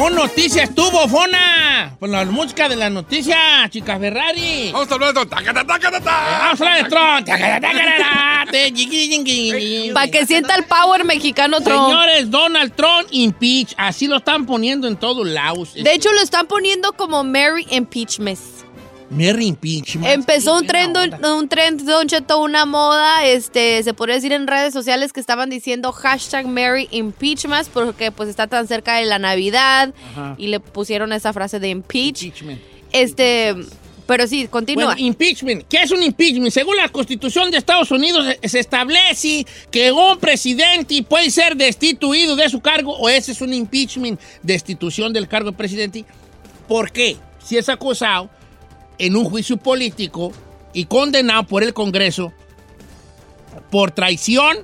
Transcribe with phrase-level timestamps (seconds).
[0.00, 1.94] Con noticias tuvo, Fona.
[2.00, 4.70] Con la música de la noticia, chica Ferrari.
[4.72, 6.38] Vamos a hablar de tacata, tacata, ta.
[6.40, 6.84] Vamos a hablar
[8.50, 9.92] de.
[9.92, 11.90] Para que sienta el power mexicano Trump.
[11.90, 13.74] Señores, Donald Trump impeach.
[13.76, 15.74] Así lo están poniendo en todos lados.
[15.74, 18.38] De hecho, lo están poniendo como Mary Impeachment.
[19.10, 20.06] Mary impeachment.
[20.06, 21.34] Empezó un onda.
[21.34, 25.50] un trend, Don Cheto, una moda, este, se podría decir en redes sociales que estaban
[25.50, 30.34] diciendo hashtag Mary Impeachment porque pues está tan cerca de la Navidad Ajá.
[30.38, 32.22] y le pusieron esa frase de impeach.
[32.22, 32.60] Impeachment.
[32.92, 33.54] Este,
[34.06, 34.86] pero sí, continúa.
[34.86, 35.64] Bueno, impeachment.
[35.68, 36.52] ¿Qué es un impeachment?
[36.52, 42.36] Según la Constitución de Estados Unidos, se- se establece que un presidente puede ser destituido
[42.36, 46.04] de su cargo o ese es un impeachment, destitución del cargo de presidente.
[46.68, 47.16] ¿Por qué?
[47.44, 48.28] Si es acusado
[49.00, 50.30] en un juicio político
[50.72, 52.32] y condenado por el Congreso
[53.70, 54.58] por traición,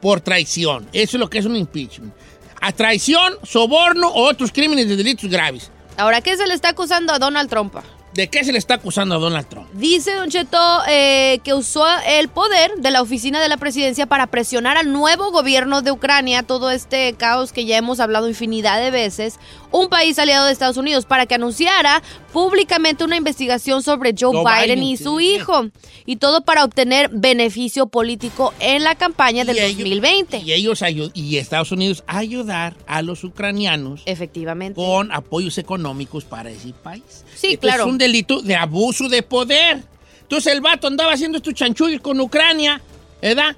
[0.00, 0.88] por traición.
[0.92, 2.12] Eso es lo que es un impeachment.
[2.60, 5.70] A traición, soborno o otros crímenes de delitos graves.
[5.96, 7.74] Ahora, ¿qué se le está acusando a Donald Trump?
[8.16, 9.68] ¿De qué se le está acusando a Donald Trump?
[9.74, 14.26] Dice Don Cheto eh, que usó el poder de la oficina de la presidencia para
[14.26, 18.90] presionar al nuevo gobierno de Ucrania, todo este caos que ya hemos hablado infinidad de
[18.90, 19.38] veces,
[19.70, 24.44] un país aliado de Estados Unidos, para que anunciara públicamente una investigación sobre Joe, Joe
[24.44, 25.34] Biden, Biden, y su sí.
[25.34, 25.66] hijo.
[26.06, 30.38] Y todo para obtener beneficio político en la campaña del Y ellos- 2020.
[30.38, 30.82] Y ellos
[31.14, 34.74] y Estados Unidos ayudar a los ucranianos Efectivamente.
[34.80, 37.24] con apoyos económicos para ese país.
[37.34, 37.84] Sí, Esto claro.
[37.84, 39.82] Es un delito de abuso de poder.
[40.22, 42.80] Entonces el vato andaba haciendo estos chanchullos con Ucrania,
[43.22, 43.56] ¿verdad?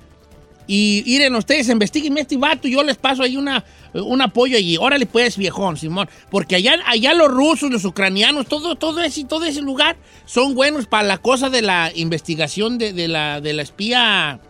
[0.66, 3.64] Y miren, ustedes investiguen este vato, yo les paso ahí una,
[3.94, 4.76] un apoyo allí.
[4.76, 6.10] Órale pues, viejón, Simón.
[6.30, 10.86] Porque allá, allá los rusos, los ucranianos, todo, todo, ese, todo ese lugar son buenos
[10.86, 14.40] para la cosa de la investigación de, de la, de la espía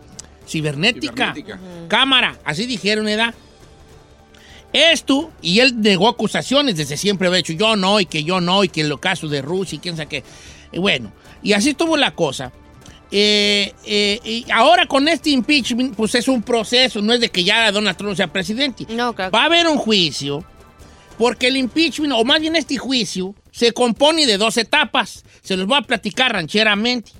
[0.45, 1.33] cibernética.
[1.33, 1.59] Cibernética.
[1.87, 3.33] Cámara, así dijeron, ¿verdad?
[4.71, 8.63] Esto, y él negó acusaciones desde siempre había hecho yo no, y que yo no,
[8.63, 10.23] y que en los casos de Rusia, y quién sabe qué.
[10.71, 12.51] Y bueno, y así estuvo la cosa.
[13.11, 17.43] Eh, eh, y ahora con este impeachment, pues es un proceso, no es de que
[17.43, 18.85] ya Donald Trump sea presidente.
[18.89, 19.31] No, claro.
[19.31, 20.43] Va a haber un juicio,
[21.17, 25.25] porque el impeachment, o más bien este juicio, se compone de dos etapas.
[25.41, 27.11] Se los voy a platicar rancheramente.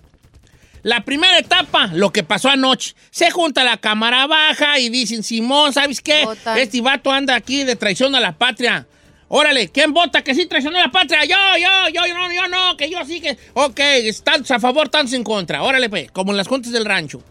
[0.84, 2.96] La primera etapa, lo que pasó anoche.
[3.12, 6.26] Se junta la cámara baja y dicen, Simón, ¿sabes qué?
[6.26, 6.58] Votan.
[6.58, 8.88] Este vato anda aquí de traición a la patria.
[9.28, 11.24] Órale, ¿quién vota que sí traicionó a la patria?
[11.24, 13.38] Yo, yo, yo, yo no, yo no, que yo sí que...
[13.54, 13.80] Ok,
[14.24, 15.62] tantos a favor, tantos en contra.
[15.62, 17.22] Órale, pues, como en las juntas del rancho.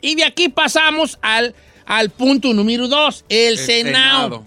[0.00, 4.46] Y de aquí pasamos al, al punto número dos, el, El Senado.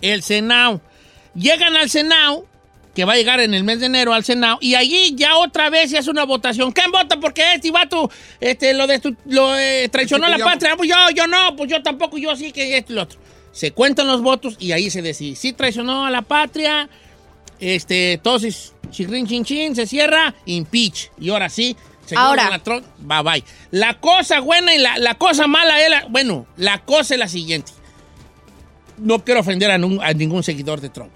[0.00, 0.80] El Senado.
[1.34, 2.46] Llegan al Senado,
[2.94, 5.70] que va a llegar en el mes de enero al Senado, y allí ya otra
[5.70, 6.72] vez se hace una votación.
[6.72, 7.18] ¿Quién vota?
[7.18, 8.10] Porque este vato
[8.40, 8.86] este, lo,
[9.26, 10.76] lo eh, traicionó a la Este yo- patria.
[10.76, 13.18] Pues yo, yo no, pues yo tampoco, yo sí que esto y lo otro.
[13.52, 16.88] Se cuentan los votos y ahí se decide si traicionó a la patria
[17.60, 21.10] Este, entonces, chirrin chin chin, se cierra, impeach.
[21.20, 22.44] Y ahora sí, señor Ahora.
[22.44, 23.44] Donald Trump, bye bye.
[23.70, 27.28] La cosa buena y la, la cosa mala es la, bueno, la cosa es la
[27.28, 27.72] siguiente.
[28.98, 31.12] No quiero ofender a, nun- a ningún seguidor de Trump.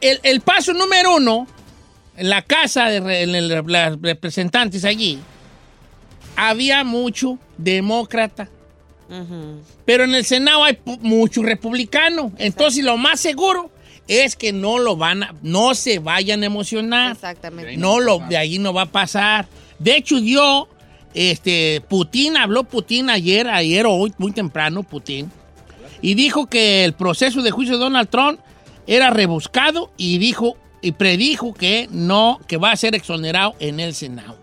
[0.00, 1.46] El, paso número uno,
[2.16, 5.18] en la casa de re- en el- las representantes allí,
[6.36, 8.48] había mucho demócrata.
[9.84, 12.32] Pero en el Senado hay mucho republicano.
[12.38, 13.70] Entonces, lo más seguro
[14.08, 17.12] es que no lo van a, no se vayan a emocionar.
[17.12, 17.76] Exactamente.
[17.76, 19.46] No lo, de ahí no va a pasar.
[19.78, 20.68] De hecho, yo,
[21.14, 25.30] este, Putin, habló Putin ayer, ayer o hoy, muy temprano, Putin,
[26.02, 28.40] y dijo que el proceso de juicio de Donald Trump
[28.86, 33.94] era rebuscado y dijo, y predijo que no, que va a ser exonerado en el
[33.94, 34.36] Senado.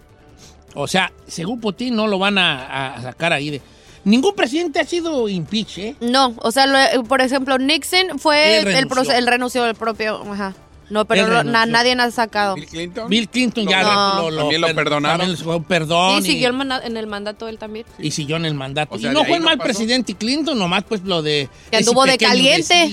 [0.75, 3.62] O sea, según Putin, no lo van a, a sacar ahí de.
[4.06, 5.95] Ningún presidente ha sido impeach, ¿eh?
[6.01, 9.13] No, o sea, lo- por ejemplo, Nixon fue el, renunció.
[9.13, 10.54] él renunció del propio, ajá.
[10.90, 12.56] No, pero lo- na- nadie ha sacado.
[12.56, 13.10] Bill Clinton.
[13.10, 14.30] Bill Clinton ya No.
[14.36, 15.19] También lo perdonaron.
[15.19, 16.22] también le fue un perdón.
[16.22, 17.86] Sí, y- siguió el manda- en el mandato él también.
[17.98, 18.95] y siguió en el mandato.
[18.95, 19.68] O sea, y no fue no mal pasó.
[19.68, 21.48] presidente Clinton, nomás pues lo de...
[21.72, 22.92] Que anduvo de caliente.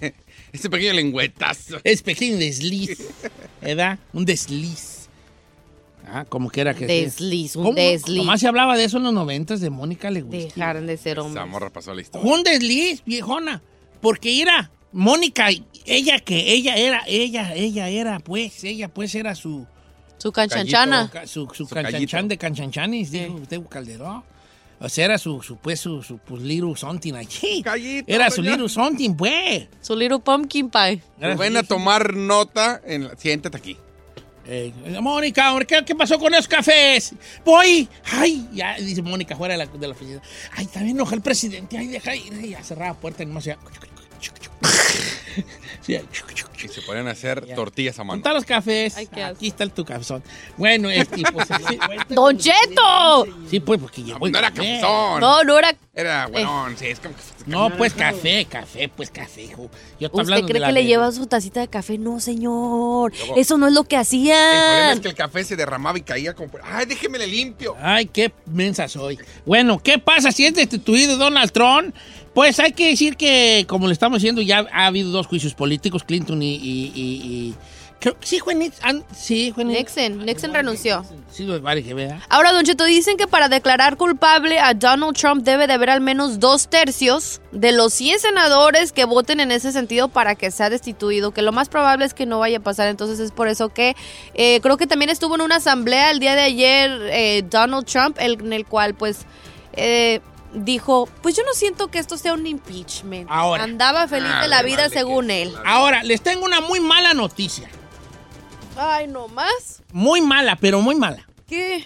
[0.52, 1.78] Ese pequeño lengüetazo.
[1.84, 2.98] Es pequeño desliz,
[3.60, 3.98] ¿verdad?
[4.12, 5.08] Un desliz.
[6.10, 6.86] Ah, como que era que...
[6.86, 7.74] Desliz, un ¿Cómo?
[7.76, 8.16] desliz.
[8.16, 10.58] Nomás se hablaba de eso en los noventas de Mónica Lewinsky.
[10.58, 11.46] Dejaron de ser Esa hombres.
[11.48, 12.32] morra pasó la historia.
[12.32, 13.60] Un desliz, viejona.
[14.00, 15.48] Porque era Mónica,
[15.84, 19.66] ella que ella era, ella, ella era, pues, ella pues era su...
[20.16, 21.10] Su canchanchana.
[21.12, 22.28] Ca- Su, su, Su canchanchan callito.
[22.28, 24.24] de canchanchanis, dijo Teo Calderón.
[24.80, 27.62] O sea, era su, su pues, su, su pues, little something allí.
[27.62, 29.66] Callito, Era su little something, pues.
[29.80, 31.02] Su little pumpkin pie.
[31.20, 32.80] Era su Ven a tomar nota.
[32.84, 33.76] En la- Siéntate aquí.
[34.50, 34.72] Eh,
[35.02, 37.12] Mónica, hombre, ¿qué, qué pasó con esos cafés?
[37.44, 37.86] Voy.
[38.04, 40.22] Ay, ya, dice Mónica fuera de la, de la oficina.
[40.52, 41.76] Ay, también enoja el presidente.
[41.76, 42.32] Ay, deja ir.
[42.42, 43.58] Y ya cerraba la puerta y nomás ya.
[45.88, 46.64] Sí.
[46.64, 47.54] Y se ponen a hacer Ya.
[47.54, 48.16] tortillas a mano.
[48.16, 48.96] Monta los cafés.
[48.96, 49.36] Ay, qué asco.
[49.36, 50.22] Aquí está el tu cafezón.
[50.56, 51.48] Bueno, este, pues.
[51.68, 51.78] sí,
[52.10, 53.26] ¡Don Cheto!
[53.48, 55.20] sí, pues, porque llegó el No era cafezón.
[55.20, 55.74] No, no era.
[55.94, 57.14] Era, bueno, sí, es como...
[57.46, 59.68] No, pues café, café, pues café, hijo.
[59.98, 61.98] Yo estoy ¿Usted cree que le lleva su tacita de café?
[61.98, 63.12] No, señor.
[63.16, 66.02] Luego- Eso no es lo que El problema es que el café se derramaba y
[66.02, 66.52] caía como...
[66.62, 67.74] ¡Ay, déjeme le limpio!
[67.82, 69.18] Ay, qué mensa soy.
[69.44, 71.94] Bueno, ¿qué pasa si es destituido Donald Trump?
[72.38, 76.04] Pues hay que decir que, como le estamos diciendo, ya ha habido dos juicios políticos,
[76.04, 76.54] Clinton y...
[76.54, 77.54] y- y- y-
[77.98, 79.04] creo que sí fue Nixon.
[79.12, 80.24] Sí, fue Nixon.
[80.24, 81.04] Nixon renunció.
[81.32, 82.20] Sí, vale que vea.
[82.28, 86.00] Ahora, Don Cheto, dicen que para declarar culpable a Donald Trump debe de haber al
[86.00, 90.70] menos dos tercios de los 100 senadores que voten en ese sentido para que sea
[90.70, 92.86] destituido, que lo más probable es que no vaya a pasar.
[92.86, 93.96] Entonces es por eso que
[94.34, 98.16] eh, creo que también estuvo en una asamblea el día de ayer eh, Donald Trump,
[98.20, 99.22] el- en el cual pues
[99.72, 100.20] eh,
[100.54, 103.28] dijo, pues yo no siento que esto sea un impeachment.
[103.30, 103.64] Ahora.
[103.64, 105.54] Andaba feliz Ah, de la vida vale según que- él.
[105.64, 107.68] Ahora, les tengo una muy mala noticia.
[108.76, 109.82] Ay, no más.
[109.92, 111.26] Muy mala, pero muy mala.
[111.46, 111.84] ¿Qué?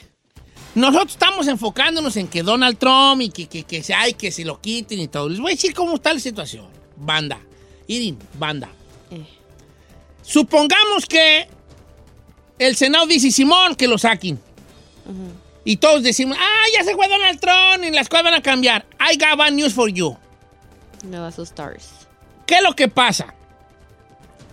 [0.75, 3.83] Nosotros estamos enfocándonos en que Donald Trump y que, que, que
[4.17, 5.29] que se lo quiten y todo.
[5.29, 6.67] Les voy a decir cómo está la situación.
[6.97, 7.39] Banda.
[7.87, 8.69] Irin, banda.
[9.11, 9.27] Eh.
[10.23, 11.47] Supongamos que
[12.59, 14.41] el Senado dice, Simón, que lo saquen.
[15.65, 18.85] Y todos decimos, ah, ya se fue Donald Trump y las cosas van a cambiar.
[18.99, 20.17] I got bad news for you.
[21.05, 21.91] No sus stars.
[22.47, 23.35] ¿Qué es lo que pasa?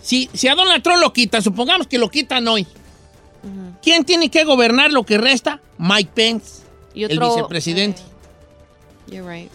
[0.01, 2.67] Si, si a Donald Trump lo quitan, supongamos que lo quitan hoy.
[3.81, 5.61] ¿Quién tiene que gobernar lo que resta?
[5.77, 6.63] Mike Pence,
[6.93, 8.01] Y el vicepresidente.
[8.01, 9.51] Eh, You're right.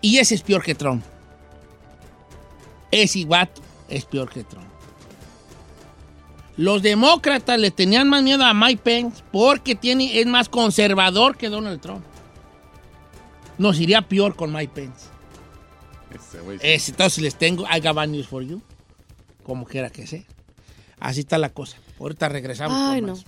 [0.00, 1.04] Y ese es peor que Trump.
[2.90, 4.71] Ese vato es peor que Trump.
[6.56, 11.48] Los demócratas le tenían más miedo a Mike Pence porque tiene, es más conservador que
[11.48, 12.04] Donald Trump.
[13.58, 15.06] Nos iría peor con Mike Pence.
[16.30, 16.38] Sí.
[16.60, 18.60] Es, entonces les tengo, I got bad news for you.
[19.42, 20.22] Como quiera que sea.
[21.00, 21.78] Así está la cosa.
[21.98, 22.76] Ahorita regresamos.
[22.78, 23.16] Ay, con no.
[23.16, 23.24] más.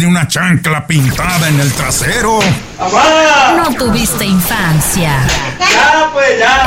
[0.00, 2.38] Nunca tuviste una chancla pintada en el trasero,
[3.56, 5.18] No tuviste infancia.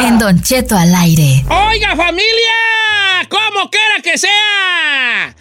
[0.01, 1.43] En Don Cheto al aire.
[1.49, 5.35] Oiga, familia, como quiera que sea.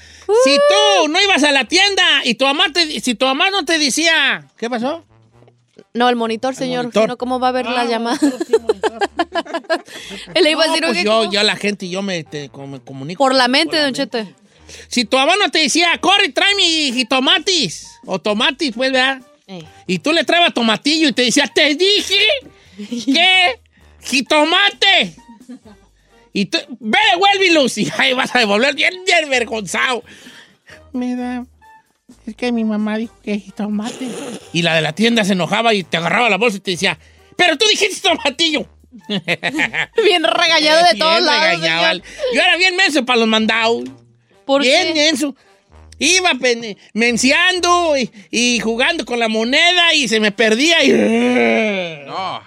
[0.44, 3.64] Si tú no ibas a la tienda y tu mamá te, si tu mamá no
[3.64, 5.04] te decía, ¿qué pasó?
[5.94, 6.84] No, el monitor, señor.
[6.84, 7.08] monitor.
[7.08, 8.18] No, ¿cómo va a ver la Ah, llamada?
[10.34, 12.80] le iba a No, decir, pues oye, yo, yo la gente, yo me, te- me
[12.80, 13.24] comunico.
[13.24, 14.18] Por la mente, Por la Don Cheto.
[14.88, 19.22] Si tu no te decía, corre, tráeme jitomatis, o tomatis, pues, ¿verdad?
[19.46, 19.64] Eh.
[19.86, 22.18] Y tú le traebas tomatillo y te decía, te dije
[23.06, 23.60] que
[24.02, 25.14] ¡Jitomate!
[26.32, 27.76] Y tú, ve, devuélvelos.
[27.78, 30.02] Y ahí vas a devolver bien, bien vergonzado.
[30.92, 31.44] Me da.
[32.26, 34.08] Es que mi mamá dijo que jitomate.
[34.52, 36.98] Y la de la tienda se enojaba y te agarraba la bolsa y te decía,
[37.36, 38.66] pero tú dijiste tomatillo.
[39.08, 41.42] Bien regañado de Bien todos lados.
[41.42, 41.88] regañado.
[41.90, 42.02] señor.
[42.34, 43.84] Yo era bien menso para los mandados.
[44.48, 44.94] ¿Por bien qué?
[44.94, 45.36] menso.
[46.00, 46.30] Iba
[46.94, 50.92] menciando y, y jugando con la moneda y se me perdía y...
[52.06, 52.40] No.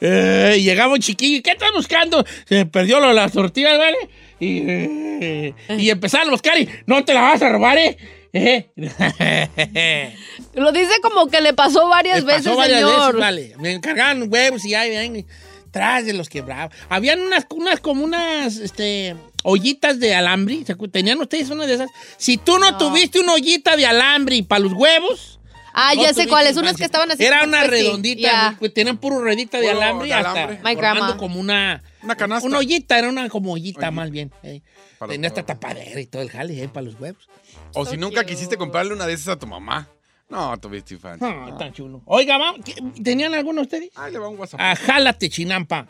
[0.00, 2.24] Eh, y llegaba un chiquillo, ¿y qué estás buscando?
[2.46, 3.96] Se me perdió lo de las tortillas, ¿vale?
[4.38, 7.96] Y, eh, y empezaron a buscar y no te la vas a robar, ¿eh?
[8.32, 10.14] Eh.
[10.54, 13.06] Lo dice como que le pasó varias veces, pasó varias señor.
[13.14, 13.54] veces, vale.
[13.58, 15.26] Me encargaban huevos y ahí ven,
[15.70, 16.74] tras de los quebrados.
[16.88, 19.16] Habían unas, unas como unas, este,
[19.48, 20.64] ollitas de alambre.
[20.64, 21.90] ¿Se acu- ¿Tenían ustedes una de esas?
[22.16, 25.34] Si tú no, tuviste una ollita de alambre para los huevos...
[25.80, 27.24] Ah, no ya sé cuáles, unas que estaban así.
[27.24, 27.76] Era una twisty.
[27.84, 30.74] redondita, pues, tenían puro redita de alambre y de hasta alambre.
[30.74, 31.16] Grandma.
[31.16, 31.84] como una...
[32.02, 32.48] Una canasta.
[32.48, 33.90] Una ollita, era una como ollita Ollita.
[33.92, 34.32] más bien.
[34.42, 34.62] eh.
[35.08, 37.28] Tenía esta tapadera y todo el jale eh, para los huevos.
[37.74, 39.88] O si nunca quisiste comprarle una de esas a tu mamá.
[40.28, 41.26] No, tuviste infancia.
[41.28, 42.02] Ah, tan chulo.
[42.06, 43.90] Oiga, vamos, ¿qué- ¿tenían alguno ustedes?
[43.94, 44.60] Ay, le va un WhatsApp.
[44.60, 45.86] Ah, jálate, chinampa.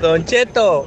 [0.00, 0.86] Don Cheto,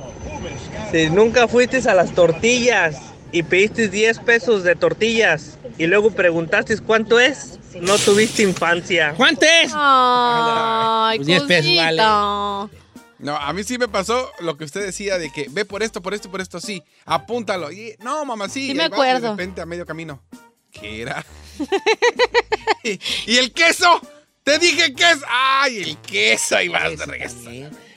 [0.91, 2.98] si nunca fuiste a las tortillas
[3.32, 9.13] y pediste 10 pesos de tortillas y luego preguntaste cuánto es, no tuviste infancia.
[9.18, 9.72] ¿Cuánto es?
[9.74, 11.84] Ay, Pues 10 pesos, cosita.
[11.84, 12.82] vale.
[13.20, 16.01] No, a mí sí me pasó lo que usted decía de que ve por esto,
[16.01, 16.82] por esto, por esto, sí.
[17.06, 17.72] Apúntalo.
[17.72, 18.68] Y, no, mamá, sí.
[18.70, 19.22] Sí me acuerdo.
[19.22, 20.24] De repente a medio camino.
[20.72, 21.24] ¿Qué era?
[22.84, 24.01] y, y el queso.
[24.44, 25.20] Te dije que es.
[25.30, 26.56] ¡Ay, el queso!
[26.58, 27.38] Ahí vas de regreso.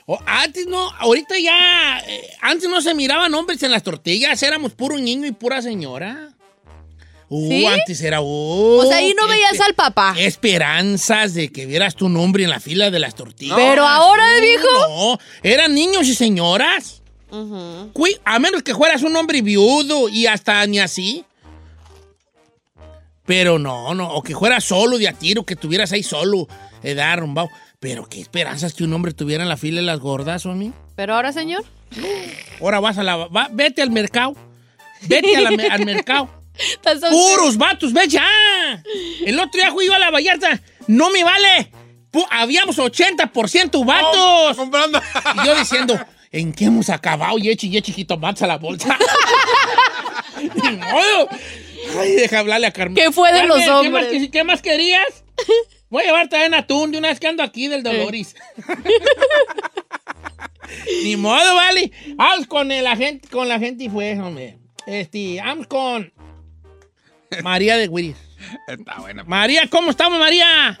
[0.07, 4.73] O antes no, ahorita ya, eh, antes no se miraban hombres en las tortillas, éramos
[4.73, 6.29] puro niño y pura señora.
[7.27, 7.65] Uh, ¿Sí?
[7.65, 8.25] antes era, uh,
[8.81, 10.13] O sea, ahí no veías al papá.
[10.19, 13.55] esperanzas de que vieras tu nombre en la fila de las tortillas.
[13.57, 14.67] Pero ahora, viejo.
[14.87, 17.01] No, eran niños y señoras.
[17.93, 21.25] Cui- A menos que fueras un hombre viudo y hasta ni así.
[23.25, 26.47] Pero no, no, o que fueras solo de a tiro, que estuvieras ahí solo,
[26.83, 27.49] eh, da rumbao.
[27.85, 30.71] Pero qué esperanzas que un hombre tuviera en la fila de las gordas, homie.
[30.95, 31.63] Pero ahora, señor.
[32.59, 33.15] Ahora vas a la.
[33.15, 34.33] va- vete al mercado.
[35.03, 36.27] Vete a la me- al mercado.
[37.11, 38.25] ¡Puros vatos, ve ya!
[39.23, 40.59] El otro día fui yo a la Vallarta.
[40.87, 41.69] ¡No me vale!
[42.31, 44.57] Habíamos 80% vatos.
[44.57, 44.99] comprando.
[45.43, 45.99] Y yo diciendo,
[46.31, 47.37] ¿en qué hemos acabado?
[47.37, 48.97] Y echi, y jitomates a la bolsa.
[51.99, 52.95] Ay, deja hablarle a Carmen.
[52.95, 54.29] ¿Qué fue de Carmen, los ¿qué más hombres?
[54.31, 55.23] ¿Qué más querías?
[55.95, 58.35] Voy a llevar también atún de una vez que ando aquí del Doloris.
[61.05, 61.89] Ni modo, vale.
[62.15, 64.59] Vamos con la gente, con la gente y fue, hombre.
[64.85, 66.11] Este, vamos con
[67.43, 68.17] María de Wiris.
[68.67, 69.23] Está buena.
[69.23, 70.77] María, ¿cómo estamos, María?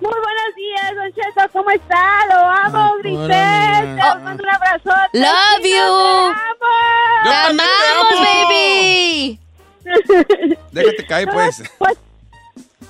[0.00, 2.26] Muy buenos días, Don Cheto, ¿cómo está?
[2.28, 3.96] Lo amo, Ay, Grisel.
[3.96, 4.90] Te mando un abrazo.
[5.12, 6.34] Love you.
[6.34, 8.46] ¡Te Yo ¡Te amamos, amo.
[8.46, 9.40] baby!
[9.84, 10.54] amo!
[10.70, 11.64] Déjate caer, pues.
[11.78, 11.98] Pues,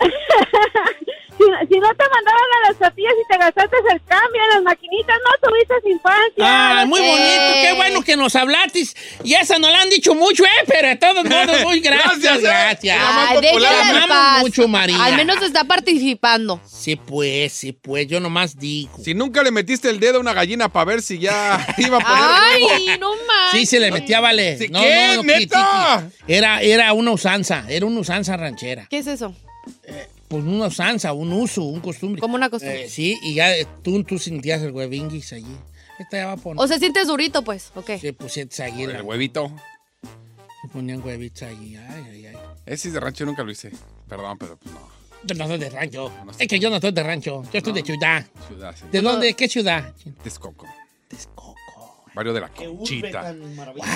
[1.38, 4.62] si, si no te mandaron a las tortillas y te gastaste el cambio en las
[4.62, 6.34] maquinitas, no tuviste infancia.
[6.40, 7.08] Ah, muy Eh.
[7.10, 8.94] bonito, qué bueno que nos hablatis.
[9.24, 10.64] Y esa no la han dicho mucho, ¿eh?
[10.66, 12.42] Pero de todos modos, muy gracias, Gracias, eh.
[12.42, 12.98] gracias.
[13.00, 14.40] Ay, paz.
[14.42, 15.02] mucho, María.
[15.04, 16.60] Al menos está participando.
[16.64, 18.96] Sí, pues, sí, pues, yo nomás digo.
[19.02, 22.00] Si nunca le metiste el dedo a una gallina para ver si ya iba a
[22.00, 22.68] poner huevo.
[22.74, 23.50] Ay, no más.
[23.52, 24.56] Sí, se le metía, vale.
[24.58, 25.06] Sí, no, ¿qué?
[25.08, 26.08] no, no, ¿Neta?
[26.28, 28.86] Era, era una usanza, era una usanza ranchera.
[28.88, 29.34] ¿Qué es eso?
[30.28, 32.20] Pues una usanza, un uso, un costumbre.
[32.20, 32.84] Como una costumbre.
[32.84, 35.56] Eh, sí, y ya eh, tú, tú sentías el huevinguis allí.
[35.98, 36.62] Esta ya va a poner.
[36.62, 37.70] O sea, sientes durito, pues.
[37.74, 37.90] Ok.
[38.00, 39.50] Sí, pues sientes allí, El la, huevito.
[40.62, 41.76] se ponían huevitos allí.
[41.76, 42.36] Ay, ay, ay.
[42.66, 43.70] Ese de rancho nunca lo hice.
[44.08, 44.80] Perdón, pero pues no.
[45.24, 46.12] Yo no soy de rancho.
[46.24, 46.32] No.
[46.38, 47.42] Es que yo no soy de rancho.
[47.52, 48.26] Yo estoy de ciudad.
[48.48, 48.84] Ciudad, sí.
[48.90, 49.34] ¿De dónde?
[49.34, 49.94] ¿Qué ciudad?
[50.22, 50.66] Texcoco.
[51.08, 51.53] Texcoco.
[52.14, 53.34] Barrio de la Conchita.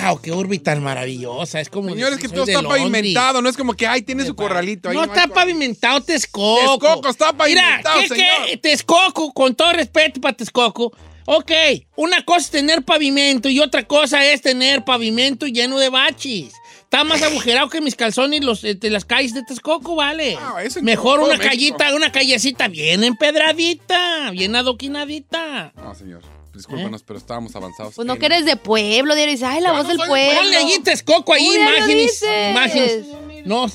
[0.03, 1.59] Wow, qué urbe tan maravillosa.
[1.61, 1.89] Es como.
[1.89, 2.79] Señores, que todo está Londres.
[2.81, 3.41] pavimentado.
[3.41, 4.89] No es como que, ay, tiene su corralito.
[4.89, 6.77] ahí No está pavimentado Texcoco.
[6.79, 8.45] Texcoco está pavimentado, Mira, ¿qué, señor.
[8.47, 8.57] qué?
[8.57, 10.91] Texcoco, con todo respeto para Texcoco.
[11.31, 11.51] Ok,
[11.95, 16.53] una cosa es tener pavimento y otra cosa es tener pavimento lleno de baches.
[16.81, 20.37] Está más agujerado que mis calzones los, eh, de las calles de Texcoco, vale.
[20.41, 21.47] Ah, eso Mejor una México.
[21.47, 25.71] callita, una callecita bien empedradita, bien adoquinadita.
[25.75, 26.21] No, señor.
[26.53, 27.95] Discúlpanos, pero estábamos avanzados.
[27.95, 29.31] Pues no en- que eres de pueblo, diario.
[29.33, 30.39] Dices, ay, la Ya voz no del pueblo.
[30.41, 32.23] Ponle allí Texcoco, ahí imágenes.
[32.51, 33.05] Imágenes.
[33.45, 33.67] No.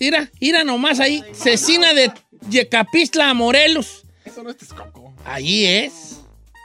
[0.00, 1.22] Mira, mira nomás ahí.
[1.32, 2.12] Cecina de
[2.48, 4.04] Yecapistla, Morelos.
[4.24, 5.12] Eso no es Texcoco.
[5.24, 6.20] Ahí es.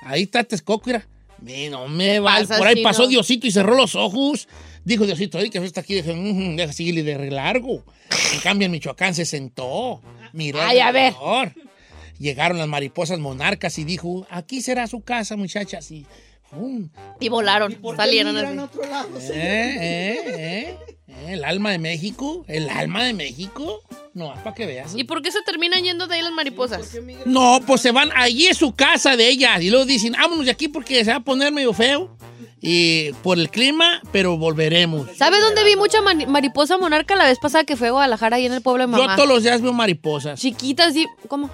[0.06, 1.08] Ahí está Texcoco, mira.
[1.42, 2.40] Me, no me va.
[2.58, 4.48] Por ahí pasó Diosito y cerró los ojos.
[4.86, 5.96] Dijo Diosito, ay, que está aquí.
[5.96, 7.84] Dije, "Mm, deja seguirle de re largo.
[8.34, 10.02] En cambio, en Michoacán se sentó.
[10.34, 10.62] Miró.
[10.62, 11.14] Ay, a ver.
[12.24, 15.92] Llegaron las mariposas monarcas y dijo, aquí será su casa, muchachas.
[15.92, 16.08] Y,
[16.50, 16.90] ¡fum!
[17.20, 19.32] Y volaron, salieron migran así.
[19.32, 20.78] Eh, eh, eh,
[21.08, 23.82] eh, el alma de México, el alma de México.
[24.14, 24.94] No, para que veas.
[24.96, 26.98] ¿Y por qué se terminan yendo de ahí las mariposas?
[27.26, 29.62] No, pues se van, allí es su casa de ellas.
[29.62, 32.16] Y luego dicen, vámonos de aquí porque se va a poner medio feo.
[32.66, 35.10] Y por el clima, pero volveremos.
[35.18, 38.54] ¿Sabes dónde vi mucha mariposa monarca la vez pasada que fue a Guadalajara ahí en
[38.54, 39.16] el pueblo de Yo mamá?
[39.18, 40.40] todos los días veo mariposas.
[40.40, 41.06] Chiquitas y...
[41.28, 41.50] ¿Cómo?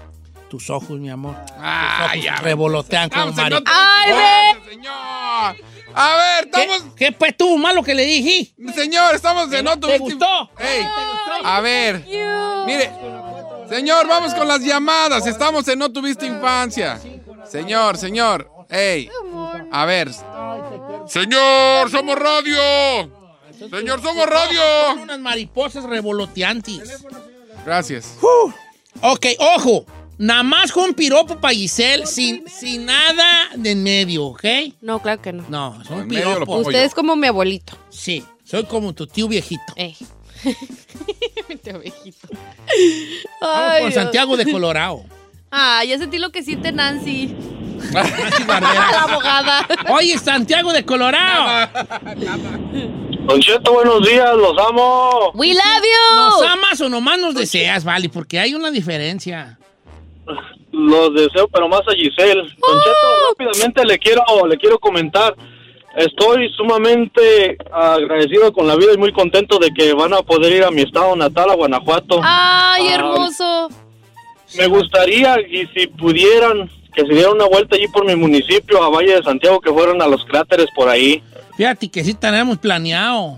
[0.50, 1.36] Tus ojos, mi amor.
[1.60, 2.34] Ah, Tus ya.
[2.34, 3.76] ojos revolotean como Vamos, no te- mariposas.
[3.78, 4.70] ¡Ay, ve!
[4.72, 5.56] señor!
[5.96, 6.84] A ver, estamos...
[6.96, 8.54] ¿Qué, ¿Qué pues tuvo malo que le dije?
[8.74, 10.50] Señor, estamos de no ¿Te tuviste- gustó?
[10.60, 10.86] Ey,
[11.44, 12.04] a ver,
[12.66, 12.92] mire,
[13.70, 15.26] señor, vamos con las llamadas.
[15.28, 17.00] Estamos en No Tuviste Infancia.
[17.50, 19.10] Señor, señor, ey,
[19.72, 20.12] a ver.
[21.08, 22.60] Señor, somos radio.
[23.72, 24.62] Señor, somos Son radio.
[25.02, 27.04] unas mariposas revoloteantes.
[27.66, 28.16] Gracias.
[29.02, 29.86] Ok, ojo.
[30.20, 34.44] Nada más con piropo para Giselle, sin, sin nada de en medio, ¿ok?
[34.82, 35.46] No, claro que no.
[35.48, 36.46] No, son En medio lo piropos.
[36.48, 37.78] pongo Usted es como mi abuelito.
[37.90, 39.74] Sí, soy como tu tío viejito.
[39.78, 39.96] Eh.
[41.64, 42.28] Te ovejito.
[43.42, 44.04] Vamos Ay, con Dios.
[44.04, 45.04] Santiago de Colorado.
[45.52, 47.34] Ah, ya sentí lo que siente Nancy.
[47.94, 48.92] Nancy Barbera.
[48.92, 49.68] La abogada.
[49.90, 51.70] Oye, Santiago de Colorado.
[53.26, 55.32] Don Cheto, buenos días, los amo.
[55.34, 55.64] We love
[56.16, 56.46] ¿Nos you.
[56.48, 58.10] amas o nomás nos deseas, vale?
[58.10, 59.58] Porque hay una diferencia.
[60.72, 62.42] Los deseo, pero más a Giselle.
[62.42, 65.36] Don Cheto, rápidamente le quiero, le quiero comentar.
[65.96, 70.64] Estoy sumamente agradecido con la vida y muy contento de que van a poder ir
[70.64, 72.22] a mi estado natal, a Guanajuato.
[72.24, 73.70] Ay, Ah, hermoso.
[74.58, 78.90] Me gustaría, y si pudieran, que se dieran una vuelta allí por mi municipio, a
[78.90, 81.22] Valle de Santiago, que fueran a los cráteres por ahí.
[81.58, 83.38] Fíjate que sí tenemos planeado.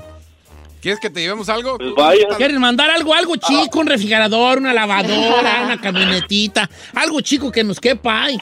[0.82, 1.78] ¿Quieres que te llevemos algo?
[1.78, 2.28] Pues vaya.
[2.38, 3.80] ¿Quieres mandar algo, algo chico?
[3.80, 6.70] Un refrigerador, una lavadora, una camionetita.
[6.96, 8.38] Algo chico que nos quepa ahí.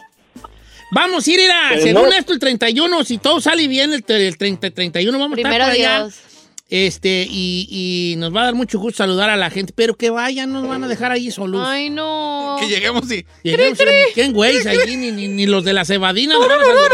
[0.91, 2.12] Vamos a ir, ir a, según no.
[2.13, 5.67] esto, el 31, si todo sale bien, el, el 30, 31 vamos a Primero estar
[5.67, 6.00] por allá.
[6.00, 6.15] Dios.
[6.72, 10.12] Este, y, y nos va a dar mucho gusto saludar a la gente, pero que
[10.12, 11.63] vayan, no nos van a dejar ahí solos.
[11.67, 12.58] Ay, no.
[12.60, 13.25] Que lleguemos y...
[13.43, 13.80] Lleguemos,
[14.13, 14.95] ¿Quién güeyes allí?
[14.95, 16.91] Ni, ni, ni los de la cebadina nos van a saludar.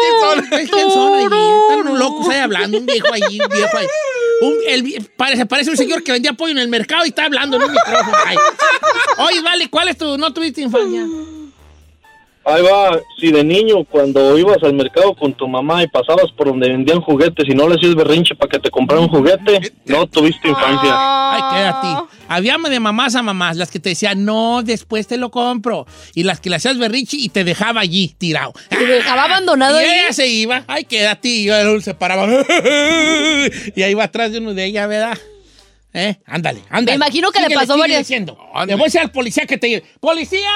[0.00, 0.50] ¿Quién son?
[0.50, 1.24] ¿Sabes quién son allí?
[1.24, 3.86] Están unos locos ahí hablando, un viejo allí, un viejo ahí.
[4.40, 7.56] Un, el, parece, parece un señor que vendía pollo en el mercado y está hablando
[7.56, 8.16] en un micrófono.
[9.18, 11.06] Oye, vale, ¿cuál es tu, no tuviste infancia?
[12.48, 16.46] Ahí va, si de niño cuando ibas al mercado con tu mamá y pasabas por
[16.46, 20.06] donde vendían juguetes y no le hacías berrinche para que te compraran un juguete, no
[20.06, 20.92] tuviste infancia.
[20.94, 22.14] Ay, quédate.
[22.28, 25.86] Había de mamás a mamás, las que te decían, no, después te lo compro.
[26.14, 28.52] Y las que le hacías berrichi y te dejaba allí, tirado.
[28.68, 29.98] Te dejaba abandonado Y ahí.
[30.04, 32.28] ella se iba, ay, quédate, y yo se paraba.
[33.74, 35.18] y ahí va atrás de uno de ella, ¿verdad?
[35.98, 36.18] ¿Eh?
[36.26, 36.98] Ándale, ándale.
[36.98, 38.38] Me imagino que le pasó varias- diciendo.
[38.52, 38.72] Ándale.
[38.72, 39.86] Le voy a decir al policía que te lleve.
[39.98, 40.50] ¡Policía!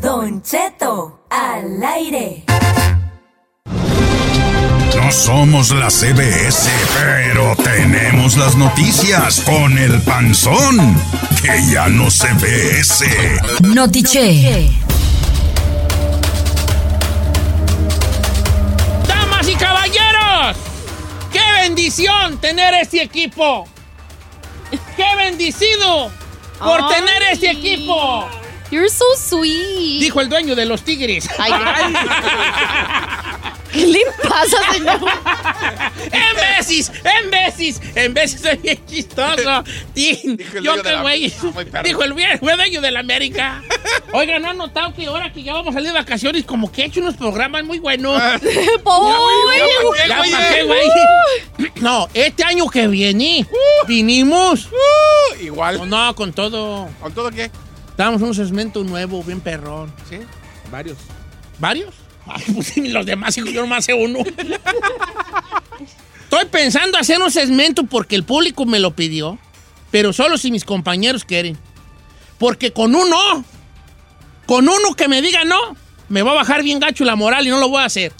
[0.00, 2.44] Don Cheto al aire.
[4.94, 10.96] No somos la CBS, pero tenemos las noticias con el panzón,
[11.42, 13.36] que ya no se ve ese.
[13.62, 14.70] Notiche.
[19.08, 20.56] ¡Damas y caballeros!
[21.32, 23.66] ¡Qué bendición tener este equipo!
[24.96, 26.10] ¡Qué bendecido
[26.58, 26.94] por Ay.
[26.96, 28.28] tener este equipo!
[28.70, 30.00] You're so sweet.
[30.00, 31.28] Dijo el dueño de los tigres.
[31.38, 31.52] Ay,
[33.72, 35.00] ¿Qué le pasa, señor?
[36.12, 36.92] ¡En veces!
[37.04, 37.80] ¡En veces!
[37.94, 39.64] ¡En veces soy bien chistoso!
[39.94, 41.32] Dijo el Yo la- güey.
[41.84, 43.62] Dijo el fue dueño de la América.
[44.12, 46.82] Oiga, ¿no han notado que ahora que ya vamos a salir de vacaciones, como que
[46.82, 48.20] he hecho unos programas muy buenos?
[48.42, 50.54] Güey, ¿pa' eh.
[50.54, 51.72] qué, güey?
[51.82, 53.44] No, este año que viene,
[53.88, 54.66] vinimos.
[54.66, 55.88] Uh, igual.
[55.90, 56.88] No, con todo.
[57.00, 57.50] ¿Con todo qué?
[57.96, 59.92] Damos un segmento nuevo, bien perrón.
[60.08, 60.18] Sí,
[60.70, 60.98] varios.
[61.58, 62.01] ¿Varios?
[62.26, 64.20] Ay, pues sí, los demás, hijo, yo nomás sé uno.
[66.24, 69.38] Estoy pensando hacer un segmento porque el público me lo pidió,
[69.90, 71.58] pero solo si mis compañeros quieren.
[72.38, 73.44] Porque con uno,
[74.46, 75.76] con uno que me diga no,
[76.08, 78.12] me va a bajar bien gacho la moral y no lo voy a hacer.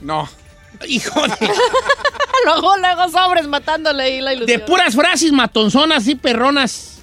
[0.00, 0.28] No.
[0.88, 1.34] Hijo de,
[2.46, 4.62] Luego, luego sobres matándole ahí la de ilusión.
[4.66, 7.00] puras frases matonzonas y perronas.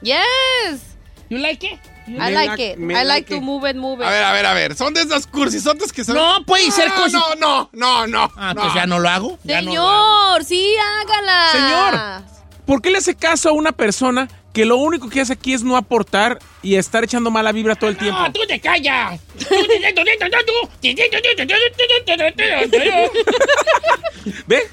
[0.00, 0.80] Yes.
[1.28, 1.78] You like it?
[2.08, 2.78] I like it.
[2.78, 4.06] I like to move it, move it.
[4.06, 4.76] A ver, a ver, a ver.
[4.76, 6.16] Son de esas cursisotas que son.
[6.16, 7.12] No, puede ser cosas.
[7.12, 8.32] No, no, no, no.
[8.36, 9.38] Ah, pues ya no lo hago.
[9.44, 10.38] ya no lo hago.
[10.38, 11.52] Señor, sí, hágala.
[11.52, 12.22] Señor.
[12.66, 15.62] ¿Por qué le hace caso a una persona que lo único que hace aquí es
[15.62, 18.20] no aportar y estar echando mala vibra todo el tiempo.
[18.20, 19.20] No, tú te callas.
[24.46, 24.70] ¿Ve?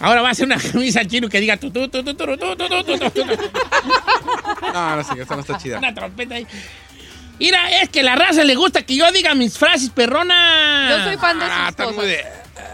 [0.00, 2.36] Ahora va a hacer una camisa chino que diga tu, tu, tu, tu, tu, tu,
[2.36, 3.24] tu, tu, tu, tu, tu.
[4.72, 5.78] No, no sé, esta no está chida.
[5.78, 6.46] Una trompeta ahí.
[7.38, 10.90] Mira, es que la raza le gusta que yo diga mis frases perronas.
[10.98, 12.04] Yo soy fan de Ah, sus está cosas.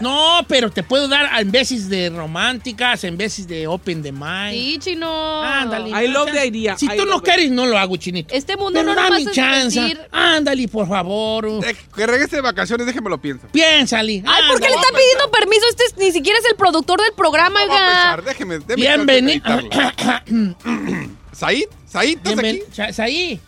[0.01, 0.07] De...
[0.07, 4.51] No, pero te puedo dar en veces de románticas, en veces de open the mind.
[4.53, 5.41] Sí, chino.
[5.43, 5.89] Ándale.
[5.89, 6.77] I love the idea.
[6.77, 7.23] Si I tú no it.
[7.23, 8.33] quieres, no lo hago, chinito.
[8.33, 9.79] Este mundo Pero no dame es chance.
[9.79, 11.45] decir- Ándale, por favor.
[11.65, 13.47] Eh, Que regrese de vacaciones, déjeme lo pienso.
[13.51, 14.23] Piénsale.
[14.25, 14.87] Ay, ¿por qué le Ándale.
[14.87, 15.61] está pidiendo permiso?
[15.69, 17.85] Este es- ni siquiera es el productor del programa, No oiga.
[17.85, 19.43] pensar, déjeme, déjeme Bienvenido.
[21.33, 22.73] Said, Said, ¿estás Bienven- aquí?
[22.73, 23.39] Sa- Saí,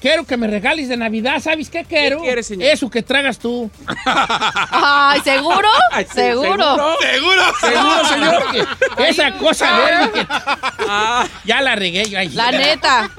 [0.00, 1.40] quiero que me regales de Navidad.
[1.40, 2.20] ¿Sabes qué quiero?
[2.20, 2.68] quieres, señor?
[2.70, 3.70] Eso que tragas tú.
[4.70, 5.68] Ay, ¿seguro?
[5.92, 6.96] Ay, sí, ¿Seguro?
[7.00, 7.42] ¿Seguro?
[7.60, 8.44] Seguro, señor.
[8.96, 10.26] que esa cosa verde que
[10.88, 12.28] Ah, ya la regué yo ahí.
[12.30, 13.10] La neta.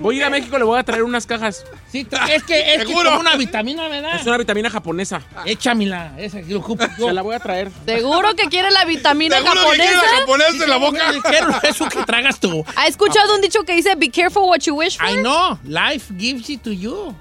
[0.00, 1.64] voy a ir a México, le voy a traer unas cajas.
[1.90, 3.10] Sí, es que es que Seguro.
[3.10, 4.16] como una vitamina, ¿verdad?
[4.20, 5.20] Es una vitamina japonesa.
[5.44, 7.08] Échamela, esa que ocupo yo.
[7.08, 7.70] Se la voy a traer.
[7.86, 10.12] ¿Seguro que quiere la vitamina ¿Seguro que quiere japonesa?
[10.12, 10.98] la japonesa en la boca?
[11.28, 12.64] Quiero eso que tragas tú.
[12.76, 15.08] ¿Ha escuchado un dicho que dice be careful what you wish for?
[15.08, 17.14] I know, life gives it to you.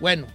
[0.00, 0.26] Bueno,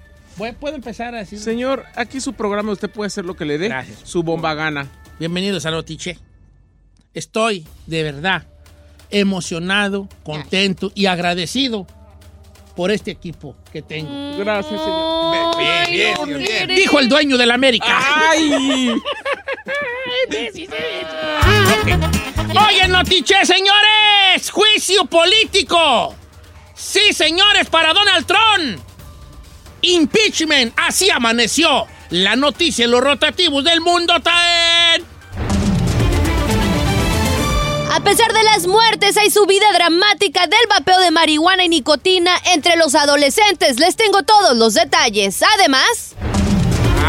[0.60, 1.40] puedo empezar a decir.
[1.40, 3.68] Señor, aquí su programa, usted puede hacer lo que le dé.
[3.68, 4.00] Gracias.
[4.04, 4.88] Su bomba gana.
[5.20, 6.18] Bienvenidos a Notiche.
[7.14, 8.46] Estoy de verdad
[9.12, 11.88] emocionado, contento y agradecido
[12.76, 14.38] por este equipo que tengo.
[14.38, 15.58] Gracias, señor.
[15.58, 16.68] Bien, bien, bien.
[16.68, 16.76] mire.
[16.76, 17.88] Dijo el dueño del América.
[17.90, 18.94] ¡Ay!
[22.68, 26.16] Oye, Notiche, señores, juicio político.
[26.80, 28.80] Sí, señores, para Donald Trump.
[29.82, 31.86] Impeachment, así amaneció.
[32.10, 35.04] La noticia en los rotativos del mundo traen.
[37.92, 42.78] A pesar de las muertes, hay subida dramática del vapeo de marihuana y nicotina entre
[42.78, 43.78] los adolescentes.
[43.78, 45.44] Les tengo todos los detalles.
[45.56, 46.16] Además,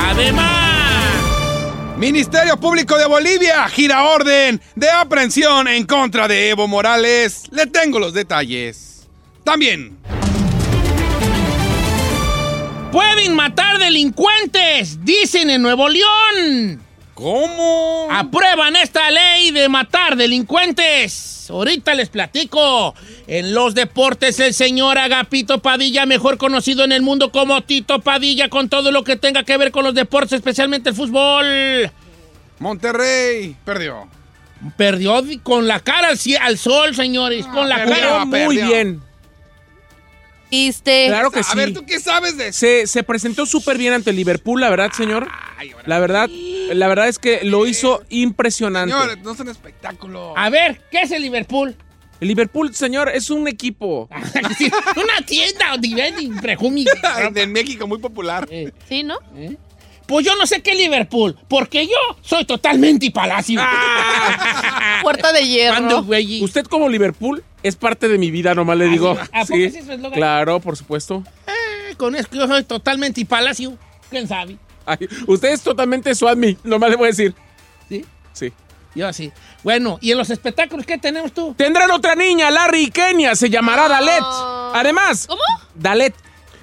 [0.08, 7.44] Además, Ministerio Público de Bolivia gira orden de aprehensión en contra de Evo Morales.
[7.52, 8.89] Le tengo los detalles.
[9.44, 9.98] También.
[12.92, 16.82] pueden matar delincuentes, dicen en Nuevo León.
[17.14, 18.08] ¿Cómo?
[18.10, 21.48] Aprueban esta ley de matar delincuentes.
[21.50, 22.94] Ahorita les platico.
[23.26, 28.48] En los deportes, el señor Agapito Padilla, mejor conocido en el mundo como Tito Padilla,
[28.48, 31.90] con todo lo que tenga que ver con los deportes, especialmente el fútbol.
[32.58, 34.08] Monterrey perdió.
[34.76, 36.08] Perdió con la cara
[36.40, 37.46] al, sol, señores.
[37.46, 37.94] con la perdió.
[37.96, 38.24] cara.
[38.24, 38.66] Muy perdió.
[38.66, 39.09] bien.
[41.08, 41.56] Claro que A sí.
[41.56, 42.58] ver, ¿tú qué sabes de eso?
[42.58, 45.28] Se, se presentó súper bien ante el Liverpool, la verdad, señor.
[45.86, 48.94] La verdad, la verdad es que lo hizo impresionante.
[48.94, 50.34] Señores, no es un espectáculo.
[50.36, 51.76] A ver, ¿qué es el Liverpool?
[52.20, 54.08] El Liverpool, señor, es un equipo.
[54.96, 55.74] Una tienda
[56.42, 56.86] perfumes.
[57.34, 58.46] en México muy popular.
[58.50, 59.18] Eh, Sí, ¿no?
[59.36, 59.56] ¿eh?
[60.06, 63.60] Pues yo no sé qué Liverpool, porque yo soy totalmente palacio.
[65.02, 66.04] Puerta de hierro.
[66.42, 69.10] Usted como Liverpool es parte de mi vida, nomás le digo.
[69.32, 70.12] ¿A poco ese es su eslogan?
[70.12, 71.22] claro, por supuesto.
[71.46, 73.76] Eh, Con eso yo soy totalmente palacio.
[74.10, 74.56] ¿Quién sabe?
[74.86, 77.34] Ay, usted es totalmente su admin, nomás le voy a decir.
[77.88, 78.04] ¿Sí?
[78.32, 78.52] Sí.
[78.94, 79.30] Yo así.
[79.62, 81.54] Bueno, ¿y en los espectáculos qué tenemos tú?
[81.56, 84.22] Tendrán otra niña, Larry y Kenia, se llamará Dalet.
[84.74, 85.40] Además, ¿Cómo?
[85.74, 86.14] Dalet.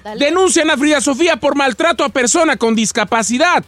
[0.04, 0.24] Dale.
[0.24, 3.64] Denuncian a Frida Sofía por maltrato a persona con discapacidad.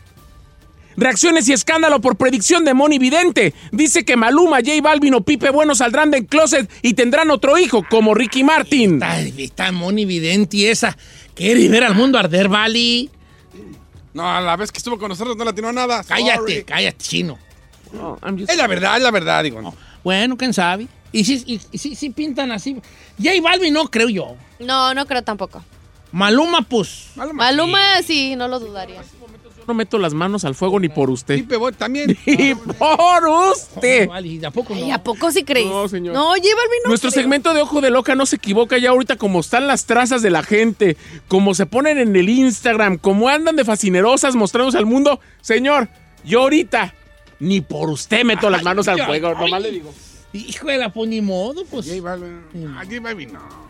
[1.00, 3.54] Reacciones y escándalo por predicción de Moni Vidente.
[3.72, 7.82] Dice que Maluma, J Balvin o Pipe Bueno saldrán del closet y tendrán otro hijo,
[7.88, 8.94] como Ricky Martin.
[9.02, 10.96] Está, está Moni Videnti esa.
[11.34, 13.08] Quiere ver al mundo arder, Vali.
[14.12, 16.04] No, a la vez que estuvo con nosotros no la tiró nada.
[16.04, 16.64] Cállate, Sorry.
[16.64, 17.38] cállate, chino.
[17.92, 19.74] Just- Es la verdad, es la verdad, digo.
[20.04, 20.86] Bueno, quién sabe.
[21.12, 22.76] Y sí, y, y sí, sí pintan así.
[23.18, 24.36] J Balvin no creo yo.
[24.58, 25.64] No, no creo tampoco.
[26.12, 27.06] Maluma, pues.
[27.32, 29.00] Maluma sí, no lo dudaría.
[29.60, 31.36] Yo no meto las manos al fuego ni por usted.
[31.36, 32.16] Pipe Bueno también.
[32.26, 34.08] Ni por usted.
[34.08, 34.84] Vale, ¿de a poco no?
[34.84, 35.66] Ay, ¿a poco sí crees?
[35.66, 36.14] No, señor.
[36.14, 36.88] No, lleva el vino.
[36.88, 40.22] Nuestro segmento de Ojo de Loca no se equivoca ya ahorita como están las trazas
[40.22, 40.96] de la gente,
[41.28, 45.20] como se ponen en el Instagram, como andan de fascinerosas mostrándose al mundo.
[45.42, 45.88] Señor,
[46.24, 46.94] yo ahorita
[47.38, 49.92] ni por usted meto las manos al fuego, nomás le digo.
[50.32, 51.86] Hijo de la pues ni modo, pues.
[51.86, 52.40] J Balvin.
[52.68, 53.69] Ah, J Balvin, no.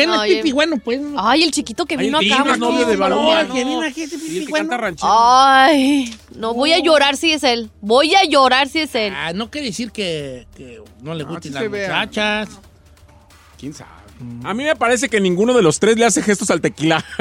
[0.00, 1.00] ¿Qué no, es pipi J- bueno, pues?
[1.16, 2.42] Ay, el chiquito que Ay, vino el acá.
[2.54, 3.22] vino, es de Balvin.
[3.48, 4.16] No, que viene aquí que
[4.50, 4.68] bueno.
[4.68, 5.12] canta ranchero.
[5.12, 7.70] Ay, no voy a llorar si es él.
[7.80, 9.12] Voy a llorar si es él.
[9.16, 12.48] Ah, no quiere decir que, que no le gusten sí las muchachas.
[13.58, 13.90] ¿Quién sabe?
[14.44, 17.02] A mí me parece que ninguno de los tres le hace gestos al tequila.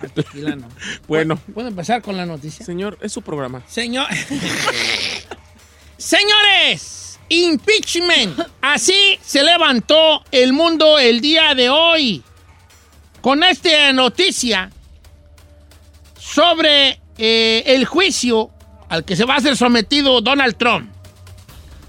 [0.00, 0.68] Al tequila no.
[1.08, 2.64] bueno, ¿Puedo empezar con la noticia?
[2.64, 3.62] señor, es su programa.
[3.66, 4.06] Señor.
[5.96, 8.38] Señores, Impeachment.
[8.60, 12.22] Así se levantó el mundo el día de hoy.
[13.20, 14.70] Con esta noticia
[16.18, 18.50] sobre eh, el juicio
[18.88, 20.90] al que se va a ser sometido Donald Trump.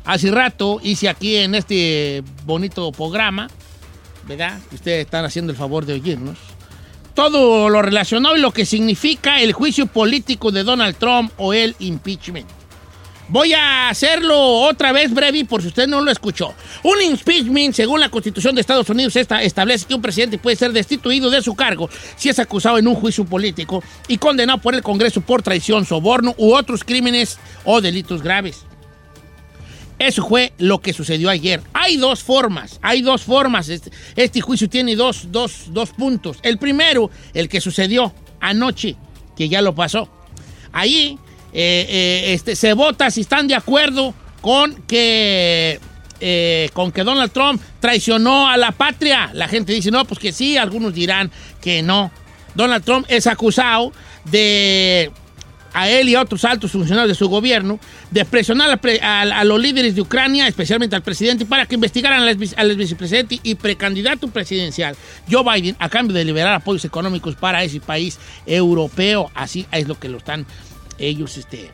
[0.06, 3.50] Hace rato hice aquí en este bonito programa,
[4.28, 4.60] ¿verdad?
[4.72, 6.38] Ustedes están haciendo el favor de oírnos.
[7.13, 11.76] Todo lo relacionado y lo que significa el juicio político de Donald Trump o el
[11.80, 12.48] impeachment.
[13.34, 16.54] Voy a hacerlo otra vez breve por si usted no lo escuchó.
[16.84, 20.72] Un impeachment, según la Constitución de Estados Unidos, esta establece que un presidente puede ser
[20.72, 24.84] destituido de su cargo si es acusado en un juicio político y condenado por el
[24.84, 28.67] Congreso por traición, soborno u otros crímenes o delitos graves.
[29.98, 31.60] Eso fue lo que sucedió ayer.
[31.74, 33.67] Hay dos formas, hay dos formas.
[33.67, 36.38] Este, este juicio tiene dos, dos, dos puntos.
[36.43, 38.96] El primero, el que sucedió anoche,
[39.36, 40.08] que ya lo pasó.
[40.72, 41.17] Ahí
[41.54, 45.80] eh, eh, este, se vota si están de acuerdo con que,
[46.20, 49.30] eh, con que Donald Trump traicionó a la patria.
[49.34, 52.12] La gente dice, no, pues que sí, algunos dirán que no.
[52.56, 53.94] Donald Trump es acusado
[54.26, 55.12] de
[55.76, 57.80] a él y a otros altos funcionarios de su gobierno
[58.12, 62.76] de presionar a, los líderes de Ucrania, especialmente al presidente, para que investigaran al, al
[62.76, 64.96] vicepresidente y precandidato presidencial
[65.30, 69.32] Joe Biden a cambio de liberar apoyos económicos para ese país europeo.
[69.34, 70.46] Así es lo que lo están
[70.97, 71.71] ellos este,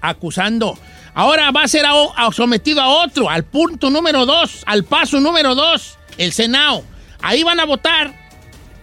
[0.00, 0.78] acusando.
[1.14, 5.54] Ahora va a ser a- sometido a otro, al punto número dos, al paso número
[5.54, 6.84] dos, el Senado.
[7.20, 8.14] Ahí van a votar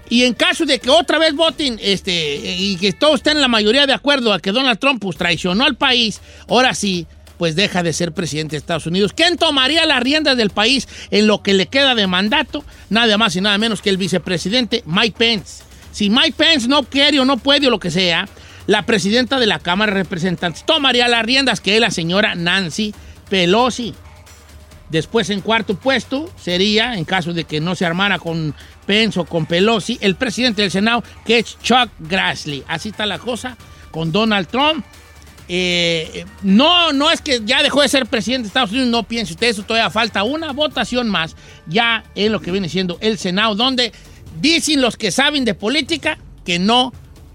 [0.10, 3.48] y en caso de que otra vez voten este, y que todos estén en la
[3.48, 7.08] mayoría de acuerdo a que Donald Trump pues, traicionó al país, ahora sí,
[7.38, 9.14] pues deja de ser presidente de Estados Unidos.
[9.14, 12.64] ¿Quién tomaría las riendas del país en lo que le queda de mandato?
[12.90, 15.64] Nada más y nada menos que el vicepresidente Mike Pence.
[15.92, 18.28] Si Mike Pence no quiere o no puede o lo que sea,
[18.68, 22.94] la presidenta de la Cámara de Representantes tomaría las riendas, que es la señora Nancy
[23.30, 23.94] Pelosi.
[24.90, 28.54] Después, en cuarto puesto, sería, en caso de que no se armara con
[28.86, 32.64] Pence o con Pelosi, el presidente del Senado, que es Chuck Grassley.
[32.68, 33.58] Así está la cosa
[33.92, 34.86] con Donald Trump.
[35.48, 39.34] Eh, no, no es que ya dejó de ser presidente de Estados Unidos, no piense
[39.34, 41.36] usted eso, todavía falta una votación más,
[41.68, 43.92] ya en lo que viene siendo el Senado, donde
[44.42, 46.94] dicen los que saben de política que no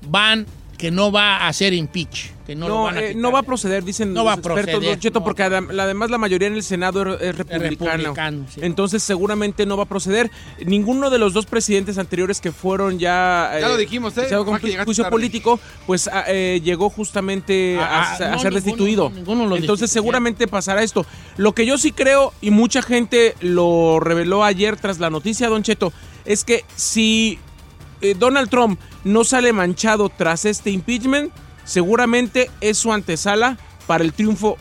[0.09, 0.47] van,
[0.81, 3.41] que no va a hacer impeach, que no, lo No, van a eh, no va
[3.41, 5.25] a proceder, dicen No los va a expertos, proceder, Don Cheto, no.
[5.27, 7.69] porque adem- además la mayoría en el Senado es, republicano.
[7.69, 8.61] republicano, sí.
[8.63, 10.31] Entonces seguramente no va a proceder.
[10.65, 13.53] Ninguno de los dos presidentes anteriores que fueron ya...
[13.61, 14.23] Ya lo dijimos, ¿eh?
[14.23, 14.29] que
[14.69, 15.11] llegaste juicio tarde.
[15.11, 19.11] político, pues a- eh, llegó justamente a, Ah, a no, ser ninguno, destituido.
[19.11, 21.05] no, ninguno lo Entonces seguramente pasará esto.
[21.37, 25.63] Lo que yo sí creo, y mucha gente lo reveló ayer tras la noticia, Don
[25.63, 25.93] Cheto,
[26.25, 27.39] es que si
[28.01, 31.33] eh, Donald Trump no sale manchado tras este impeachment,
[31.65, 34.57] seguramente es su antesala para el triunfo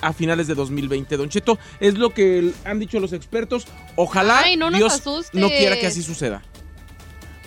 [0.00, 1.16] a finales de 2020.
[1.16, 3.66] Don Cheto, es lo que han dicho los expertos.
[3.96, 5.38] Ojalá Ay, no Dios asustes.
[5.40, 6.42] no quiera que así suceda.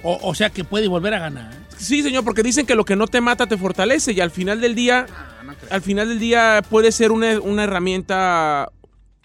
[0.03, 1.57] O, o sea que puede volver a ganar.
[1.77, 4.61] Sí, señor, porque dicen que lo que no te mata te fortalece y al final
[4.61, 5.05] del día,
[5.69, 8.71] al final del día puede ser una, una herramienta,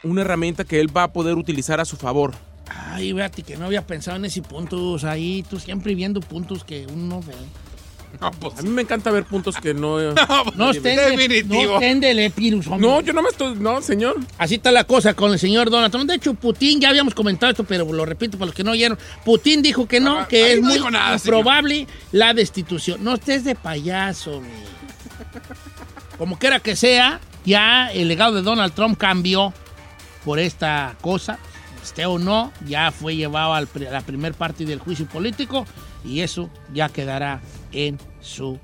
[0.03, 2.35] una herramienta que él va a poder utilizar a su favor.
[2.74, 6.87] Ay, fíjate que no había pensado en ese puntos ahí, tú siempre viendo puntos que
[6.87, 7.35] uno ve.
[8.40, 9.96] pues, A mí me encanta ver puntos que no.
[10.56, 12.87] No estén de- no estén de lepirus, hombre.
[12.88, 13.54] No, yo no me estoy.
[13.56, 14.16] No, señor.
[14.38, 16.08] Así está la cosa con el señor Donald Trump.
[16.08, 18.98] De hecho, Putin, ya habíamos comentado esto, pero lo repito para los que no oyeron.
[19.24, 21.38] Putin dijo que no, Ah, que ahí es no muy nada, señor.
[21.38, 23.02] improbable la destitución.
[23.02, 24.48] No estés de payaso, mi.
[26.18, 29.52] Como quiera que sea, ya el legado de Donald Trump cambió
[30.24, 31.38] por esta cosa.
[31.83, 35.66] Esté o no, ya fue llevado a la primer parte del juicio político
[36.05, 37.40] y eso ya quedará
[37.73, 38.59] en su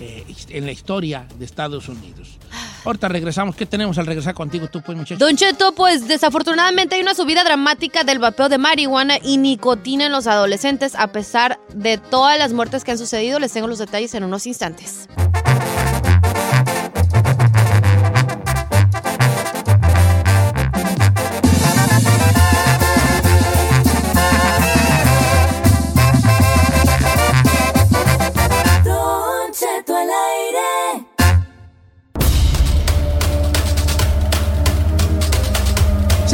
[0.00, 2.38] eh, en la historia de Estados Unidos.
[2.84, 3.56] Ahorita regresamos.
[3.56, 5.18] ¿Qué tenemos al regresar contigo tú, pues, muchacho?
[5.18, 10.12] Don Cheto, pues desafortunadamente hay una subida dramática del vapeo de marihuana y nicotina en
[10.12, 13.40] los adolescentes a pesar de todas las muertes que han sucedido.
[13.40, 15.08] Les tengo los detalles en unos instantes.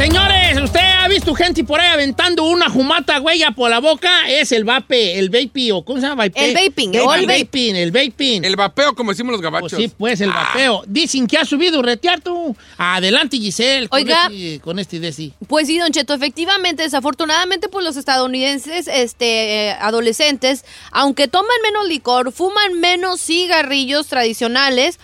[0.05, 4.29] Señores, usted ha visto gente por ahí aventando una jumata huella por la boca.
[4.29, 6.25] Es el vape, el vape, o ¿cómo se llama?
[6.25, 6.47] Vape?
[6.47, 7.43] El vaping, el, o el vape.
[7.45, 8.45] vaping, el vaping.
[8.45, 9.71] El vapeo, como decimos los gabachos.
[9.71, 10.83] Pues sí, pues el vapeo.
[10.85, 12.55] Dicen que ha subido retear tú.
[12.77, 13.89] Adelante, Giselle.
[13.89, 14.27] Con Oiga.
[14.31, 15.33] Este, con este de sí.
[15.47, 21.87] Pues sí, Don Cheto, efectivamente, desafortunadamente, pues los estadounidenses, este, eh, adolescentes, aunque toman menos
[21.87, 24.99] licor, fuman menos cigarrillos tradicionales,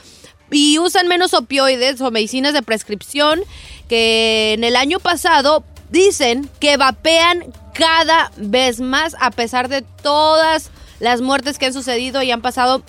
[0.52, 3.42] y usan menos opioides o medicinas de prescripción
[3.92, 10.72] que en el año pasado dicen que vapean cada vez más a pesar de todas
[11.02, 12.84] las muertes que han sucedido y han pasado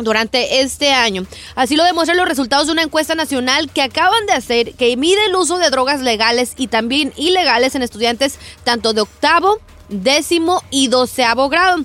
[0.00, 1.24] durante este año.
[1.54, 5.24] Así lo demuestran los resultados de una encuesta nacional que acaban de hacer que mide
[5.26, 10.88] el uso de drogas legales y también ilegales en estudiantes tanto de octavo, décimo y
[10.88, 11.84] doceavo grado.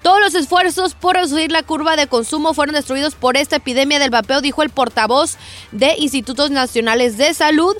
[0.00, 4.08] Todos los esfuerzos por reducir la curva de consumo fueron destruidos por esta epidemia del
[4.08, 5.36] vapeo, dijo el portavoz
[5.70, 7.76] de Institutos Nacionales de Salud.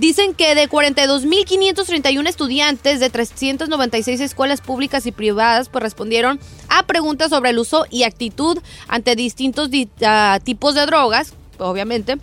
[0.00, 7.28] Dicen que de 42.531 estudiantes de 396 escuelas públicas y privadas pues respondieron a preguntas
[7.28, 8.58] sobre el uso y actitud
[8.88, 12.16] ante distintos di- ah, tipos de drogas, obviamente.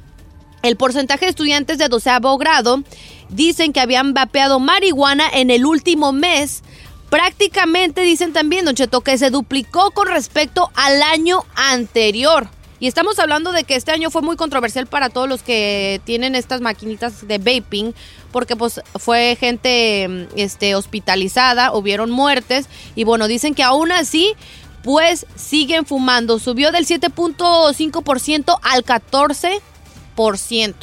[0.63, 2.81] El porcentaje de estudiantes de doceavo grado
[3.29, 6.63] dicen que habían vapeado marihuana en el último mes.
[7.11, 12.49] Prácticamente dicen también, Don Cheto, que se duplicó con respecto al año anterior.
[12.79, 16.35] Y estamos hablando de que este año fue muy controversial para todos los que tienen
[16.35, 17.95] estas maquinitas de vaping,
[18.31, 24.35] porque pues fue gente mm, este, hospitalizada, hubieron muertes, y bueno, dicen que aún así,
[24.83, 26.37] pues siguen fumando.
[26.37, 30.73] Subió del 7.5% al 14%.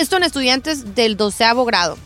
[0.00, 1.96] Esto en estudiantes del doceavo grado.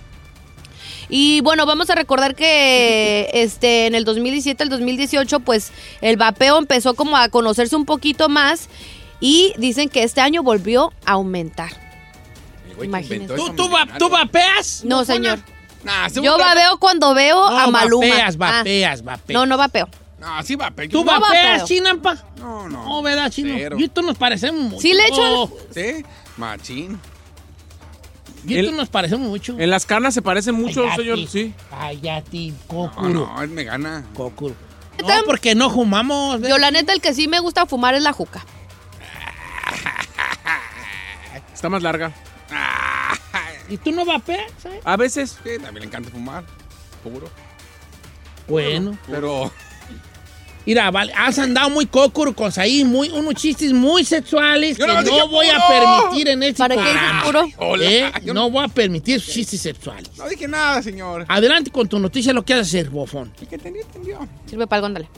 [1.08, 6.58] Y bueno, vamos a recordar que este en el 2017 al 2018 pues el vapeo
[6.58, 8.68] empezó como a conocerse un poquito más
[9.20, 11.70] y dicen que este año volvió a aumentar.
[12.82, 13.34] Imagínense.
[13.34, 14.82] ¿Tú, tú, va- tú vapeas?
[14.84, 15.38] No, señor.
[15.84, 18.06] Nah, se Yo vapeo cuando veo No, a Maluma.
[18.06, 18.38] vapeas, Ah.
[18.38, 19.34] vapeas, vapeas.
[19.34, 19.88] No, no vapeo.
[20.18, 20.88] No, sí vapeo.
[20.88, 21.66] ¿Tú No vapeas, vapeo.
[21.66, 22.16] Chinampa?
[22.38, 22.84] No, no.
[22.84, 23.54] No, ¿verdad, Chino?
[23.56, 23.76] Cero.
[23.78, 24.80] Yo y tú nos parecemos mucho.
[24.80, 26.04] Sí le echan- ¿Sí?
[26.36, 27.00] Machín.
[28.44, 29.58] Yo y tú nos parecemos mucho.
[29.58, 31.02] En las carnes se parecen mucho, Cállate.
[31.02, 31.18] señor.
[31.28, 31.54] Sí.
[31.70, 33.08] Cállate, No, Cocuro.
[33.08, 34.04] no, él me gana.
[34.14, 34.54] Cocuro.
[35.02, 36.40] No, porque no fumamos.
[36.40, 36.50] ¿ves?
[36.50, 38.44] Yo la neta el que sí me gusta fumar es la juca.
[41.54, 42.12] Está más larga.
[43.68, 44.52] ¿Y tú no vapeas?
[44.62, 44.80] ¿sabes?
[44.84, 45.38] A veces.
[45.42, 46.44] Sí, también le encanta fumar.
[47.02, 47.28] Puro.
[48.48, 48.96] Bueno.
[49.08, 49.50] Pero.
[50.64, 54.92] Mira, vale, has andado muy cócuro con ahí, muy, unos chistes muy sexuales Yo que
[54.92, 55.68] no no, dije voy a puro.
[55.68, 57.24] permitir en este ¿Para qué dices programa.
[57.24, 57.48] puro?
[57.58, 57.84] Hola.
[57.84, 58.12] ¿Eh?
[58.24, 60.10] Yo No voy a permitir esos chistes sexuales.
[60.18, 61.24] No dije nada, señor.
[61.28, 63.32] Adelante con tu noticia, lo que haces hacer, bofón.
[63.40, 64.28] El que entendió, entendió.
[64.46, 65.08] Sirve para algo, ándale.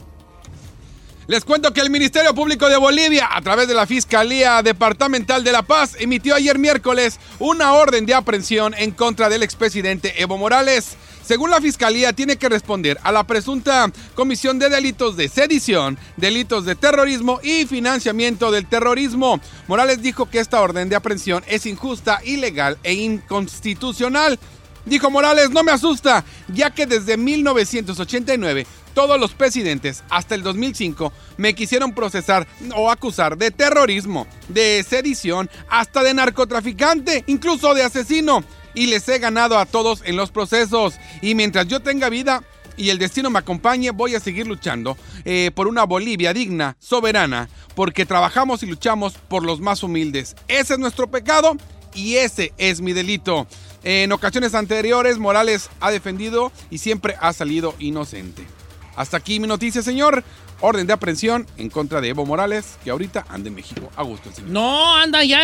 [1.29, 5.51] Les cuento que el Ministerio Público de Bolivia, a través de la Fiscalía Departamental de
[5.51, 10.97] La Paz, emitió ayer miércoles una orden de aprehensión en contra del expresidente Evo Morales.
[11.23, 16.65] Según la Fiscalía, tiene que responder a la presunta comisión de delitos de sedición, delitos
[16.65, 19.39] de terrorismo y financiamiento del terrorismo.
[19.67, 24.39] Morales dijo que esta orden de aprehensión es injusta, ilegal e inconstitucional.
[24.85, 28.65] Dijo Morales, no me asusta, ya que desde 1989
[28.99, 35.49] todos los presidentes hasta el 2005 me quisieron procesar o acusar de terrorismo, de sedición,
[35.69, 38.43] hasta de narcotraficante, incluso de asesino.
[38.73, 40.95] Y les he ganado a todos en los procesos.
[41.21, 42.43] Y mientras yo tenga vida
[42.75, 47.47] y el destino me acompañe, voy a seguir luchando eh, por una Bolivia digna, soberana,
[47.75, 50.35] porque trabajamos y luchamos por los más humildes.
[50.49, 51.55] Ese es nuestro pecado
[51.93, 53.47] y ese es mi delito.
[53.85, 58.58] En ocasiones anteriores, Morales ha defendido y siempre ha salido inocente.
[58.99, 60.25] Hasta aquí mi noticia, señor.
[60.59, 63.89] Orden de aprehensión en contra de Evo Morales, que ahorita anda en México.
[63.95, 64.51] A gusto señor.
[64.51, 65.39] No, anda ya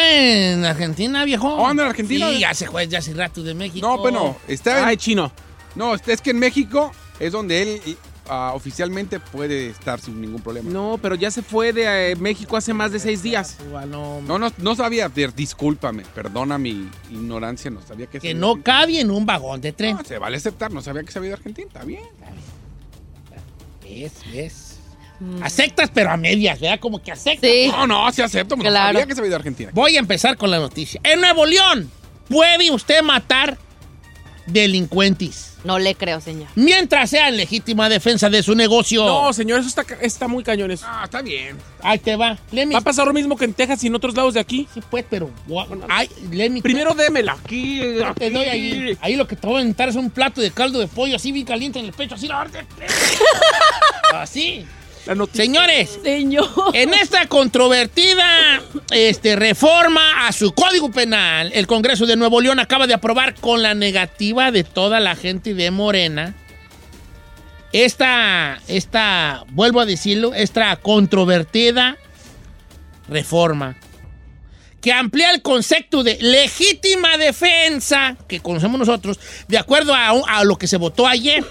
[0.52, 1.48] en Argentina, viejo.
[1.56, 2.30] ¿Oh, anda en Argentina?
[2.32, 3.88] Sí, ya se juez ya hace rato de México.
[3.88, 5.32] No, bueno, está en- Ay, chino.
[5.74, 10.70] No, es que en México es donde él ah, oficialmente puede estar sin ningún problema.
[10.70, 13.56] No, pero ya se fue de eh, México hace más de seis días.
[13.88, 19.12] No, No, no, sabía, discúlpame, perdona mi ignorancia, no sabía que que no cabe en
[19.12, 19.96] un vagón de tren.
[19.96, 22.02] No, se vale aceptar, no sabía que se había ido a Argentina, está bien.
[23.88, 24.14] ¿Ves?
[24.32, 24.72] ¿Ves?
[25.42, 26.80] Aceptas, pero a medias, ¿verdad?
[26.80, 27.50] Como que aceptas.
[27.50, 27.54] Mm.
[27.54, 27.68] Sí.
[27.72, 29.00] No, no, sí acepto, no Claro.
[29.00, 29.72] sabía que se había a Argentina.
[29.74, 31.00] Voy a empezar con la noticia.
[31.04, 31.90] En Nuevo León,
[32.28, 33.58] ¿puede usted matar
[34.48, 36.48] delincuentes No le creo, señor.
[36.56, 39.06] mientras sea en legítima defensa de su negocio?
[39.06, 40.86] No, señor, eso está, está muy cañón eso.
[40.88, 41.58] Ah, está bien.
[41.82, 42.38] Ahí te va.
[42.52, 44.40] Let me- Va a pasar lo mismo que en Texas y en otros lados de
[44.40, 44.68] aquí.
[44.74, 45.30] Sí, pues, pero...
[45.90, 47.82] Ay, me- Primero démela aquí.
[48.18, 48.98] Te doy ahí.
[49.02, 51.32] Ahí lo que te voy a inventar es un plato de caldo de pollo así
[51.32, 52.28] bien caliente en el pecho, así.
[52.28, 52.48] la-
[54.14, 54.66] Así.
[55.06, 55.46] La noticia.
[55.46, 56.50] Señores, Señor.
[56.74, 62.88] en esta controvertida este, reforma a su Código Penal, el Congreso de Nuevo León acaba
[62.88, 66.36] de aprobar con la negativa de toda la gente de Morena
[67.84, 71.98] esta, esta, vuelvo a decirlo, esta controvertida
[73.10, 73.76] reforma
[74.80, 80.58] que amplía el concepto de legítima defensa que conocemos nosotros, de acuerdo a, a lo
[80.58, 81.44] que se votó ayer.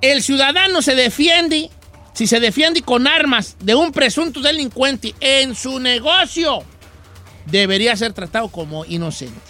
[0.00, 1.70] El ciudadano se defiende
[2.12, 6.62] si se defiende con armas de un presunto delincuente en su negocio
[7.46, 9.40] debería ser tratado como inocente.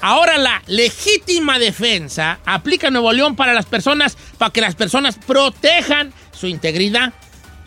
[0.00, 6.12] Ahora la legítima defensa aplica Nuevo León para las personas, para que las personas protejan
[6.32, 7.12] su integridad,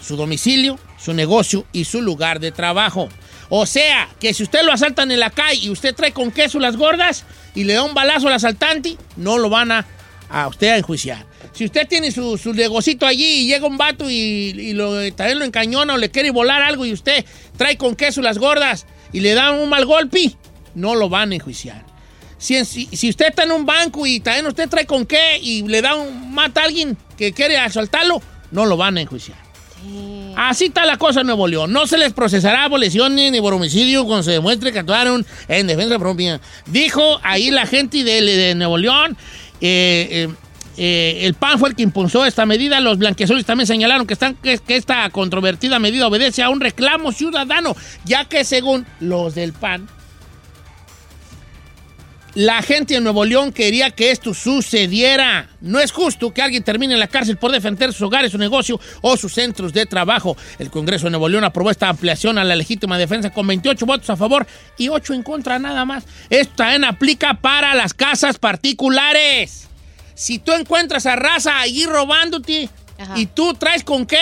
[0.01, 3.09] su domicilio, su negocio y su lugar de trabajo.
[3.49, 6.59] O sea, que si usted lo asaltan en la calle y usted trae con queso
[6.59, 7.25] las gordas
[7.55, 9.85] y le da un balazo al asaltante, no lo van a,
[10.29, 11.28] a usted a enjuiciar.
[11.51, 15.39] Si usted tiene su, su negocito allí y llega un vato y, y lo, también
[15.39, 17.25] lo encañona o le quiere volar algo y usted
[17.57, 20.35] trae con queso las gordas y le da un mal golpe,
[20.75, 21.85] no lo van a enjuiciar.
[22.37, 25.63] Si, si, si usted está en un banco y también usted trae con qué y
[25.67, 28.21] le da un mata a alguien que quiere asaltarlo,
[28.51, 29.37] no lo van a enjuiciar.
[30.35, 31.73] Así está la cosa en Nuevo León.
[31.73, 35.67] No se les procesará por lesiones ni por homicidio cuando se demuestre que actuaron en
[35.67, 36.39] defensa propia.
[36.65, 39.17] Dijo ahí la gente de, de Nuevo León.
[39.61, 40.29] eh, eh,
[40.81, 42.79] eh, el PAN fue el que impulsó esta medida.
[42.79, 44.15] Los blanqueazules también señalaron que,
[44.69, 47.75] esta controvertida medida obedece a un reclamo ciudadano,
[48.05, 49.89] ya que según los del PAN,
[52.33, 55.49] la gente de Nuevo León quería que esto sucediera.
[55.59, 58.79] No es justo que alguien termine en la cárcel por defender sus hogares, su negocio
[59.01, 60.37] o sus centros de trabajo.
[60.59, 64.09] El Congreso de Nuevo León aprobó esta ampliación a la legítima defensa con 28 votos
[64.09, 66.05] a favor y 8 en contra nada más.
[66.29, 69.68] Esto también aplica para las casas particulares.
[70.19, 72.69] Si tú encuentras a raza allí robándote
[73.15, 74.19] y tú traes con qué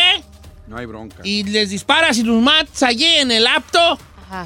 [0.67, 1.17] No hay bronca.
[1.23, 3.97] y les disparas y los matas allí en el apto,
[4.29, 4.45] Ajá.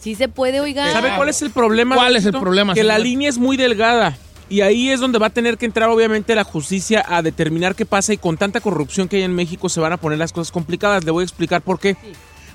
[0.00, 0.90] Sí se puede, oiga.
[0.90, 1.94] ¿Sabe cuál es el problema?
[1.94, 4.18] ¿Cuál es el problema, Que la línea es muy delgada.
[4.50, 7.86] Y ahí es donde va a tener que entrar, obviamente, la justicia a determinar qué
[7.86, 8.12] pasa.
[8.12, 11.04] Y con tanta corrupción que hay en México se van a poner las cosas complicadas.
[11.04, 11.96] Le voy a explicar por qué.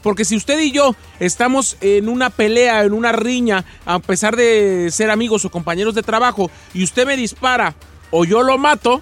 [0.02, 4.89] Porque si usted y yo estamos en una pelea, en una riña, a pesar de
[4.91, 7.76] ser amigos o compañeros de trabajo, y usted me dispara
[8.12, 9.02] o yo lo mato,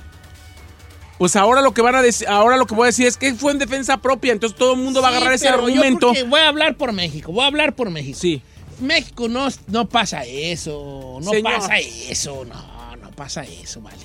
[1.17, 3.33] pues ahora lo que van a decir, ahora lo que voy a decir es que
[3.33, 4.33] fue en defensa propia.
[4.33, 6.13] Entonces todo el mundo va a agarrar ese yo argumento.
[6.27, 8.17] voy a hablar por México, voy a hablar por México.
[8.19, 8.41] Sí.
[8.79, 11.53] México no, no pasa eso, no Señor.
[11.55, 13.97] pasa eso, no, no pasa eso, vale.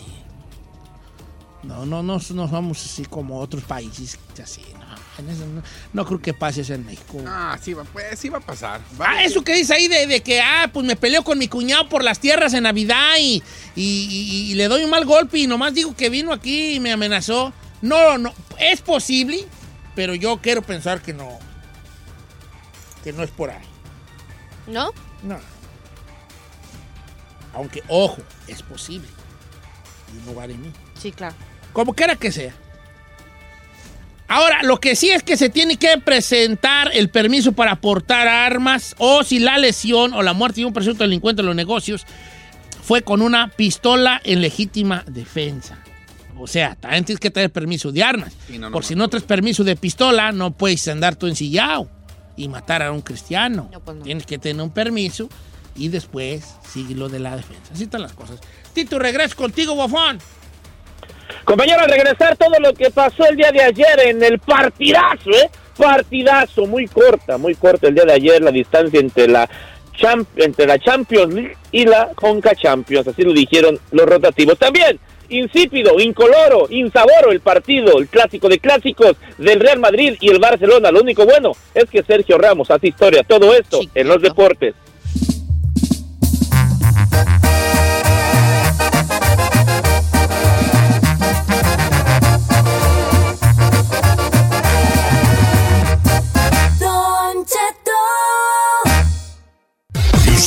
[1.62, 5.01] No, no, no, no somos así como otros países, así, no.
[5.20, 7.22] No, no creo que pase eso en México.
[7.26, 8.80] Ah, sí va, pues, sí va a pasar.
[8.98, 11.88] Ah, eso que dice ahí de, de que, ah, pues me peleo con mi cuñado
[11.88, 13.42] por las tierras en Navidad y,
[13.76, 16.80] y- y- y le doy un mal golpe y nomás digo que vino aquí y
[16.80, 17.52] me amenazó.
[17.82, 19.44] No, no, es posible,
[19.94, 21.38] pero yo quiero pensar que no.
[23.04, 23.64] Que no es por ahí.
[24.68, 24.92] ¿No?
[25.24, 25.38] No.
[27.54, 29.08] Aunque, ojo, es posible.
[30.12, 30.72] Y no vale mí.
[30.98, 31.34] Sí, claro.
[31.72, 32.54] Como quiera que sea.
[34.32, 38.94] Ahora, lo que sí es que se tiene que presentar el permiso para portar armas
[38.96, 42.06] o si la lesión o la muerte de un presunto delincuente en los negocios
[42.82, 45.78] fue con una pistola en legítima defensa.
[46.38, 48.32] O sea, también tienes que tener permiso de armas.
[48.46, 48.88] Sí, no, no, Por no.
[48.88, 51.90] si no traes permiso de pistola, no puedes andar tú ensillado
[52.34, 53.70] y matar a un cristiano.
[53.84, 55.28] pues Tienes que tener un permiso
[55.76, 57.74] y después sigue lo de la defensa.
[57.74, 58.40] Así están las cosas.
[58.72, 60.18] Tito, regreso contigo, bofón.
[61.44, 65.50] Compañero, al regresar todo lo que pasó el día de ayer en el partidazo, ¿eh?
[65.76, 69.48] Partidazo, muy corta, muy corta el día de ayer la distancia entre la,
[69.98, 74.58] Champ- entre la Champions League y la Conca Champions, así lo dijeron los rotativos.
[74.58, 74.98] También,
[75.30, 80.90] insípido, incoloro, insaboro el partido, el clásico de clásicos del Real Madrid y el Barcelona.
[80.90, 83.22] Lo único bueno es que Sergio Ramos hace historia.
[83.26, 84.74] Todo esto en los deportes.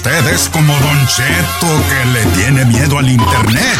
[0.06, 3.80] Usted es como Don Cheto que le tiene miedo al internet.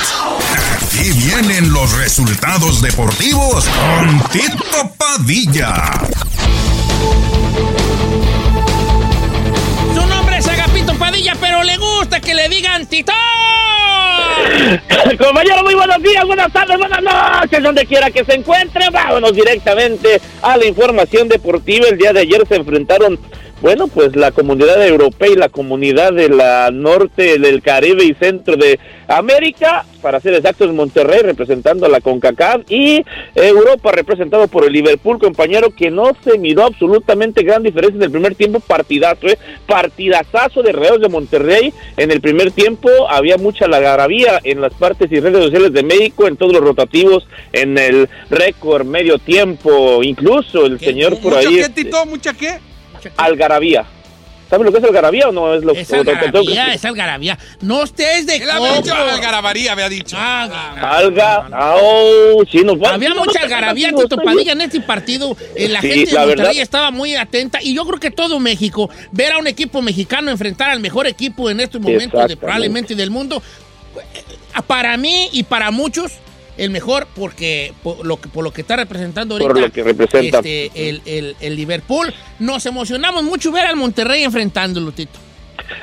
[0.74, 5.92] Aquí vienen los resultados deportivos con Tito Padilla.
[9.94, 13.14] Su nombre es Agapito Padilla, pero le gusta que le digan Tito.
[15.18, 18.90] Compañero, muy buenos días, buenas tardes, buenas noches, donde quiera que se encuentre.
[18.92, 21.88] Vámonos directamente a la información deportiva.
[21.88, 23.20] El día de ayer se enfrentaron,
[23.62, 28.56] bueno, pues la comunidad europea y la comunidad de la norte del Caribe y centro
[28.58, 33.04] de América, para ser exactos, Monterrey representando a la CONCACAF y
[33.34, 38.12] Europa representado por el Liverpool, compañero, que no se miró absolutamente gran diferencia en el
[38.12, 39.38] primer tiempo, partidazo, ¿eh?
[39.68, 41.74] partidazazo de Reos de Monterrey.
[41.98, 43.68] En el primer tiempo había mucha
[44.44, 48.86] en las partes y redes sociales de México, en todos los rotativos, en el récord,
[48.86, 51.56] medio tiempo, incluso el señor por ¿Mucho ahí.
[51.56, 52.06] qué, este, Tito?
[52.06, 52.60] ¿Mucha qué?
[53.18, 53.86] algarabía.
[54.50, 57.38] ¿Sabe lo que es algarabía o no es lo Es algarabía, es algarabía.
[57.62, 59.10] No estés de Él había dicho coco.
[59.12, 60.16] algarabaría, había dicho.
[60.18, 65.36] Alga, ah, oh, sí, nos va- Había mucha algarabía, Tito Padilla, en este partido.
[65.56, 68.88] Eh, la Sí, gente de Monterrey estaba muy atenta y yo creo que todo México,
[69.12, 73.42] ver a un equipo mexicano enfrentar al mejor equipo en estos momentos probablemente del mundo,
[74.68, 76.12] para mí y para muchos,
[76.58, 79.84] el mejor porque por lo que, por lo que está representando ahorita Por lo que
[79.84, 80.38] representa.
[80.40, 82.14] este, el, el- el Liverpool.
[82.40, 85.20] Nos emocionamos mucho ver al Monterrey enfrentándolo, Tito.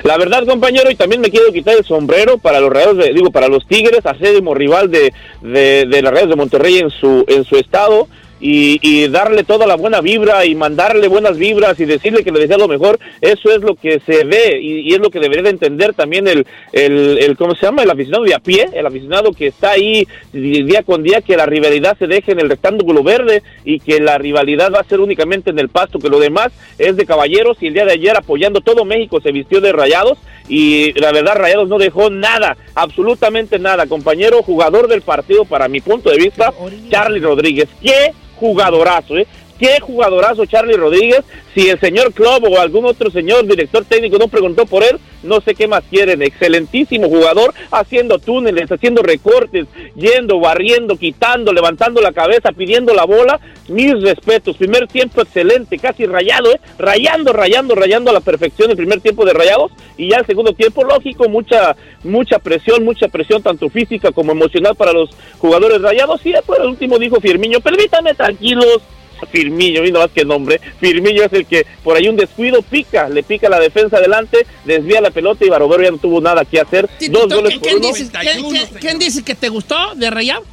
[0.03, 3.31] La verdad, compañero, y también me quiero quitar el sombrero para los Rayados, de, digo,
[3.31, 7.43] para los Tigres, acérrimo rival de, de, de las Rayas de Monterrey en su, en
[7.43, 8.07] su estado.
[8.45, 12.41] Y, y darle toda la buena vibra y mandarle buenas vibras y decirle que le
[12.41, 15.43] desea lo mejor, eso es lo que se ve y, y es lo que debería
[15.43, 17.83] de entender también el, el, el, ¿cómo se llama?
[17.83, 21.45] El aficionado de a pie, el aficionado que está ahí día con día, que la
[21.45, 25.51] rivalidad se deje en el rectángulo verde y que la rivalidad va a ser únicamente
[25.51, 28.59] en el pasto, que lo demás es de caballeros y el día de ayer apoyando
[28.59, 30.17] todo México se vistió de rayados
[30.49, 35.79] y la verdad rayados no dejó nada, absolutamente nada, compañero jugador del partido para mi
[35.79, 36.53] punto de vista,
[36.89, 38.11] Charlie Rodríguez, qué
[38.43, 39.25] jugadorazo, ¿eh?
[39.63, 41.21] Qué jugadorazo Charlie Rodríguez.
[41.55, 45.39] Si el señor Club o algún otro señor director técnico no preguntó por él, no
[45.39, 46.21] sé qué más quieren.
[46.21, 53.39] Excelentísimo jugador, haciendo túneles, haciendo recortes, yendo, barriendo, quitando, levantando la cabeza, pidiendo la bola.
[53.69, 54.57] Mis respetos.
[54.57, 56.59] Primer tiempo excelente, casi rayado, ¿eh?
[56.77, 59.71] Rayando, rayando, rayando a la perfección el primer tiempo de rayados.
[59.95, 64.75] Y ya el segundo tiempo, lógico, mucha, mucha presión, mucha presión, tanto física como emocional
[64.75, 66.19] para los jugadores rayados.
[66.25, 68.81] Y después el último dijo Firmiño, permítame tranquilos.
[69.25, 70.59] Firmillo, mira más que nombre.
[70.79, 75.01] Firmillo es el que por ahí un descuido pica, le pica la defensa adelante, desvía
[75.01, 76.89] la pelota y Barovero ya no tuvo nada que hacer.
[77.09, 77.87] Dos goles por ¿Quién uno.
[77.87, 80.43] dice, quién- quién- quién dice que te gustó de Rayado?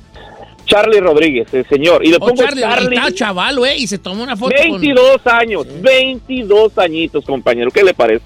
[0.66, 2.04] Charlie Rodríguez, el señor.
[2.04, 2.96] Y le Oh, pongo Charlie, Charlie.
[2.96, 4.80] está chaval, eh, y se tomó una foto con...
[4.80, 7.70] 22 años, 22 añitos, compañero.
[7.72, 8.24] ¿Qué le parece?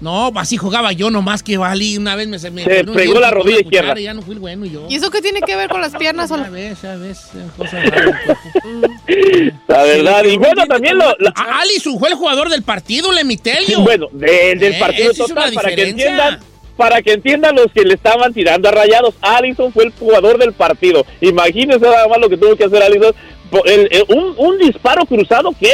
[0.00, 1.96] No, así jugaba yo nomás que valí.
[1.96, 4.00] Una vez me se me Se pegó la rodilla cuchara izquierda.
[4.00, 4.86] y Ya no fui el bueno yo.
[4.88, 6.30] ¿Y eso qué tiene que ver con las piernas?
[6.30, 7.18] Ya ves, ya ves,
[7.56, 8.14] cosas raras.
[9.66, 10.22] La verdad.
[10.24, 11.04] Sí, Y bueno, también lo.
[11.18, 13.80] lo- Allison fue el jugador del partido, Lemitelio.
[13.80, 16.40] Bueno, de- del Eh, partido total, para que entiendan.
[16.76, 20.52] Para que entiendan los que le estaban tirando a rayados, Allison fue el jugador del
[20.52, 21.04] partido.
[21.20, 23.12] Imagínense nada más lo que tuvo que hacer Allison.
[23.50, 25.72] Po- el- el- un, un disparo cruzado, ¿qué?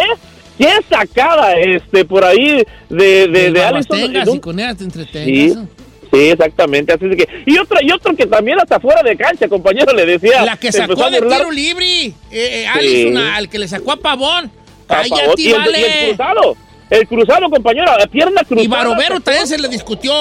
[0.58, 3.98] ¿Qué sacada este por ahí de, de, de Allison?
[4.28, 5.64] Un- y con ella te Sí, entretengas.
[6.12, 6.92] sí, exactamente.
[6.92, 10.42] Así que, y otro, y otro que también hasta fuera de cancha, compañero, le decía.
[10.42, 13.14] La que sacó de tiro libre, eh, eh, Sí.
[13.16, 14.50] Al que le sacó a Pavón.
[14.88, 15.40] A Cállate, favor.
[15.40, 16.06] y, el, y el vale.
[16.08, 16.56] cruzado.
[16.90, 18.62] El cruzado, compañero, la pierna cruzada.
[18.62, 20.12] Y Barovero también se le discutió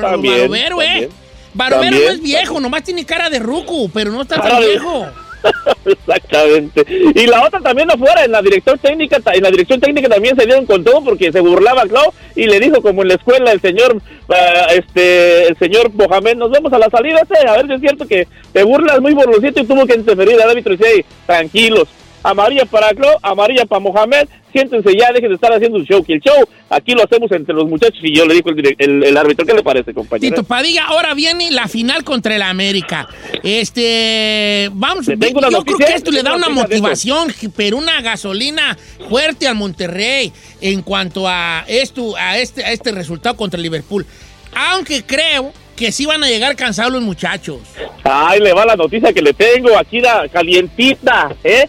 [0.00, 0.86] También, Barovero, ¿eh?
[0.86, 1.10] también.
[1.54, 5.06] Barovero También, no es viejo, nomás tiene cara de ruco, pero no está tan viejo.
[5.84, 6.84] Exactamente.
[7.14, 10.44] Y la otra también afuera, en la dirección técnica, en la dirección técnica también se
[10.46, 13.60] dieron con todo porque se burlaba Clau y le dijo como en la escuela el
[13.60, 17.72] señor, ah, este, el señor Mohamed, nos vemos a la salida, sí, a ver si
[17.74, 20.90] es cierto que te burlas muy borrosito y tuvo que interferir al árbitro y dice,
[20.96, 21.88] "Ey, tranquilos,
[22.22, 26.14] amarilla para Clau, amarilla para Mohamed, siéntense ya, dejen de estar haciendo un show, que
[26.14, 26.34] el show
[26.70, 29.54] aquí lo hacemos entre los muchachos y yo le dijo el, el, el árbitro, ¿qué
[29.54, 30.34] le parece, compañero?
[30.34, 33.08] Tito Padilla, ahora viene la final contra el América.
[33.42, 38.76] Este, vamos, yo creo noticia, que esto le da una motivación, pero una gasolina
[39.08, 44.06] fuerte al Monterrey en cuanto a esto, a este, a este resultado contra el Liverpool.
[44.54, 47.58] Aunque creo que sí van a llegar cansados los muchachos.
[48.02, 51.68] Ahí le va la noticia que le tengo aquí, la calientita, ¿eh?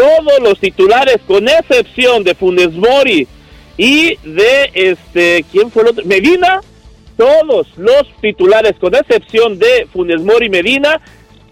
[0.00, 3.28] Todos los titulares, con excepción de Funes Mori
[3.76, 6.06] y de, este, ¿quién fue el otro?
[6.06, 6.62] Medina,
[7.18, 11.02] todos los titulares, con excepción de Funes Mori Medina,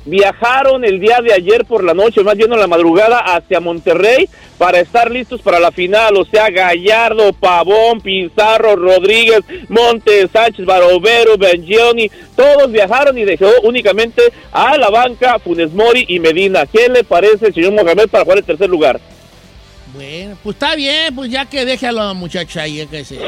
[0.09, 4.29] viajaron el día de ayer por la noche, más bien en la madrugada, hacia Monterrey
[4.57, 6.17] para estar listos para la final.
[6.17, 14.23] O sea, Gallardo, Pavón, Pizarro, Rodríguez, Montes, Sánchez, Barovero, Bengioni, todos viajaron y dejó únicamente
[14.53, 16.67] a la banca Funes Mori y Medina.
[16.67, 19.01] ¿Qué le parece señor Mohamed para jugar el tercer lugar?
[19.95, 23.19] Bueno, pues está bien, pues ya que deje a los muchachos ahí, que se...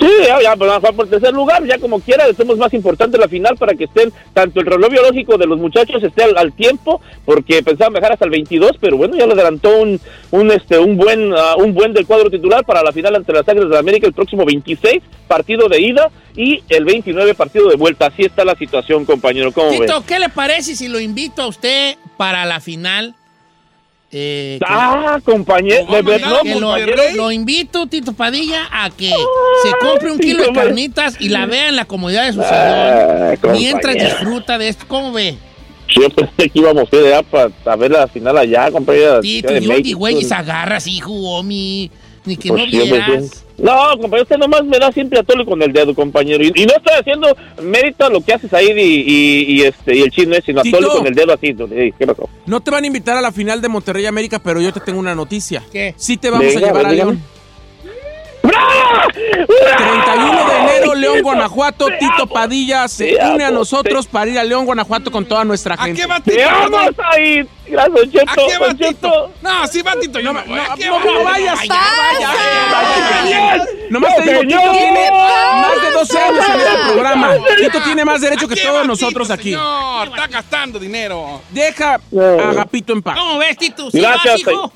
[0.00, 3.56] Sí, ya, ya, jugar por tercer lugar, ya como quiera, hacemos más importante la final
[3.56, 7.62] para que estén, tanto el reloj biológico de los muchachos esté al, al tiempo, porque
[7.62, 11.34] pensaban viajar hasta el 22, pero bueno, ya le adelantó un, un, este, un buen,
[11.36, 14.14] ah, un buen del cuadro titular para la final ante las Águilas de América el
[14.14, 18.06] próximo 26, partido de ida, y el 29 partido de vuelta.
[18.06, 19.80] Así está la situación, compañero, ¿cómo ves?
[19.80, 23.14] Tito, ¿qué le parece si lo invito a usted para la final?
[24.12, 29.10] Eh, que- Ah, compañero, de verdad, que lo, invito, Tito Padilla, a que
[29.62, 33.34] se compre un kilo de carnitas y la vea en la comodidad de su Ah,
[33.40, 33.52] sillón.
[33.56, 34.84] Mientras disfruta de esto.
[34.88, 35.36] ¿Cómo ve?
[35.88, 39.20] Yo pensé que íbamos a ir allá para, ver la final allá, compañero.
[39.20, 41.90] Tito, yo güeyes agarras, hijo, mi.
[42.24, 43.44] Ni que Pues no vieras.
[43.60, 46.42] No, compañero, usted nomás me da siempre a tole con el dedo, compañero.
[46.42, 49.96] Y, y no estoy haciendo mérito a lo que haces ahí y, y, y este,
[49.96, 50.78] y el chisme, sino a Tito.
[50.78, 51.54] tole con el dedo así.
[51.98, 52.28] ¿Qué pasó?
[52.46, 54.98] No te van a invitar a la final de Monterrey América, pero yo te tengo
[54.98, 55.62] una noticia.
[55.70, 55.94] ¿Qué?
[55.96, 56.92] Sí te vamos Venga, a llevar a.
[56.92, 57.22] León.
[58.42, 61.88] 31 de enero, León, Guanajuato.
[61.98, 65.84] Tito Padilla se une a nosotros para ir a León, Guanajuato con toda nuestra ¿A
[65.84, 66.00] gente.
[66.00, 66.44] qué va ¡Te Tito?
[66.48, 67.46] vamos a ir!
[67.66, 68.30] Gracias, Cheto.
[68.30, 68.74] ¿A qué va.
[68.74, 69.30] Tito?
[69.42, 70.18] No, sí va Tito.
[70.20, 70.58] Yo me voy.
[70.58, 71.04] ¿A qué No, va?
[71.04, 71.58] no vayas.
[71.60, 72.28] Ay, ya, vaya,
[72.72, 73.64] vaya, vaya.
[73.90, 77.30] Nomás ¡No, te digo, Tito tiene más de 12 años en este programa.
[77.58, 79.50] Tito tiene más derecho ¿A que todos nosotros aquí.
[79.52, 81.40] Señor, está gastando dinero.
[81.50, 83.16] Deja a Agapito en paz.
[83.18, 83.90] ¿Cómo ves, Tito?
[83.90, 84.72] ¿Sí Gracias, hijo?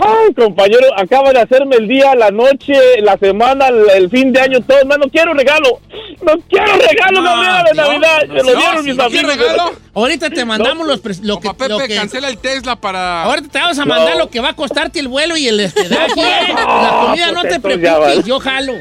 [0.00, 4.40] Ay, compañero, acaba de hacerme el día, la noche, la semana, el, el fin de
[4.40, 4.78] año, todo.
[4.84, 5.80] No quiero regalo.
[6.22, 8.18] No quiero regalo, No, Gabriela, de no, Navidad.
[8.28, 9.08] no, Me lo dieron mis amigos.
[9.08, 9.72] ¿Quiere regalo?
[9.94, 13.24] Ahorita te mandamos los lo que, Papá lo Pepe, que- cancela el Tesla para...
[13.24, 14.18] Ahorita te vamos a mandar No.
[14.20, 16.22] lo que va a costarte el vuelo y el hospedaje.
[16.54, 18.22] La comida no te pues entonces ya preocupes, vale.
[18.24, 18.72] yo jalo.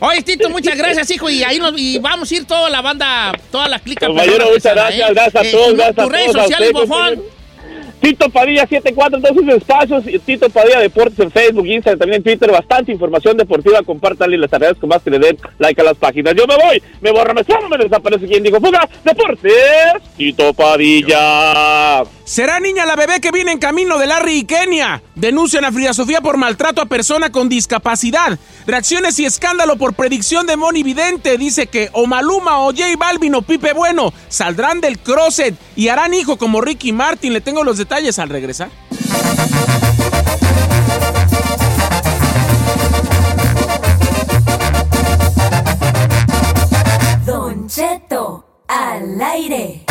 [0.00, 1.28] Oye, Tito, muchas gracias, hijo.
[1.30, 4.06] Y ahí nos, y vamos a ir toda la banda, toda la clica.
[4.06, 5.12] Compañero, Persona muchas gracias, ¿eh?
[5.14, 6.42] gracias a Eh, todos, gracias a Tus redes todos.
[6.44, 7.22] sociales, bofón.
[8.00, 12.22] Tito Padilla 74 en todos sus espacios, Tito Padilla Deportes en Facebook, Instagram, también en
[12.22, 15.96] Twitter, bastante información deportiva, compártanle y les agradezco más que le den like a las
[15.96, 16.34] páginas.
[16.34, 19.52] Yo me voy, me borro, me sumo, me desaparece quien dijo fuga, Deportes,
[20.16, 22.04] Tito Padilla.
[22.24, 25.02] Será niña la bebé que viene en camino de Larry y Kenia.
[25.14, 28.38] Denuncian a Frida Sofía por maltrato a persona con discapacidad.
[28.66, 31.38] Reacciones y escándalo por predicción de Moni Vidente.
[31.38, 36.12] Dice que o Maluma o J Balvin o Pipe Bueno saldrán del closet y harán
[36.12, 37.32] hijo como Ricky Martin.
[37.32, 37.87] Le tengo los detalles
[38.18, 38.70] al regresar.
[47.24, 49.84] Don Cheto, al aire.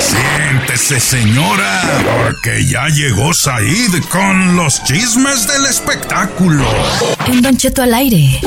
[0.00, 6.64] Siéntese, señora, porque ya llegó Said con los chismes del espectáculo.
[7.26, 8.40] En Don Cheto al aire.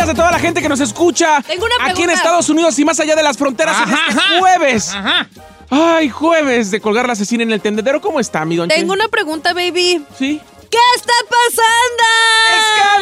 [0.00, 2.10] Días a toda la gente que nos escucha Tengo una aquí en.
[2.10, 4.38] Estados Unidos y más allá de las fronteras en Ajá, este ajá.
[4.38, 4.94] jueves.
[4.94, 5.28] Ajá.
[5.70, 8.00] Ay, jueves de colgar la asesina en el tendedero.
[8.00, 8.74] ¿Cómo está, mi don Che?
[8.76, 10.04] Tengo una pregunta, baby.
[10.18, 10.40] Sí.
[10.70, 12.04] ¿Qué está pasando?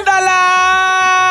[0.02, 1.27] ¡Escándala!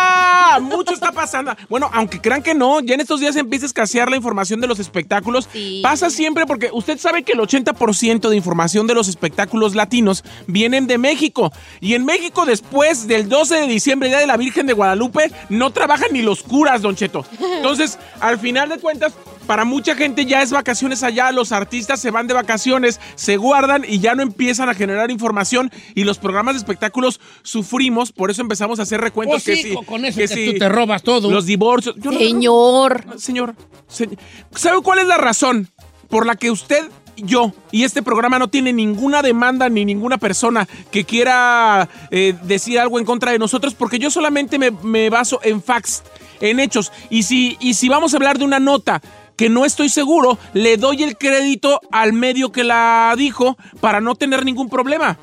[0.60, 1.56] Mucho está pasando.
[1.70, 4.68] Bueno, aunque crean que no, ya en estos días empieza a escasear la información de
[4.68, 5.50] los espectáculos.
[5.52, 5.82] Sí.
[5.84, 10.88] Pasa siempre porque usted sabe que el 80% de información de los espectáculos latinos vienen
[10.88, 11.52] de México.
[11.80, 15.72] Y en México, después del 12 de diciembre, Día de la Virgen de Guadalupe, no
[15.72, 17.26] trabajan ni los curas, Don Cheto.
[17.58, 19.14] Entonces, al final de cuentas,
[19.48, 23.84] para mucha gente ya es vacaciones allá, los artistas se van de vacaciones, se guardan
[23.88, 28.42] y ya no empiezan a generar información y los programas de espectáculos sufrimos, por eso
[28.42, 31.02] empezamos a hacer recuentos Pues que sí, sí, con- con eso que tú te robas
[31.02, 31.32] todo.
[31.32, 31.96] Los divorcios.
[31.98, 33.06] Yo no- Señor.
[33.18, 33.56] Señor,
[33.88, 34.10] se-
[34.54, 35.70] ¿sabe cuál es la razón
[36.10, 36.84] por la que usted,
[37.18, 42.80] yo y este programa no tiene ninguna demanda ni ninguna persona que quiera eh, decir
[42.80, 43.74] algo en contra de nosotros?
[43.74, 46.04] Porque yo solamente me, me baso en facts,
[46.42, 46.92] en hechos.
[47.10, 49.02] Y si, y si vamos a hablar de una nota
[49.38, 54.16] que no estoy seguro, le doy el crédito al medio que la dijo para no
[54.16, 55.20] tener ningún problema.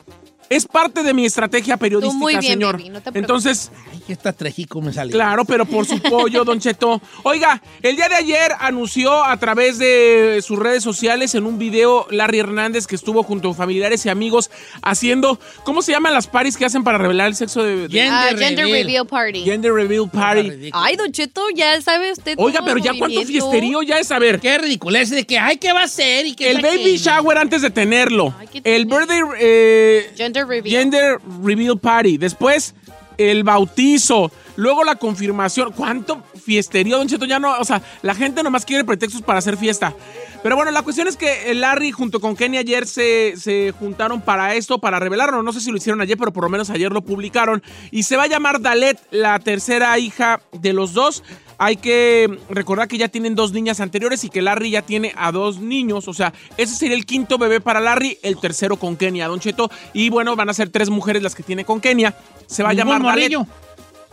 [0.51, 2.77] Es parte de mi estrategia periodística, muy bien, señor.
[2.77, 3.23] baby, no te preocupes.
[3.23, 5.11] Entonces, Ay, que esta trejico me sale.
[5.11, 7.01] Claro, pero por su pollo, Don Cheto.
[7.23, 12.07] Oiga, el día de ayer anunció a través de sus redes sociales en un video
[12.11, 14.51] Larry Hernández que estuvo junto a familiares y amigos
[14.83, 18.27] haciendo, ¿cómo se llaman las paris que hacen para revelar el sexo de, de- Ah,
[18.29, 18.87] Gender gender reveal.
[18.87, 19.45] reveal party.
[19.45, 20.71] Gender Reveal Party?
[20.73, 22.35] Ay, Don Cheto, ya sabe usted.
[22.39, 23.51] Oiga, todo pero ya cuánto movimiento.
[23.51, 24.41] fiesterío ya es saber.
[24.41, 25.89] Qué ridículo es de que, ay, ¿qué va a?
[26.25, 28.35] Y que El baby shower antes de tenerlo.
[28.39, 31.79] Ay, El birthday eh, Gender reveal.
[31.79, 32.19] Party.
[32.19, 32.75] Después,
[33.19, 34.31] el bautizo.
[34.57, 35.73] Luego la confirmación.
[35.73, 37.25] ¿Cuánto fiesterío, Don Cheto?
[37.25, 39.95] Ya no, o sea, la gente nomás quiere pretextos para hacer fiesta.
[40.43, 44.21] Pero bueno, la cuestión es que el Larry junto con Kenny ayer se, se juntaron
[44.21, 45.43] para esto, para revelarlo.
[45.43, 47.63] No sé si lo hicieron ayer, pero por lo menos ayer lo publicaron.
[47.91, 51.25] Y se va a llamar Dalet, la tercera hija de los dos.
[51.59, 55.31] Hay que recordar que ya tienen dos niñas anteriores y que Larry ya tiene a
[55.33, 56.09] dos niños.
[56.09, 59.71] O sea, ese sería el quinto bebé para Larry, el tercero con Kenia, Don Cheto.
[59.93, 62.17] Y bueno, van a ser tres mujeres las que tiene con Kenia.
[62.47, 63.33] Se va a llamar Dalet.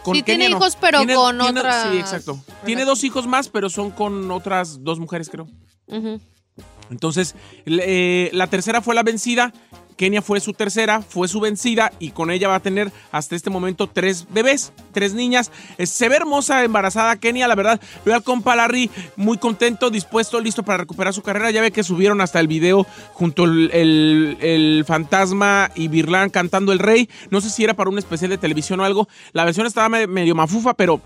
[0.04, 2.40] Con Sí, tiene Kenia hijos, pero con tiene- otras Sí, exacto.
[2.66, 5.48] Tiene dos hijos más, pero son con otras dos mujeres, creo.
[6.90, 7.36] Entonces,
[7.66, 9.54] eh, la tercera fue la vencida.
[10.02, 13.52] Kenia fue su tercera, fue su vencida y con ella va a tener hasta este
[13.52, 15.52] momento tres bebés, tres niñas.
[15.78, 17.80] Eh, se ve hermosa embarazada Kenia, la verdad.
[18.04, 18.56] Veo al compa
[19.16, 21.52] muy contento, dispuesto, listo para recuperar su carrera.
[21.52, 26.72] Ya ve que subieron hasta el video junto el, el- el fantasma y Birlán cantando
[26.72, 27.08] el rey.
[27.30, 29.08] No sé si era para un especial de televisión o algo.
[29.34, 31.00] La versión estaba me- medio mafufa, pero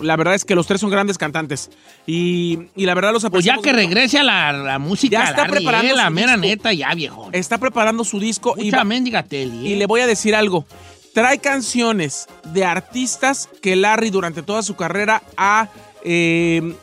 [0.00, 1.70] La verdad es que los tres son grandes cantantes.
[2.06, 3.72] Y, y la verdad los Pues ya que mucho.
[3.72, 5.18] regrese a la, la música.
[5.18, 6.46] Ya está Larry, preparando eh, la su mera disco.
[6.48, 7.28] neta, ya, viejo.
[7.32, 9.76] Está preparando su disco y, Mucha va- mendiga tele, y eh.
[9.76, 10.64] le voy a decir algo.
[11.14, 15.68] Trae canciones de artistas que Larry durante toda su carrera ha...
[16.04, 16.74] eh,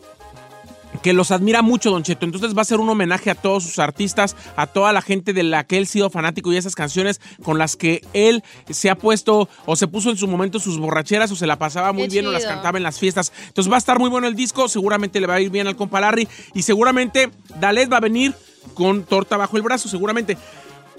[1.01, 2.25] que los admira mucho, Don Cheto.
[2.25, 5.43] Entonces va a ser un homenaje a todos sus artistas, a toda la gente de
[5.43, 8.95] la que él ha sido fanático y esas canciones con las que él se ha
[8.95, 12.09] puesto o se puso en su momento sus borracheras o se la pasaba muy Qué
[12.09, 13.31] bien o las cantaba en las fiestas.
[13.47, 15.75] Entonces va a estar muy bueno el disco, seguramente le va a ir bien al
[15.75, 17.29] compa Larry y seguramente
[17.59, 18.33] Dalet va a venir
[18.73, 20.37] con torta bajo el brazo, seguramente.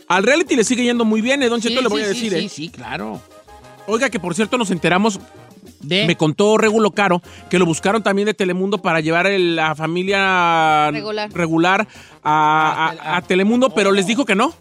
[0.09, 2.14] Al reality le sigue yendo muy bien, eh, Don Sí, Cheto, le voy sí, a
[2.14, 2.48] sí, decir, sí, ¿eh?
[2.48, 3.20] sí, claro.
[3.86, 5.20] Oiga, que por cierto nos enteramos
[5.81, 6.07] De...
[6.07, 10.91] me contó Regulo Caro que lo buscaron también de Telemundo para llevar el- la familia
[10.91, 11.31] Regular.
[11.33, 11.89] regular
[12.22, 14.53] a, a- a Telemundo, pero les dijo que no.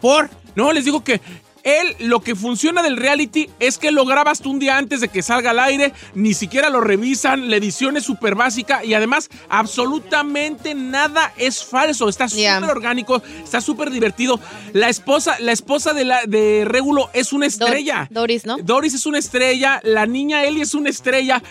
[0.00, 0.30] ¿Por?
[0.54, 1.20] No, les dijo que
[1.62, 5.08] él, lo que funciona del reality es que lo grabas tú un día antes de
[5.08, 9.28] que salga al aire, ni siquiera lo revisan, la edición es súper básica y además
[9.48, 14.40] absolutamente nada es falso, está súper orgánico, está súper divertido.
[14.72, 18.08] La esposa, la esposa de, la, de Regulo es una estrella.
[18.10, 18.58] Doris, ¿no?
[18.58, 21.42] Doris es una estrella, la niña Ellie es una estrella,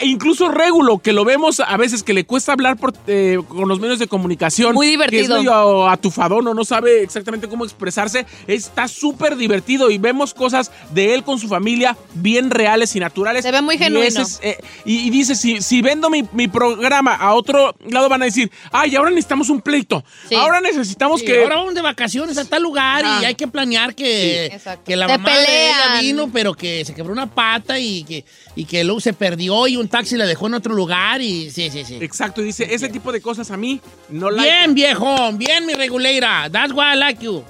[0.00, 3.80] incluso Regulo, que lo vemos a veces que le cuesta hablar por, eh, con los
[3.80, 4.74] medios de comunicación.
[4.74, 5.36] Muy Que es divertido.
[5.38, 8.26] medio atufadón o no sabe exactamente cómo expresarse.
[8.46, 13.44] Está súper divertido y vemos cosas de él con su familia bien reales y naturales.
[13.44, 14.06] Se ve muy Y genuino.
[14.06, 18.08] ese es, eh, y, y dice, si, si vendo mi, mi programa a otro lado
[18.08, 20.04] van a decir, ay, ahora necesitamos un pleito.
[20.28, 20.34] Sí.
[20.34, 21.42] Ahora necesitamos Sí, que...
[21.42, 23.20] Ahora vamos de vacaciones a tal lugar Ah.
[23.22, 26.00] y hay que planear que, Sí, que la Se mamá de ella pelean.
[26.00, 28.24] vino, pero que se quebró una pata y que,
[28.56, 31.70] y que luego se perdió y un taxi la dejó en otro lugar y sí,
[31.70, 31.98] sí, sí.
[32.00, 34.42] Exacto, y dice, ese tipo de cosas a mí no la...
[34.42, 36.48] Bien, viejo, bien, mi reguleira.
[36.50, 37.44] That's why I like you.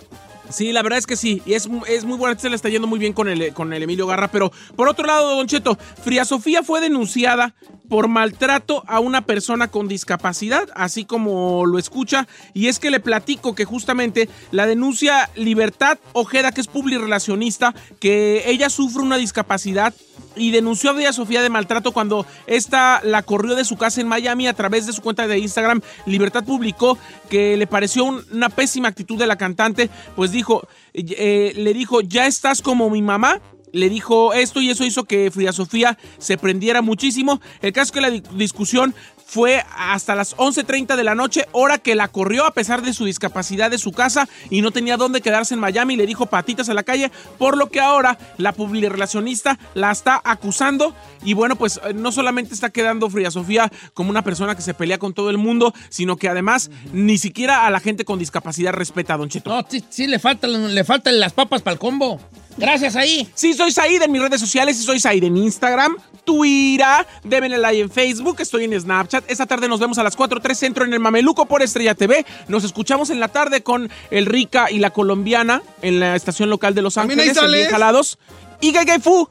[0.50, 1.42] Sí, la verdad es que sí.
[1.46, 2.38] Y es, es muy bueno.
[2.38, 4.28] Se le está yendo muy bien con el, con el Emilio Garra.
[4.28, 7.54] Pero por otro lado, Don Cheto, Fría Sofía fue denunciada
[7.88, 12.28] por maltrato a una persona con discapacidad, así como lo escucha.
[12.52, 18.44] Y es que le platico que justamente la denuncia Libertad Ojeda, que es publirelacionista, que
[18.46, 19.94] ella sufre una discapacidad
[20.36, 24.08] y denunció a Fría Sofía de maltrato cuando esta la corrió de su casa en
[24.08, 25.80] Miami a través de su cuenta de Instagram.
[26.06, 31.52] Libertad publicó que le pareció un- una pésima actitud de la cantante, pues dijo, eh,
[31.56, 33.40] le dijo, ya estás como mi mamá.
[33.72, 37.40] Le dijo esto y eso hizo que Frida Sofía se prendiera muchísimo.
[37.60, 38.94] El caso que la di- discusión
[39.26, 43.04] fue hasta las 11.30 de la noche, hora que la corrió a pesar de su
[43.04, 45.96] discapacidad de su casa y no tenía dónde quedarse en Miami.
[45.96, 50.94] Le dijo patitas a la calle, por lo que ahora la publirelacionista la está acusando.
[51.24, 54.74] Y bueno, pues eh, no solamente está quedando Frida Sofía como una persona que se
[54.74, 58.72] pelea con todo el mundo, sino que además ni siquiera a la gente con discapacidad
[58.72, 59.50] respeta a Don Cheto.
[59.50, 62.20] No, sí, sí le faltan, le faltan las papas para el combo.
[62.56, 63.28] Gracias ahí.
[63.34, 67.80] Sí, soy Said en mis redes sociales y soy Said en Instagram, Twitter, démenle like
[67.80, 69.30] en Facebook, estoy en Snapchat.
[69.30, 72.24] Esta tarde nos vemos a las 4.3 Centro en el Mameluco por Estrella TV.
[72.48, 76.74] Nos escuchamos en la tarde con el Rica y la Colombiana en la estación local
[76.74, 77.52] de Los También ahí Ángeles, en.
[77.52, 78.18] Bien Jalados.
[78.60, 79.28] Y Gay Gay Fu.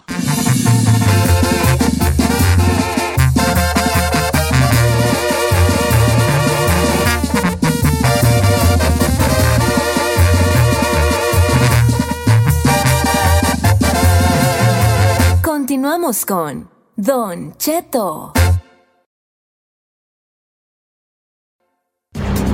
[15.84, 18.32] Continuamos con Don Cheto.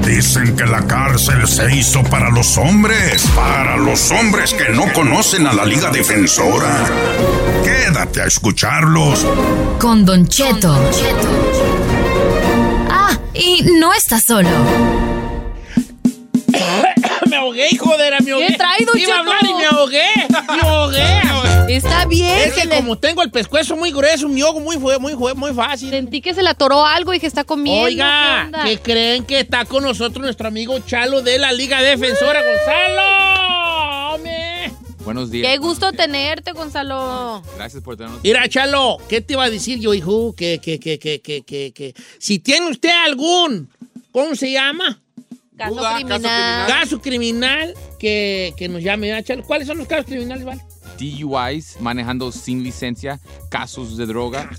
[0.03, 5.45] Dicen que la cárcel se hizo para los hombres, para los hombres que no conocen
[5.45, 6.89] a la Liga Defensora.
[7.63, 9.23] Quédate a escucharlos.
[9.80, 10.75] Con Don Cheto.
[12.89, 14.49] Ah, y no estás solo.
[17.30, 18.47] me ahogué, hijo de la me ahogué.
[18.47, 20.05] ¿Qué trae, Don Iba a hablar y me ahogué.
[20.30, 21.19] Me ahogué.
[21.75, 22.36] Está bien.
[22.49, 25.53] Es que como tengo el pescuezo muy grueso, me ahogo muy, fue- muy, fue- muy
[25.53, 25.89] fácil.
[25.91, 27.86] Sentí que se le atoró algo y que está comiendo.
[27.88, 28.49] ¿Qué Oiga?
[28.65, 34.15] ¿qué creen que está con nosotros nuestro amigo Chalo de la Liga Defensora, Gonzalo?
[34.15, 34.71] ¡Hombre!
[35.05, 35.47] Buenos días.
[35.47, 37.41] Qué gusto tenerte, Gonzalo.
[37.55, 38.21] Gracias por tenernos.
[38.23, 40.34] Mira, Chalo, ¿qué te iba a decir yo, hijo?
[40.36, 43.69] Que, que, que, que, que, que, que si tiene usted algún,
[44.11, 44.99] ¿cómo se llama?
[45.60, 46.68] Caso criminal.
[46.68, 49.43] Caso criminal que, que nos llame, ¿ah, Chalo?
[49.43, 50.62] ¿Cuáles son los casos criminales, vale?
[50.97, 54.49] DUIs, manejando sin licencia, casos de droga,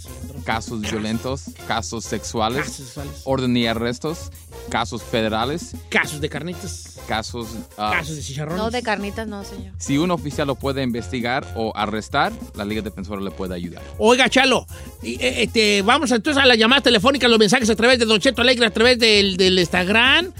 [0.44, 3.20] casos violentos, casos sexuales, Casos sexuales.
[3.24, 4.30] orden y arrestos,
[4.70, 7.48] casos federales, Casos de carnitas, casos...
[7.76, 8.58] ah, casos de chicharrones.
[8.62, 9.74] No, de carnitas no, señor.
[9.76, 13.82] si un oficial lo puede investigar o arrestar, la Liga Defensora le puede ayudar.
[13.98, 14.66] Oiga, Chalo,
[15.02, 18.40] eh, este, vamos entonces a las llamadas telefónicas, los mensajes a través de Don Cheto
[18.40, 20.32] Alegre, a través del, del Instagram.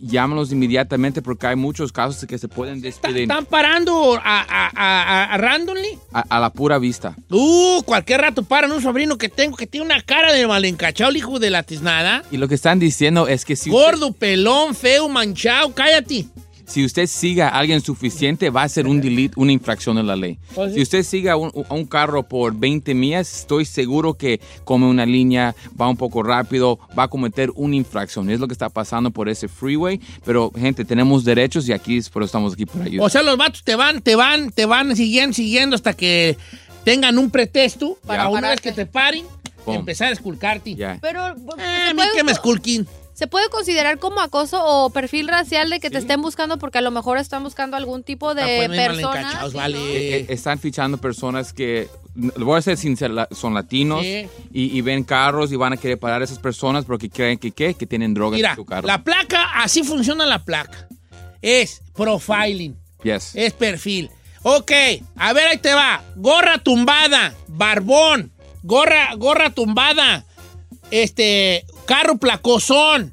[0.00, 5.34] llámanos inmediatamente porque hay muchos casos que se pueden despedir ¿Están parando a, a, a,
[5.34, 5.98] a randomly?
[6.12, 7.16] a, a la pura vista.
[7.30, 11.10] Uh, cualquier rato paran un sobrino que tengo que tiene una cara de mal encachado,
[11.10, 12.22] el hijo de la tiznada.
[12.30, 16.26] Y lo que están diciendo es que si Gordo, pelón, feo, manchado, cállate.
[16.68, 20.14] Si usted siga a alguien suficiente, va a ser un delete, una infracción de la
[20.16, 20.38] ley.
[20.54, 20.74] Sí.
[20.74, 25.06] Si usted siga un, a un carro por 20 millas, estoy seguro que come una
[25.06, 28.28] línea, va un poco rápido, va a cometer una infracción.
[28.30, 29.98] Es lo que está pasando por ese freeway.
[30.24, 33.06] Pero, gente, tenemos derechos y aquí es por eso estamos aquí para ayudar.
[33.06, 36.36] O sea, los vatos te van, te van, te van siguiendo, siguiendo hasta que
[36.84, 39.24] tengan un pretexto para una vez que te paren,
[39.66, 40.74] empezar a esculcarte.
[40.74, 40.98] Ya.
[41.00, 42.86] Pero Eh, a mí que me esculquen.
[43.18, 46.82] ¿Se puede considerar como acoso o perfil racial de que te estén buscando porque a
[46.82, 49.20] lo mejor están buscando algún tipo de Ah, pues, persona?
[49.22, 49.78] encachados, Sí, vale.
[49.78, 54.28] Eh, eh, están fichando personas que, voy a ser sincero, son latinos Sí.
[54.52, 57.50] y, y ven carros y van a querer parar a esas personas porque creen que,
[57.50, 57.74] ¿qué?
[57.74, 58.86] que tienen drogas Mira, en su carro.
[58.86, 60.86] la placa, así funciona la placa.
[61.42, 63.32] Es profiling, Yes.
[63.34, 64.10] es perfil.
[64.44, 64.70] Ok,
[65.16, 66.04] a ver, ahí te va.
[66.14, 68.30] Gorra tumbada, barbón,
[68.62, 70.24] gorra, gorra tumbada,
[70.92, 73.12] este, carro placosón.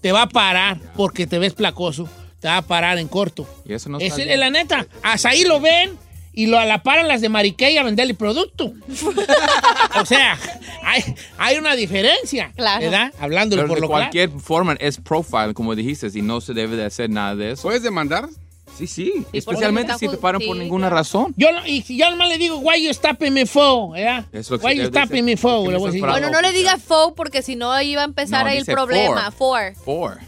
[0.00, 2.08] Te va a parar porque te ves placoso.
[2.40, 3.46] Te va a parar en corto.
[3.64, 4.86] Y eso no Es la neta.
[5.02, 5.98] Hasta ahí lo ven
[6.32, 8.72] y lo a la paran las de Mariquey a venderle producto.
[10.00, 10.38] o sea,
[10.82, 11.02] hay,
[11.38, 12.52] hay una diferencia.
[12.56, 12.84] Claro.
[12.84, 13.12] ¿Verdad?
[13.18, 14.02] Hablándolo Pero por de lo claro.
[14.02, 17.62] cualquier forma es profile, como dijiste, y no se debe de hacer nada de eso.
[17.62, 18.28] ¿Puedes demandar?
[18.76, 19.24] Sí, sí.
[19.32, 20.96] Especialmente si te paran sí, por ninguna claro.
[20.96, 21.34] razón.
[21.36, 24.26] Yo, no- y yo nomás le digo, why you stopping me for, ¿verdad?
[24.32, 25.88] Es lo que Why se you stopping me for, ¿Por qué le me voy a
[25.88, 26.00] estás decir.
[26.02, 26.28] parando?
[26.28, 29.30] Bueno, no le diga faux porque si no iba a empezar No, ahí el problema.
[29.30, 29.74] For.
[29.84, 30.18] Four.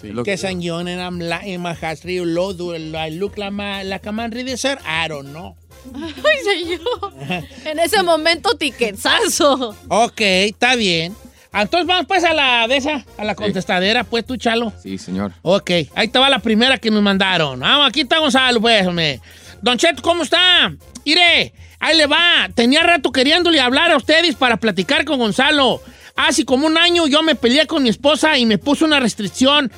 [0.00, 0.08] Sí.
[0.08, 3.50] Lo que- San John and I'm like, my has real low, do I look like,
[3.52, 4.78] my, like a man ready, sir?
[4.86, 5.56] I don't know.
[5.94, 7.12] Ay, señor.
[7.64, 9.76] En ese momento, tiquetazo.
[9.88, 11.14] Ok, está bien.
[11.52, 14.72] Entonces vamos pues a la de esa, a la contestadera, pues tú, Chalo.
[14.82, 15.32] Sí, señor.
[15.42, 17.60] Ok, ahí te va la primera que nos mandaron.
[17.60, 19.20] Vamos, aquí está Gonzalo, pues, hombre.
[19.60, 20.72] Don Cheto, ¿cómo está?
[21.04, 22.48] Mire, ahí le va.
[22.54, 25.82] Tenía rato queriéndole hablar a ustedes para platicar con Gonzalo.
[26.16, 29.70] Hace como un año yo me peleé con mi esposa y me puso una restricción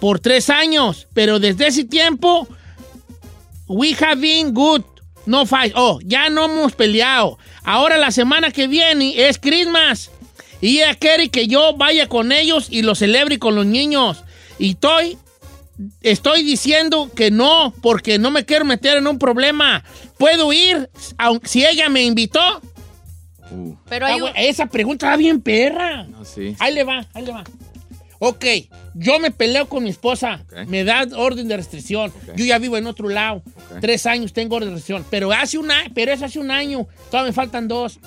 [0.00, 1.08] por tres años.
[1.14, 2.46] Pero desde ese tiempo,
[3.66, 4.82] we have been good.
[5.26, 5.72] No fight.
[5.74, 7.38] Oh, ya no hemos peleado.
[7.62, 10.10] Ahora la semana que viene es Christmas.
[10.64, 14.24] Y ella quiere que yo vaya con ellos y lo celebre con los niños.
[14.58, 15.18] Y estoy,
[16.02, 19.84] estoy diciendo que no, porque no me quiero meter en un problema.
[20.18, 20.88] ¿Puedo ir
[21.18, 22.40] aunque, si ella me invitó?
[23.50, 26.04] Uh, Pero Ah, hay un- güey, esa pregunta está bien perra.
[26.04, 26.56] no, sí.
[26.58, 27.44] Ahí le va, ahí le va.
[28.20, 28.44] Ok,
[28.94, 30.44] yo me peleo con mi esposa.
[30.46, 30.66] Ok.
[30.66, 32.10] Me da orden de restricción.
[32.10, 32.36] Ok.
[32.36, 33.42] Yo ya vivo en otro lado.
[33.70, 33.80] Ok.
[33.82, 35.04] Tres años tengo orden de restricción.
[35.10, 36.86] Pero hace un año, pero es hace un año.
[37.10, 37.98] Todavía me faltan dos.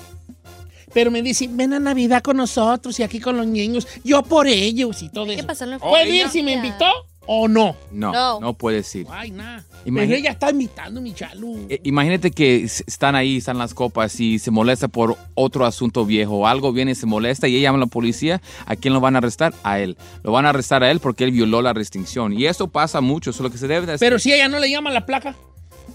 [0.92, 3.86] Pero me dice, ven a Navidad con nosotros y aquí con los niños.
[4.04, 5.48] Yo por ellos y todo Hay que eso.
[5.78, 6.24] ¿Puede familia.
[6.24, 6.86] ir si me invitó
[7.26, 7.76] o no?
[7.92, 8.40] No, No.
[8.40, 9.06] no, puedes ir.
[9.10, 9.64] Ay, nada.
[9.84, 11.46] Pero ella está invitando, mi chalo.
[11.68, 16.46] Eh, Imagínate que están ahí, están las copas y se molesta por otro asunto viejo.
[16.46, 18.42] Algo viene y se molesta y ella llama a la policía.
[18.66, 19.54] ¿A quién lo van a arrestar?
[19.62, 19.96] A él.
[20.22, 22.32] Lo van a arrestar a él porque él violó la restricción.
[22.32, 23.30] Y eso pasa mucho.
[23.30, 24.06] Eso es lo que se debe de hacer.
[24.06, 25.34] Pero si ella no le llama la placa.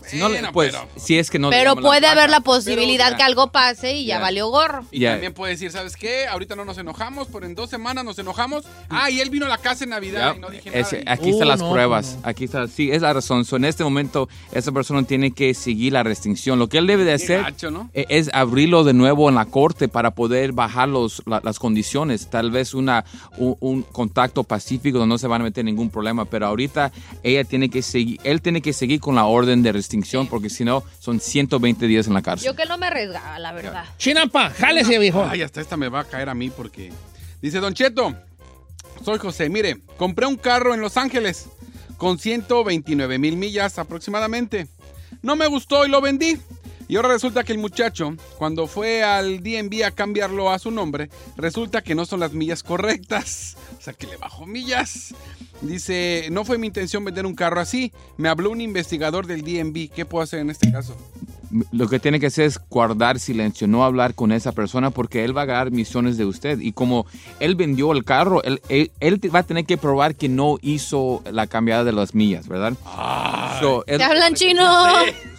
[0.07, 2.39] Si no, le- Bueno, pues, pero- si es que no Pero la puede haber la
[2.41, 4.21] posibilidad Pero- que algo pase y ya Ya.
[4.21, 4.85] valió gorro.
[4.91, 5.11] Y Ya.
[5.13, 6.27] también puede decir, ¿sabes qué?
[6.27, 8.63] Ahorita no nos enojamos, pero en dos semanas nos enojamos.
[8.89, 10.37] Ah, y él vino a la casa en Navidad Ya.
[10.37, 11.13] y no dije Ese- nada.
[11.13, 12.17] aquí están Uh, las no, pruebas.
[12.21, 12.29] no.
[12.29, 12.67] Aquí está.
[12.67, 13.45] Sí, es la razón.
[13.45, 16.59] So, en este momento, esa persona tiene que seguir la restricción.
[16.59, 17.89] Lo que él debe de Qué hacer gacho, ¿no?
[17.93, 22.29] e- es abrirlo de nuevo en la corte para poder bajar los, la- las condiciones.
[22.29, 23.05] Tal vez una,
[23.37, 26.25] un, un contacto pacífico donde no se van a meter ningún problema.
[26.25, 26.91] Pero ahorita
[27.23, 29.71] ella tiene que seguir, él tiene que seguir con la orden de
[30.29, 32.47] porque si no, son 120 días en la cárcel.
[32.47, 33.85] Yo que no me arriesgaba, la verdad.
[33.97, 35.25] Chinampa, jálese, viejo.
[35.29, 36.91] Ay, hasta esta me va a caer a mí porque...
[37.41, 38.15] Dice Don Cheto,
[39.03, 41.47] soy José, mire, compré un carro en Los Ángeles
[41.97, 44.67] con 129 mil millas aproximadamente.
[45.21, 46.37] No me gustó y lo vendí.
[46.87, 51.09] Y ahora resulta que el muchacho, cuando fue al DMV a cambiarlo a su nombre,
[51.37, 53.55] resulta que no son las millas correctas.
[53.77, 55.13] O sea, que le bajó millas.
[55.61, 57.91] Dice, no fue mi intención vender un carro así.
[58.17, 59.89] Me habló un investigador del DMV.
[59.93, 60.95] ¿Qué puedo hacer en este caso?
[61.71, 65.35] Lo que tiene que hacer es guardar silencio, no hablar con esa persona porque él
[65.37, 66.59] va a ganar misiones de usted.
[66.59, 67.05] Y como
[67.39, 71.21] él vendió el carro, él, él- él va a tener que probar que no hizo
[71.31, 72.73] la cambiada de las millas, ¿verdad?
[73.61, 74.63] So, él- ¿Te hablan chino?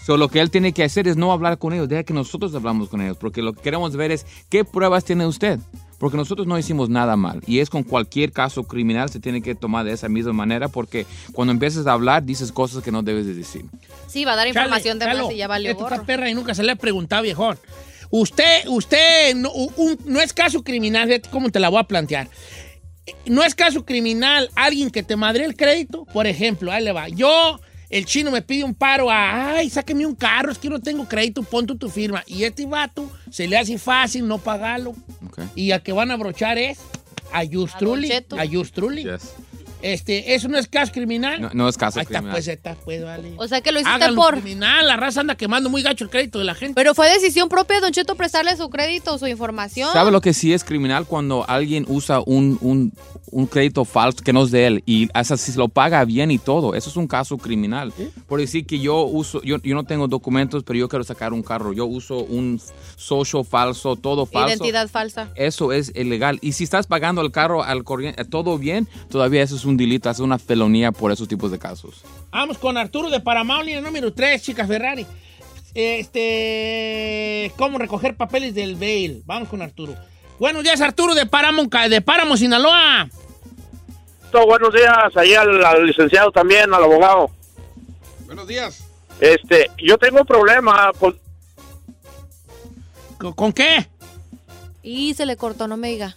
[0.05, 2.55] So, lo que él tiene que hacer es no hablar con ellos, deja que nosotros
[2.55, 5.59] hablamos con ellos, porque lo que queremos ver es qué pruebas tiene usted.
[6.05, 7.41] Porque nosotros no hicimos nada mal.
[7.47, 11.07] Y es con cualquier caso criminal se tiene que tomar de esa misma manera, porque
[11.33, 13.65] cuando empiezas a hablar dices cosas que no debes de decir.
[14.07, 16.29] Sí, va a dar Chale, información de Chalo, más y ya valió Esta está perra
[16.29, 17.59] y nunca se le ha preguntado, viejón.
[18.11, 22.29] Usted, usted, no, un- no es caso criminal, fíjate cómo te la voy a plantear.
[23.25, 27.09] No es caso criminal alguien que te madre el crédito, por ejemplo, ahí le va.
[27.09, 27.59] Yo,
[27.95, 31.07] el chino me pide un paro a, ay, sáqueme un carro, es que no tengo
[31.07, 32.25] crédito, pon tu firma.
[32.27, 34.97] Y este vato se le hace fácil no pagarlo.
[35.55, 36.81] Y al que van a brochar es
[37.33, 38.11] a Just Truly.
[38.13, 39.07] A Truly.
[39.85, 41.41] Este, ¿eso no es caso criminal?
[41.43, 42.33] No, no es caso Ahí está, criminal.
[42.35, 43.35] pues, ahí está, pues, vale.
[43.37, 44.35] O sea que lo hiciste Háganlo por...
[44.35, 46.75] criminal, la raza anda quemando muy gacho el crédito de la gente.
[46.75, 49.93] Pero fue decisión propia de Don Cheto prestarle su crédito o su información.
[49.93, 52.93] ¿Sabe lo que sí es criminal cuando alguien usa un, un-
[53.31, 56.31] un crédito falso que no es de él y hasta si se lo paga bien
[56.31, 56.75] y todo?
[56.75, 57.93] Eso es un caso criminal.
[58.27, 61.43] Por decir que yo uso, yo, yo no tengo documentos, pero yo quiero sacar un
[61.43, 61.73] carro.
[61.75, 62.59] Yo uso un
[62.97, 64.49] social falso, todo falso.
[64.57, 65.31] Identidad falsa.
[65.35, 66.39] Eso es ilegal.
[66.41, 70.11] Y si estás pagando el carro al corriente, todo bien, todavía eso es un delito,
[70.11, 72.03] es una felonía por esos tipos de casos.
[72.31, 75.07] Vamos con Arturo de Paramount, línea número 3, chica Ferrari.
[75.75, 79.23] Este, ¿cómo recoger papeles del bail?
[79.27, 79.95] Vamos con Arturo.
[80.39, 83.09] Buenos días, Arturo de Paramount, de Páramo, Sinaloa.
[84.47, 87.31] buenos días, ahí al, al licenciado también, al abogado.
[88.27, 88.85] Buenos días.
[89.21, 91.15] Este, yo tengo un problema, pues,
[93.19, 93.89] ¿Con, con qué?
[94.83, 96.17] Y se le cortó, no me diga.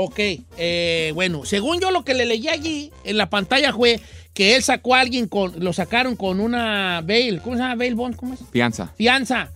[0.00, 0.20] Ok,
[0.58, 4.00] eh, bueno, según yo lo que le leí allí en la pantalla fue
[4.32, 7.74] que él sacó a alguien con, lo sacaron con una bail, ¿cómo se llama?
[7.74, 8.40] Bail bond, ¿cómo es?
[8.52, 8.92] Fianza.
[8.96, 9.50] Fianza.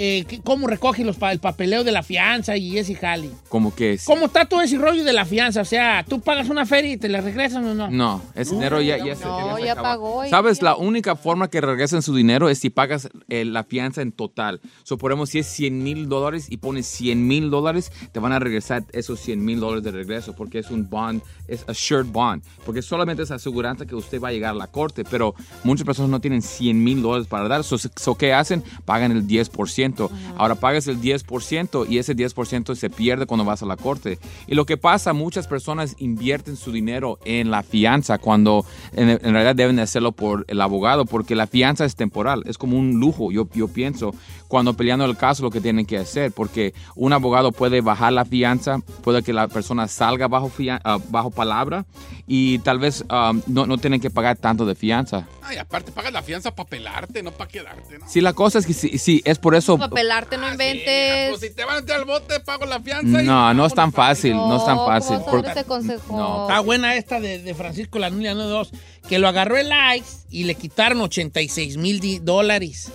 [0.00, 3.30] Eh, ¿qué- ¿Cómo recoge los, el papeleo de la fianza y ese jali?
[3.48, 3.94] Como que...
[3.94, 5.60] es- ¿Cómo está todo ese rollo de la fianza?
[5.60, 7.90] O sea, ¿tú pagas una feria y te la regresan o no?
[7.90, 9.88] No, ese dinero ya, ya se- No, se ya acaba.
[9.90, 10.24] pagó.
[10.30, 10.62] ¿Sabes?
[10.62, 14.60] La única forma que regresen su dinero es si pagas eh, la fianza en total.
[14.84, 18.84] Suponemos si es 100 mil dólares y pones 100 mil dólares, te van a regresar
[18.92, 22.42] esos 100 mil dólares de regreso porque es un bond, es assured bond.
[22.64, 25.34] Porque solamente es aseguranza que usted va a llegar a la corte, pero
[25.64, 27.64] muchas personas no tienen 100 mil dólares para dar.
[27.64, 28.62] So, so, ¿Qué hacen?
[28.84, 29.87] Pagan el 10%.
[30.36, 34.18] Ahora pagas el 10% y ese 10% se pierde cuando vas a la corte.
[34.46, 39.54] Y lo que pasa, muchas personas invierten su dinero en la fianza cuando en, realidad
[39.54, 43.30] deben de hacerlo por el abogado, porque la fianza es temporal, es como un lujo,
[43.32, 44.14] yo, yo pienso,
[44.48, 48.24] cuando peleando el caso lo que tienen que hacer, porque un abogado puede bajar la
[48.24, 50.50] fianza, puede que la persona salga bajo,
[50.84, 51.84] ah, bajo palabra
[52.26, 55.26] y tal vez ah, no, no tienen que pagar tanto de fianza.
[55.42, 58.08] Ay, aparte, pagas la fianza para pelarte, no para quedarte, ¿no?
[58.08, 59.78] Si la cosa es que sí, sí, es por eso...
[59.78, 61.28] Papelarte, no inventes.
[61.30, 63.22] Pues si te van a al bote, pago la fianza.
[63.22, 65.18] y- No, no es tan fácil, no, es tan No, fácil.
[65.20, 66.42] ¿cómo vas a Por- ese consejo?
[66.48, 68.70] Está buena esta de, de Francisco Lanulia 92,
[69.08, 72.92] que lo agarró el ICE y le quitaron 86 mil dólares.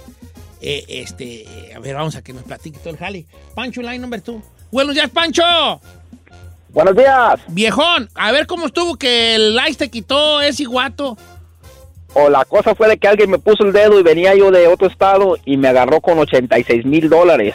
[0.66, 3.26] Eh, este, eh, a ver, vamos a que nos platique todo el jale.
[3.54, 4.42] Pancho, line number two.
[4.72, 5.44] Buenos días, Pancho.
[6.70, 7.42] Buenos días.
[7.50, 11.18] Viejón, a ver cómo estuvo que el ICE te quitó ese guato.
[12.14, 14.68] O la cosa fue de que alguien me puso el dedo y venía yo de
[14.68, 17.54] otro estado y me agarró con 86 mil dólares.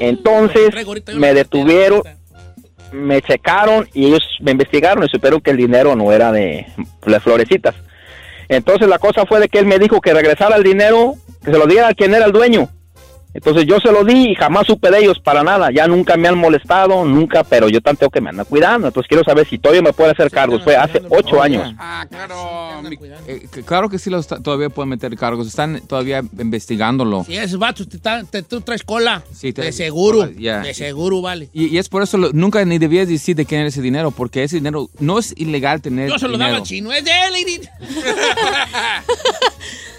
[0.00, 0.70] Entonces
[1.14, 2.02] me detuvieron,
[2.90, 6.66] me checaron y ellos me investigaron y supieron que el dinero no era de,
[7.06, 7.76] de florecitas.
[8.48, 11.14] Entonces la cosa fue de que él me dijo que regresara el dinero,
[11.44, 12.68] que se lo diera a quien era el dueño.
[13.34, 15.70] Entonces yo se lo di y jamás supe de ellos para nada.
[15.74, 18.88] Ya nunca me han molestado, nunca, pero yo tanto que me anda cuidando.
[18.88, 20.62] Entonces quiero saber si todavía me puede hacer cargos.
[20.62, 21.74] Fue hace ocho años.
[21.78, 22.82] Ah, claro.
[22.88, 25.46] mi- Eh, claro que sí, los todavía pueden meter cargos.
[25.46, 27.24] Están todavía investigándolo.
[27.24, 27.98] Si esos vatos te,
[28.30, 29.22] te- tú traes cola.
[29.32, 30.26] Sí, te- de seguro.
[30.26, 31.48] De seguro, vale.
[31.52, 34.10] Y, y es por eso lo- nunca ni debías decir de quién era ese dinero,
[34.10, 36.50] porque ese dinero no es ilegal tener Yo se lo dinero.
[36.50, 36.92] daba al chino.
[36.92, 37.32] Es de él.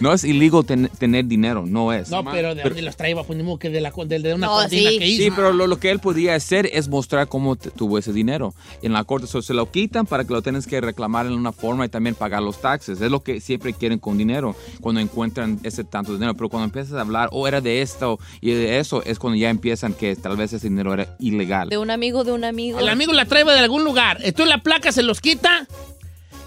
[0.04, 2.10] No es ilegal ten- tener dinero, no es.
[2.10, 3.16] No, pero ¿de dónde los traía?
[3.24, 4.99] Pues ni modo que de, la, de, de una No, condena sí.
[4.99, 5.24] que hizo.
[5.24, 8.54] Sí, pero lo, lo que él podía hacer es mostrar cómo te- tuvo ese dinero.
[8.82, 11.54] En la corte so, se lo quitan para que lo tengas que reclamar en una
[11.54, 12.99] forma y también pagar los taxes.
[12.99, 16.34] Es lo que siempre quieren con dinero cuando encuentran ese tanto dinero.
[16.36, 19.49] Pero cuando empiezas a hablar, oh, era de esto y de eso, es cuando ya
[19.49, 21.70] empiezan que tal vez ese dinero era ilegal.
[21.70, 22.78] De un amigo, de un amigo.
[22.78, 24.18] El amigo la trae de algún lugar.
[24.22, 25.66] Entonces la placa se los quita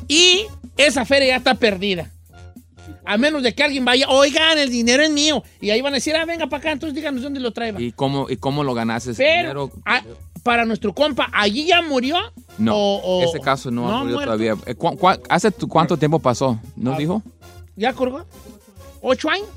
[0.09, 0.43] y
[0.77, 2.11] esa feria ya está perdida.
[3.05, 5.43] A menos de que alguien vaya, oigan, el dinero es mío.
[5.61, 7.75] Y ahí van a decir, ah, venga para acá, entonces díganos dónde lo trae.
[7.79, 9.71] ¿Y cómo, y cómo lo ganaste ese Pero, dinero?
[9.85, 10.03] ah,
[10.43, 12.17] para nuestro compa, ¿allí ya murió?
[12.59, 14.33] No, o- o- ese caso no, no ha murido muerto.
[14.33, 14.55] todavía.
[14.67, 16.59] Eh, ¿cu- cu- ¿Hace cuánto tiempo pasó?
[16.77, 16.97] ¿No Ah.
[16.99, 17.23] dijo?
[17.77, 18.25] ¿Ya colgó?
[19.03, 19.49] ¿Ocho años?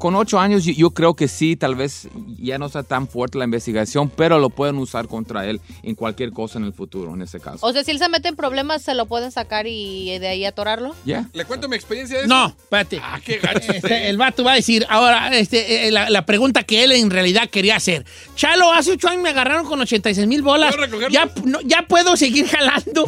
[0.00, 3.36] Con ocho años yo, yo creo que sí, tal vez ya no está tan fuerte
[3.38, 7.20] la investigación, pero lo pueden usar contra él en cualquier cosa en el futuro, en
[7.22, 7.58] ese caso.
[7.66, 10.44] O sea, si él se mete en problemas, se lo pueden sacar y de ahí
[10.46, 10.94] atorarlo.
[11.04, 11.28] ¿Ya?
[11.34, 12.28] ¿Le cuento mi experiencia de eso?
[12.34, 12.98] No, espérate.
[13.02, 13.60] Ah, qué gacho.
[13.80, 17.10] Este, el vato va a decir, ahora, este, eh, la, la pregunta que él en
[17.10, 18.04] realidad quería hacer.
[18.36, 20.74] Chalo, hace ocho años me agarraron con 86 mil bolas.
[21.10, 23.06] Ya, no, ya puedo seguir jalando.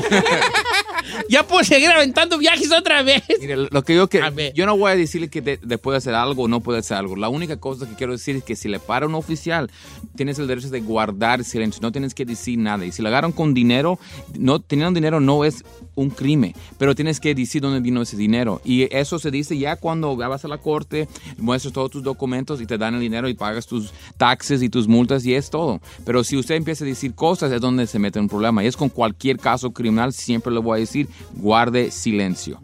[1.29, 3.23] ya puedo seguir aventando viajes otra vez.
[3.41, 6.15] Mire, lo que yo que yo no voy a decirle que de- de puede hacer
[6.15, 7.17] algo o no puede algo.
[7.17, 9.71] La única cosa que quiero decir es que si le para un oficial,
[10.17, 12.85] tienes el derecho de guardar silencio, no tienes que decir nada.
[12.85, 13.99] Y si le agarran con dinero,
[14.39, 15.65] no teniendo dinero no es
[15.95, 18.61] un crimen, pero tienes que decir dónde vino ese dinero.
[18.65, 21.09] Y eso se dice ya cuando vas a la corte,
[21.39, 24.89] muestras todos tus documentos y te dan el dinero y pagas tus taxes y tus
[24.89, 25.81] multas y es todo.
[26.05, 28.65] Pero si usted empieza a decir cosas es donde se mete un problema.
[28.65, 32.61] Y es con cualquier caso criminal, siempre le voy a decir, guarde silencio.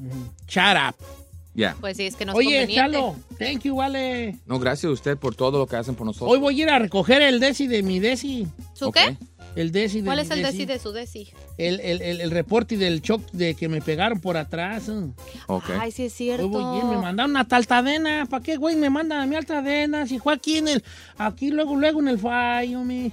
[0.49, 1.18] Shut up.
[1.55, 1.77] Ya.
[1.81, 2.69] Pues sí, es que no es Oye.
[2.73, 4.37] Chalo, thank you, vale.
[4.47, 6.31] No, gracias a usted por todo lo que hacen por nosotros.
[6.31, 8.47] Hoy voy a ir a recoger el desi de mi desi.
[8.75, 9.17] ¿Su qué?
[9.57, 11.29] El desi de ¿Cuál mi es el desi de su desi?
[11.57, 14.89] El, el, el, el reporte del shock de que me pegaron por atrás.
[14.89, 15.09] eh.
[15.49, 15.65] Ok.
[15.81, 16.45] Ay, sí es cierto.
[16.45, 18.27] Hoy voy a ir, me mandaron una taltadena.
[18.31, 18.77] ¿Para qué, güey?
[18.77, 20.07] Me mandan a mi altadena.
[20.07, 20.85] Si fue aquí en el.
[21.17, 23.11] Aquí luego, luego en el fallo, mi.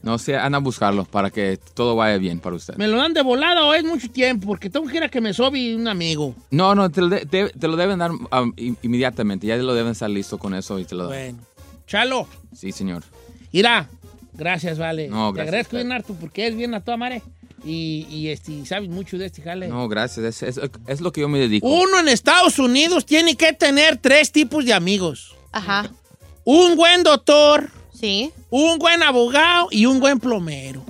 [0.00, 2.76] No sé, anda a buscarlo para que todo vaya bien para usted.
[2.76, 4.46] ¿Me lo dan de volada o es mucho tiempo?
[4.46, 6.34] Porque tengo que ir a que me sobe un amigo.
[6.50, 9.46] No, no, te lo, de- te- te lo deben dar um, in- inmediatamente.
[9.46, 11.12] Ya lo deben estar listo con eso y te lo dan.
[11.12, 11.38] Bueno.
[11.86, 13.02] Chalo, Sí, señor.
[13.50, 13.88] irá.
[14.34, 15.08] Gracias, vale.
[15.08, 15.78] No, Te gracias, agradezco Ted.
[15.78, 17.22] bien harto porque es bien a toda madre.
[17.64, 19.66] Y, y este, y sabes mucho de este jale.
[19.66, 20.42] No, gracias.
[20.42, 21.66] Es, es- es lo que yo me dedico.
[21.66, 25.34] Uno en Estados Unidos tiene que tener tres tipos de amigos.
[25.50, 25.90] Ajá.
[26.44, 27.68] Un buen doctor,
[27.98, 28.30] Sí.
[28.50, 30.84] un buen abogado y un buen plomero.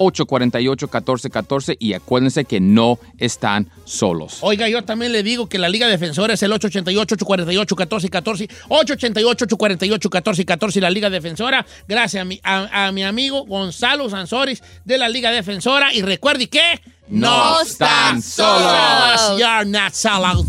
[0.00, 4.38] 888-848-1414 y acuérdense que no están solos.
[4.40, 10.90] Oiga, yo también le digo que la Liga Defensora es el 888-848-1414, 888-848-1414 y la
[10.90, 11.64] Liga Defensora.
[11.86, 15.92] Gracias a mi, a, a mi amigo Gonzalo Sanzoris de la Liga Defensora.
[15.94, 19.38] Y recuerde que No están solos.
[19.38, 20.46] You're not solos.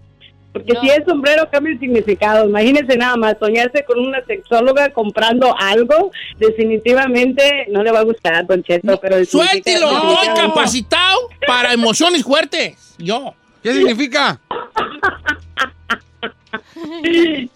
[0.52, 2.50] Porque si es sombrero cambia el significado.
[2.50, 8.48] Imagínense nada más, soñarse con una sexóloga comprando algo, definitivamente no le va a gustar,
[8.48, 9.00] Don Cheto.
[9.00, 12.96] pero Suéltelo, significa- estoy capacitado para emociones fuertes.
[12.98, 13.36] Yo.
[13.62, 14.40] ¿Qué significa?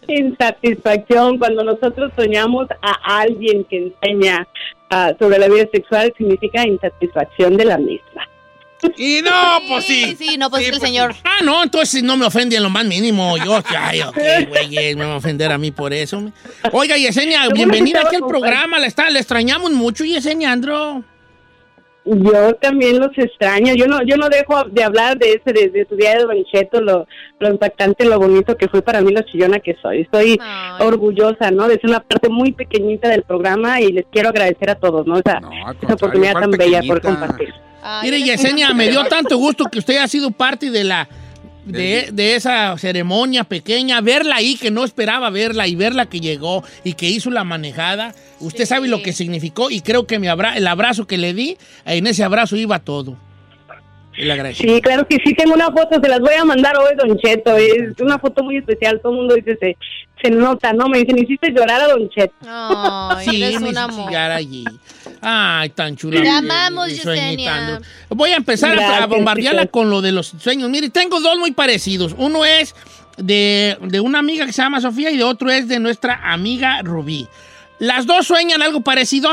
[0.08, 1.38] Insatisfacción.
[1.38, 4.48] Cuando nosotros soñamos a alguien que enseña
[4.90, 8.28] ah, sobre la vida sexual, significa insatisfacción de la misma.
[8.98, 9.32] Y no,
[9.68, 10.16] pues sí.
[10.18, 11.16] Sí, no, pues es que el señor.
[11.24, 13.38] Ah, no, entonces no me ofende en lo más mínimo.
[13.38, 16.32] Yo, ay, ok, güey, me va a ofender a mí por eso.
[16.72, 18.80] Oiga, Yesenia, bienvenida aquí al programa.
[18.80, 21.04] La, está, la extrañamos mucho, Yesenia Andro.
[22.06, 23.74] Yo también los extraño.
[23.76, 26.44] Yo no, yo no dejo de hablar de ese, de, de su día de Don
[26.52, 27.08] Cheto, lo,
[27.40, 30.02] lo impactante, lo bonito que fue para mí, lo chillona que soy.
[30.02, 30.40] Estoy
[30.80, 31.68] orgullosa, ¿no?
[31.68, 35.18] De ser una parte muy pequeñita del programa y les quiero agradecer a todos, ¿no?
[35.18, 35.40] Esa,
[35.82, 37.54] esa oportunidad tan bella por compartir.
[38.04, 41.08] Mire, Yesenia, me dio tanto gusto que usted ha sido parte de la
[41.66, 46.64] de, de esa ceremonia pequeña, verla ahí, que no esperaba verla, y verla que llegó
[46.84, 48.14] y que hizo la manejada.
[48.40, 51.58] Usted sabe lo que significó y creo que mi abra el abrazo que le di,
[51.86, 53.18] en ese abrazo iba todo.
[54.16, 54.68] Y le agradecí.
[54.68, 57.58] Sí, claro que sí, tengo una foto, se las voy a mandar hoy, Don Cheto.
[57.58, 59.76] Es una foto muy especial, todo el mundo dice, se,
[60.22, 60.88] se nota, ¿no?
[60.88, 62.36] Me dicen, hiciste llorar a Don Cheto.
[62.46, 64.14] Ay, Sí, eres un amor.
[64.16, 64.66] allí.
[65.24, 66.22] Ay, tan chula.
[66.22, 67.80] Te amamos, Yesenia.
[68.10, 70.70] Voy a empezar a- bombardearla con lo de los sueños.
[70.70, 72.14] Mire, tengo dos muy parecidos.
[72.18, 72.76] Uno es
[73.18, 76.82] de, de una amiga que se llama Sofía y de otro es de nuestra amiga
[76.82, 77.28] Rubí.
[77.80, 79.30] Las dos sueñan algo parecido.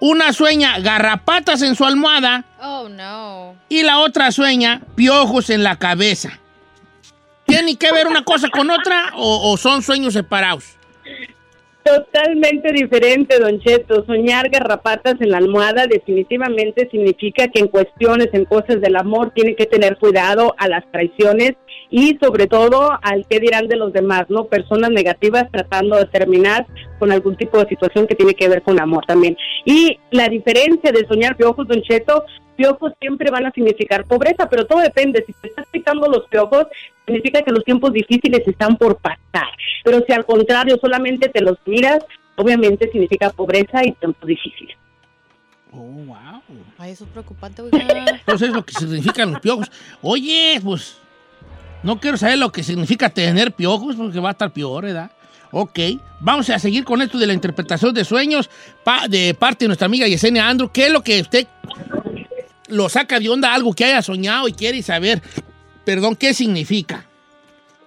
[0.00, 3.56] Una sueña garrapatas en su almohada Oh, no.
[3.68, 6.38] y la otra sueña piojos en la cabeza.
[7.46, 10.64] ¿Tiene que ver una cosa con otra o, o son sueños separados?
[11.82, 14.04] Totalmente diferente, Don Cheto.
[14.04, 19.56] Soñar garrapatas en la almohada definitivamente significa que en cuestiones, en cosas del amor, tiene
[19.56, 21.52] que tener cuidado a las traiciones
[21.90, 24.44] y sobre todo al qué dirán de los demás, ¿no?
[24.46, 26.66] Personas negativas tratando de terminar
[26.98, 29.36] con algún tipo de situación que tiene que ver con amor también.
[29.64, 32.24] Y la diferencia de soñar piojos, Don Cheto,
[32.56, 35.24] piojos siempre van a significar pobreza, pero todo depende.
[35.26, 36.66] Si te estás picando los piojos,
[37.06, 39.48] significa que los tiempos difíciles están por pasar.
[39.84, 42.00] Pero si al contrario solamente te los miras,
[42.36, 44.76] obviamente significa pobreza y tiempos difíciles.
[45.70, 46.42] Oh, wow.
[46.78, 47.78] Ay, eso es preocupante, oiga.
[47.78, 49.70] Entonces es lo que significan los piojos.
[50.00, 50.98] Oye, pues
[51.82, 55.10] no quiero saber lo que significa tener piojos porque va a estar peor, ¿verdad?
[55.50, 55.78] Ok,
[56.20, 58.50] vamos a seguir con esto de la interpretación de sueños
[59.08, 60.70] de parte de nuestra amiga Yesenia Andro.
[60.70, 61.46] ¿Qué es lo que usted
[62.68, 65.22] lo saca de onda, algo que haya soñado y quiere saber,
[65.84, 67.07] perdón, qué significa?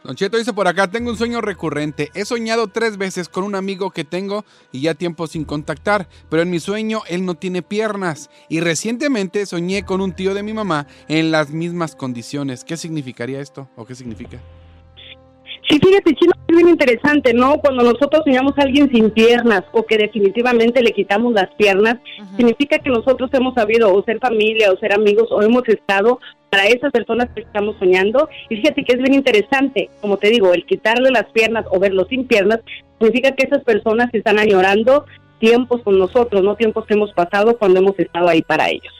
[0.03, 2.09] Don Cheto dice por acá, tengo un sueño recurrente.
[2.15, 6.41] He soñado tres veces con un amigo que tengo y ya tiempo sin contactar, pero
[6.41, 8.31] en mi sueño él no tiene piernas.
[8.49, 12.63] Y recientemente soñé con un tío de mi mamá en las mismas condiciones.
[12.63, 13.69] ¿Qué significaría esto?
[13.75, 14.39] ¿O qué significa?
[15.71, 17.57] Sí, fíjate, Chino, es bien interesante, ¿no?
[17.59, 21.95] Cuando nosotros soñamos a alguien sin piernas o que definitivamente le quitamos las piernas,
[22.35, 26.19] significa que nosotros hemos sabido o ser familia o ser amigos o hemos estado
[26.49, 28.27] para esas personas que estamos soñando.
[28.49, 32.05] Y fíjate que es bien interesante, como te digo, el quitarle las piernas o verlo
[32.09, 32.59] sin piernas,
[32.99, 35.05] significa que esas personas están añorando
[35.39, 38.93] tiempos con nosotros, no tiempos que hemos pasado cuando hemos estado ahí para ellos.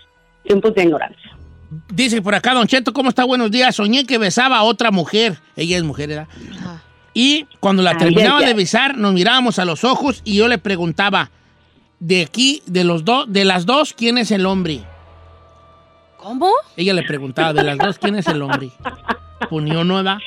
[0.43, 1.40] Tiempos de añoranza.
[1.89, 3.23] Dice por acá, Don Cheto, ¿cómo está?
[3.23, 3.76] Buenos días.
[3.76, 5.39] Soñé que besaba a otra mujer.
[5.56, 6.27] Ella es mujer, ¿verdad?
[7.14, 10.57] Y cuando la Ay, terminaba de besar, nos mirábamos a los ojos y yo le
[10.57, 11.31] preguntaba,
[11.99, 14.84] de aquí, de los dos, de las dos, ¿quién es el hombre?
[16.18, 16.52] ¿Cómo?
[16.76, 18.72] Ella le preguntaba, de las dos, ¿quién es el hombre?
[19.49, 20.19] Ponió nueva.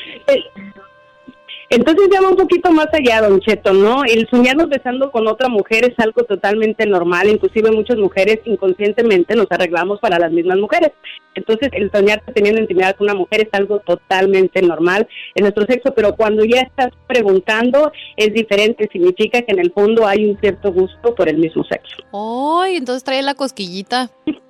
[1.70, 4.04] Entonces ya va un poquito más allá, Don Cheto, ¿no?
[4.04, 9.46] El soñarnos besando con otra mujer es algo totalmente normal, inclusive muchas mujeres inconscientemente nos
[9.50, 10.92] arreglamos para las mismas mujeres.
[11.34, 15.92] Entonces el soñar teniendo intimidad con una mujer es algo totalmente normal en nuestro sexo,
[15.94, 20.72] pero cuando ya estás preguntando es diferente, significa que en el fondo hay un cierto
[20.72, 21.96] gusto por el mismo sexo.
[22.12, 24.10] Ay, entonces trae la cosquillita.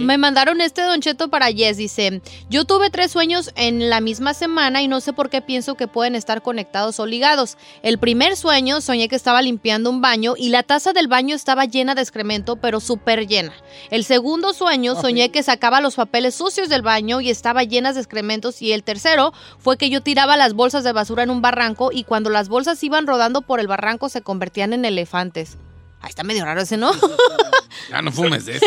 [0.00, 1.76] Me mandaron este Don Cheto para Jess.
[1.76, 2.20] Dice:
[2.50, 5.88] Yo tuve tres sueños en la misma semana y no sé por qué pienso que
[5.88, 7.56] pueden estar conectados o ligados.
[7.82, 11.64] El primer sueño soñé que estaba limpiando un baño y la taza del baño estaba
[11.64, 13.52] llena de excremento, pero súper llena.
[13.90, 18.00] El segundo sueño soñé que sacaba los papeles sucios del baño y estaba llenas de
[18.00, 18.62] excrementos.
[18.62, 22.04] Y el tercero fue que yo tiraba las bolsas de basura en un barranco y
[22.04, 25.58] cuando las bolsas iban rodando por el barranco se convertían en elefantes.
[26.06, 26.92] Ahí está medio raro ese, ¿no?
[27.90, 28.60] Ya no fumes de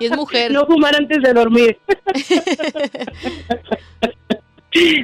[0.00, 0.52] y es mujer.
[0.52, 1.78] No fumar antes de dormir.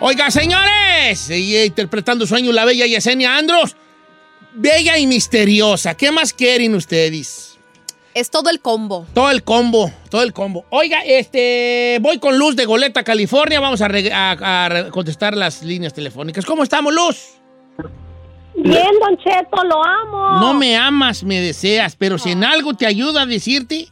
[0.00, 3.76] Oiga, señores, ella interpretando sueños la bella Yesenia Andros.
[4.54, 5.94] Bella y misteriosa.
[5.96, 7.58] ¿Qué más quieren ustedes?
[8.14, 9.06] Es todo el combo.
[9.14, 10.66] Todo el combo, todo el combo.
[10.70, 13.60] Oiga, este, voy con Luz de Goleta, California.
[13.60, 16.44] Vamos a, re- a- contestar las líneas telefónicas.
[16.44, 17.28] ¿Cómo estamos, Luz?
[18.54, 20.40] Bien, Don Cheto, lo amo.
[20.40, 23.88] No me amas, me deseas, pero si en algo te ayuda a decirte,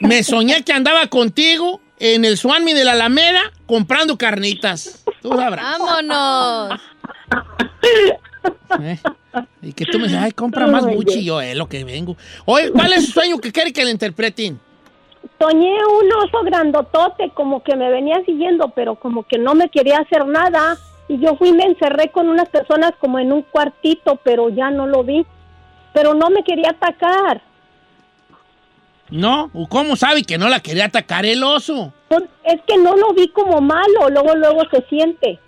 [0.00, 5.04] me soñé que andaba contigo en el Swami de la Alameda comprando carnitas.
[5.20, 5.78] Tú sabrás.
[5.78, 6.80] Vámonos.
[8.80, 8.98] ¿eh?
[9.62, 12.16] Y que tú me dices, ay, compra más buchi y yo, es lo que vengo.
[12.44, 14.58] Oye, ¿cuál es su sueño que quiere que le interpreten?
[15.38, 19.98] Soñé un oso grandotote, como que me venía siguiendo, pero como que no me quería
[19.98, 20.76] hacer nada.
[21.08, 24.70] Y yo fui y me encerré con unas personas como en un cuartito, pero ya
[24.70, 25.24] no lo vi.
[25.94, 27.42] Pero no me quería atacar.
[29.10, 29.50] ¿No?
[29.68, 31.92] ¿Cómo sabe que no la quería atacar el oso?
[32.08, 35.38] Pues, Es que no lo vi como malo, luego, luego se siente.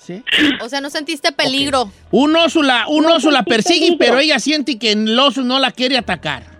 [0.00, 0.22] ¿Sí?
[0.62, 1.90] O sea, no sentiste peligro.
[2.10, 3.98] Un oso la, un No oso la persigue, peligro.
[3.98, 6.57] pero ella siente que el oso no la quiere atacar.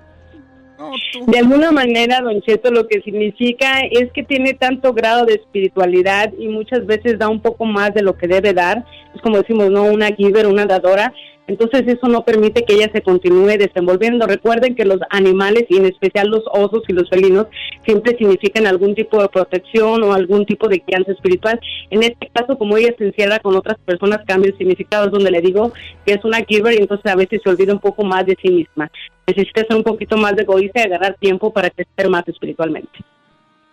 [1.26, 6.32] De alguna manera, Don Cheto, lo que significa es que tiene tanto grado de espiritualidad
[6.38, 8.84] y muchas veces da un poco más de lo que debe dar.
[9.14, 9.84] Es como decimos, ¿no?
[9.84, 11.12] Una giver, una dadora.
[11.48, 14.26] Entonces eso no permite que ella se continúe desenvolviendo.
[14.26, 17.46] Recuerden que los animales, y en especial los osos y los felinos,
[17.84, 21.58] siempre significan algún tipo de protección o algún tipo de guianza espiritual.
[21.90, 25.30] En este caso, como ella se encierra con otras personas, cambia el significado, es donde
[25.30, 25.72] le digo
[26.04, 28.50] que es una giver y entonces a veces se olvida un poco más de sí
[28.50, 28.90] misma.
[29.28, 32.98] Necesita ser un poquito más de egoísta y agarrar tiempo para crecer más espiritualmente.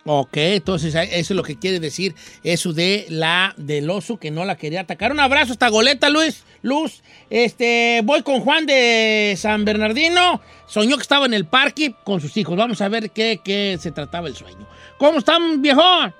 [0.08, 2.14] Ok, entonces eso es lo que quiere decir
[2.44, 5.10] eso de la del oso que no la quería atacar.
[5.10, 6.44] Un abrazo hasta Goleta, Luis.
[6.62, 10.40] Luz, este, voy con Juan de San Bernardino.
[10.66, 12.56] Soñó que estaba en el parque con sus hijos.
[12.56, 14.66] Vamos a ver qué, qué se trataba el sueño.
[14.98, 16.14] ¿Cómo están, viejón?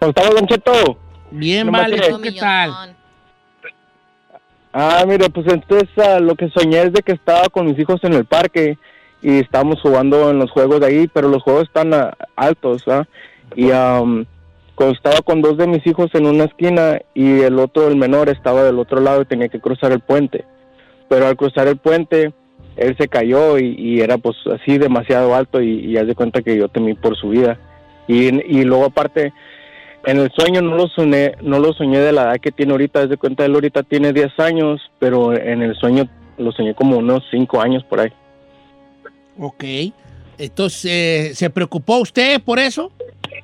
[0.00, 0.98] ¿Cómo estamos, Don Cheto?
[1.30, 1.96] Bien, No vale.
[1.96, 2.96] me ¿Tú qué tal?
[4.76, 8.02] Ah, mire, pues entonces ah, lo que soñé es de que estaba con mis hijos
[8.02, 8.76] en el parque
[9.22, 13.06] y estábamos jugando en los juegos de ahí, pero los juegos están ah, altos, ¿ah?
[13.54, 17.94] Y cuando estaba con dos de mis hijos en una esquina y el otro, el
[17.94, 20.44] menor, estaba del otro lado y tenía que cruzar el puente.
[21.08, 22.32] Pero al cruzar el puente,
[22.76, 26.42] él se cayó y, y era pues así demasiado alto y, y haz de cuenta
[26.42, 27.60] que yo temí por su vida.
[28.08, 29.32] Y, y luego aparte,
[30.06, 33.02] en el sueño no lo soñé, no lo soñé de la edad que tiene ahorita,
[33.02, 36.08] haz de cuenta él ahorita tiene 10 años, pero en el sueño
[36.38, 38.12] lo soñé como unos 5 años por ahí.
[39.38, 39.64] Ok.
[40.38, 42.90] Entonces, eh, ¿se preocupó usted por eso?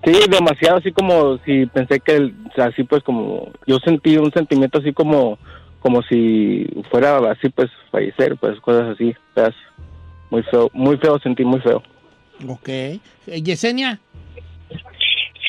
[0.05, 4.17] Sí, demasiado así como si pensé que, el- o sea, así pues como, yo sentí
[4.17, 5.39] un sentimiento así como,
[5.81, 9.55] como si fuera así pues fallecer, pues cosas así, feas.
[10.31, 11.83] muy feo, muy feo, sentí muy feo.
[12.49, 12.69] Ok.
[12.69, 13.01] Eh,
[13.43, 13.99] Yesenia.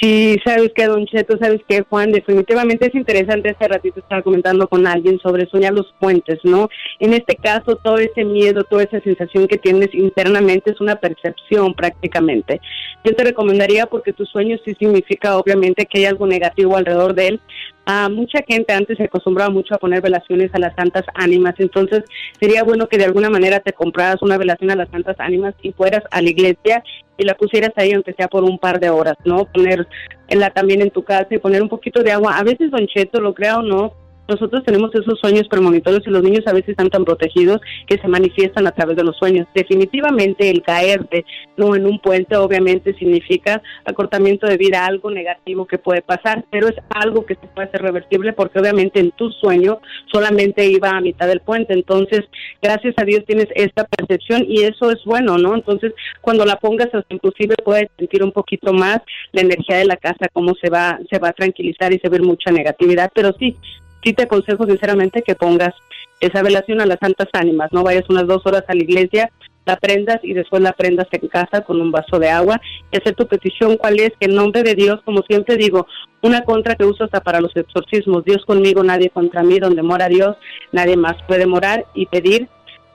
[0.02, 3.52] Sí, sabes que Don Cheto, sabes que Juan, definitivamente es interesante.
[3.52, 6.70] Hace ratito estaba comentando con alguien sobre soñar los puentes, ¿no?
[7.00, 11.76] En este caso, todo ese miedo, toda esa sensación que tienes internamente es una percepción
[11.76, 12.60] prácticamente.
[13.04, 17.28] Yo te recomendaría, porque tu sueño sí significa obviamente que hay algo negativo alrededor de
[17.28, 17.42] él.
[17.86, 22.04] Ah, mucha gente antes se acostumbraba mucho a poner velaciones a las santas ánimas, entonces
[22.40, 25.72] sería bueno que de alguna manera te compraras una velación a las santas ánimas y
[25.72, 26.84] fueras a la iglesia
[27.18, 29.46] y la pusieras ahí aunque sea por un par de horas, ¿no?
[29.46, 32.38] Ponerla también en tu casa y poner un poquito de agua.
[32.38, 33.94] A veces, Don Cheto, lo crea o no,
[34.32, 38.08] nosotros tenemos esos sueños premonitorios y los niños a veces están tan protegidos que se
[38.08, 39.48] manifiestan a través de los sueños.
[39.54, 41.26] Definitivamente el caerte
[41.58, 46.70] no en un puente obviamente significa acortamiento de vida, algo negativo que puede pasar, pero
[46.70, 49.80] es algo que se puede hacer reversible porque obviamente en tu sueño
[50.12, 52.22] solamente iba a mitad del puente, entonces
[52.62, 55.56] gracias a Dios tienes esta percepción y eso es bueno, ¿no?
[55.56, 59.00] Entonces cuando la pongas inclusive puedes sentir un poquito más
[59.34, 62.20] la energía de la casa, cómo se va, se va a tranquilizar y se ve
[62.20, 63.58] mucha negatividad, pero sí,
[64.04, 65.74] sí te aconsejo sinceramente que pongas
[66.20, 69.32] esa velación a las santas ánimas, no vayas unas dos horas a la iglesia,
[69.66, 72.60] la prendas y después la prendas en casa con un vaso de agua
[72.92, 75.88] y hacer tu petición, cuál es, que en nombre de Dios, como siempre digo,
[76.22, 80.08] una contra que uso hasta para los exorcismos, Dios conmigo, nadie contra mí, donde mora
[80.08, 80.38] Dios,
[80.72, 82.48] nadie más puede morar y pedir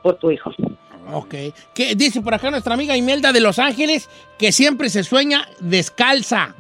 [0.02, 0.52] por tu hijo.
[1.12, 1.34] Ok.
[1.74, 4.08] ¿Qué dice por acá nuestra amiga Imelda de Los Ángeles
[4.38, 6.54] que siempre se sueña descalza?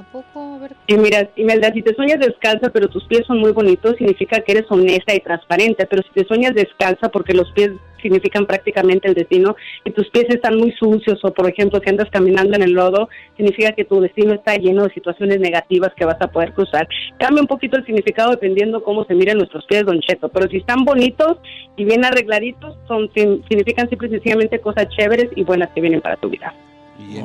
[0.00, 0.58] ¿A poco?
[0.86, 4.52] Y mira, Imelda, si te sueñas descalza, pero tus pies son muy bonitos, significa que
[4.52, 5.84] eres honesta y transparente.
[5.84, 10.24] Pero si te sueñas descalza, porque los pies significan prácticamente el destino, y tus pies
[10.30, 14.00] están muy sucios, o por ejemplo, que andas caminando en el lodo, significa que tu
[14.00, 16.88] destino está lleno de situaciones negativas que vas a poder cruzar.
[17.18, 20.30] Cambia un poquito el significado dependiendo cómo se miren nuestros pies, Don Cheto.
[20.30, 21.36] Pero si están bonitos
[21.76, 26.16] y bien arregladitos, son, significan simple y sencillamente cosas chéveres y buenas que vienen para
[26.16, 26.54] tu vida.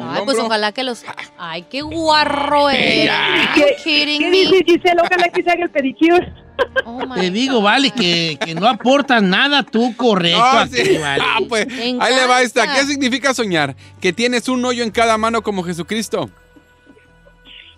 [0.02, 1.04] Ay, pues ojalá que los.
[1.38, 3.12] Ay, qué guarro eres.
[3.56, 4.30] ¿Qué, ¿qué me?
[4.32, 5.02] dice Giselle?
[5.02, 6.34] Ojalá que se haga el pedicure.
[6.86, 10.98] Oh Te digo, vale, que, que no aportas nada tú correcto No, aquí, sí.
[10.98, 11.24] vale.
[11.26, 11.68] Ah, pues,
[12.00, 12.74] ahí le va esta.
[12.74, 13.76] ¿Qué significa soñar?
[14.00, 16.30] Que tienes un hoyo en cada mano como Jesucristo.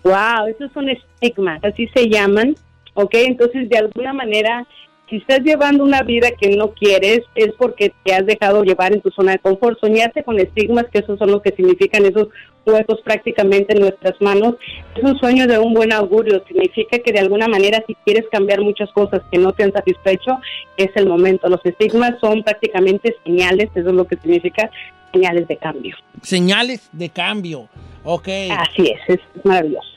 [0.04, 2.54] Wow, esos son estigmas, así se llaman,
[2.94, 3.10] ¿ok?
[3.14, 4.64] Entonces, de alguna manera,
[5.08, 9.00] si estás llevando una vida que no quieres, es porque te has dejado llevar en
[9.00, 9.78] tu zona de confort.
[9.80, 12.28] Soñaste con estigmas, que esos son los que significan esos
[12.66, 14.56] huecos prácticamente en nuestras manos.
[14.94, 18.60] Es un sueño de un buen augurio, significa que de alguna manera, si quieres cambiar
[18.60, 20.38] muchas cosas que no te han satisfecho,
[20.76, 21.48] es el momento.
[21.48, 24.70] Los estigmas son prácticamente señales, eso es lo que significa
[25.12, 25.96] señales de cambio.
[26.22, 27.68] Señales de cambio.
[28.04, 28.28] Ok.
[28.50, 29.88] Así es, es maravilloso.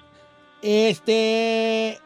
[0.62, 1.98] Este.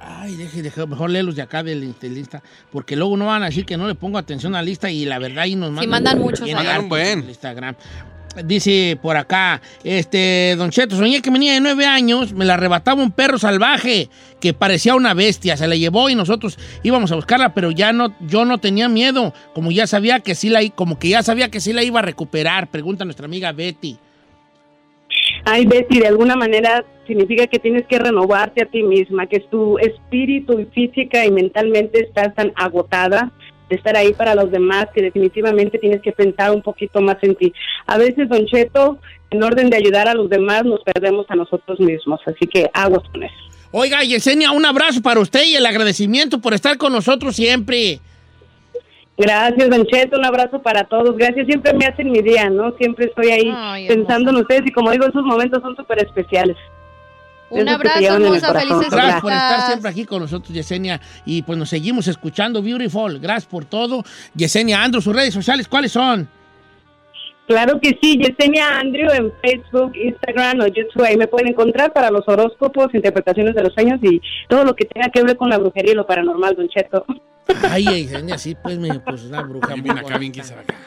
[0.00, 3.46] Ay, deje, deje, mejor léelos de acá del de lista, porque luego no van a
[3.46, 5.90] decir que no le pongo atención a la lista y la verdad ahí nos mandan.
[5.90, 6.50] mandan muchos.
[6.50, 7.28] Mandan buen.
[7.28, 7.76] Instagram.
[8.44, 13.02] Dice por acá, este, Don Cheto, soñé que venía de nueve años, me la arrebataba
[13.02, 14.10] un perro salvaje
[14.40, 18.14] que parecía una bestia, se la llevó y nosotros íbamos a buscarla, pero ya no,
[18.20, 21.60] yo no tenía miedo, como ya sabía que sí la, como que ya sabía que
[21.60, 23.98] sí la iba a recuperar, pregunta nuestra amiga Betty.
[25.44, 29.78] Ay, Betty, de alguna manera significa que tienes que renovarte a ti misma, que tu
[29.78, 33.32] espíritu y física y mentalmente estás tan agotada
[33.68, 37.34] de estar ahí para los demás que definitivamente tienes que pensar un poquito más en
[37.34, 37.52] ti.
[37.86, 38.98] A veces, Don Cheto,
[39.30, 43.02] en orden de ayudar a los demás, nos perdemos a nosotros mismos, así que aguas
[43.10, 43.34] con eso.
[43.70, 48.00] Oiga, Yesenia, un abrazo para usted y el agradecimiento por estar con nosotros siempre.
[49.18, 51.16] Gracias, Don Cheto, un abrazo para todos.
[51.16, 52.70] Gracias, siempre me hacen mi día, ¿no?
[52.78, 56.56] Siempre estoy ahí Ay, pensando en ustedes y como digo, esos momentos son súper especiales.
[57.50, 61.00] Un Esos abrazo, hermosa, felices Gracias por estar siempre aquí con nosotros, Yesenia.
[61.24, 63.18] Y pues nos seguimos escuchando, Beautiful.
[63.18, 64.04] Gracias por todo.
[64.34, 66.28] Yesenia Andrew, sus redes sociales, ¿cuáles son?
[67.48, 71.02] Claro que sí, Yesenia Andrew en Facebook, Instagram o YouTube.
[71.02, 74.84] Ahí me pueden encontrar para los horóscopos, interpretaciones de los sueños y todo lo que
[74.84, 77.06] tenga que ver con la brujería y lo paranormal, Don Cheto.
[77.70, 80.18] Ay, Yesenia, sí, pues, me, pues una bruja muy Bien acá.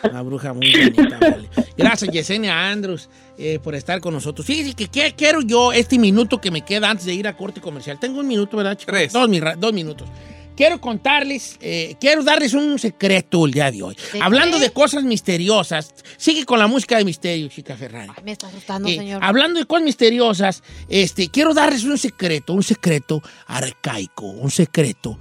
[0.09, 1.49] Una bruja muy bonita, vale.
[1.75, 4.45] Gracias, Yesenia Andrews, eh, por estar con nosotros.
[4.45, 7.61] Fíjese que ¿qué quiero yo este minuto que me queda antes de ir a corte
[7.61, 7.99] comercial.
[7.99, 8.93] Tengo un minuto, ¿verdad, chicos?
[8.93, 9.11] Tres.
[9.13, 10.07] Dos, mi ra- dos minutos.
[10.55, 13.97] Quiero contarles, eh, quiero darles un secreto el día de hoy.
[14.13, 14.63] ¿De Hablando qué?
[14.65, 15.93] de cosas misteriosas.
[16.17, 18.11] Sigue con la música de misterio, chica Ferrari.
[18.23, 19.23] Me está asustando, Eh, señor.
[19.23, 25.17] hablando de cosas misteriosas, este, quiero darles un secreto, un secreto arcaico, un secreto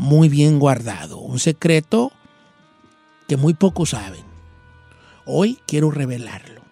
[0.00, 2.10] muy bien guardado, un secreto
[3.28, 4.24] que muy pocos saben.
[5.26, 6.62] Hoy quiero revelarlo.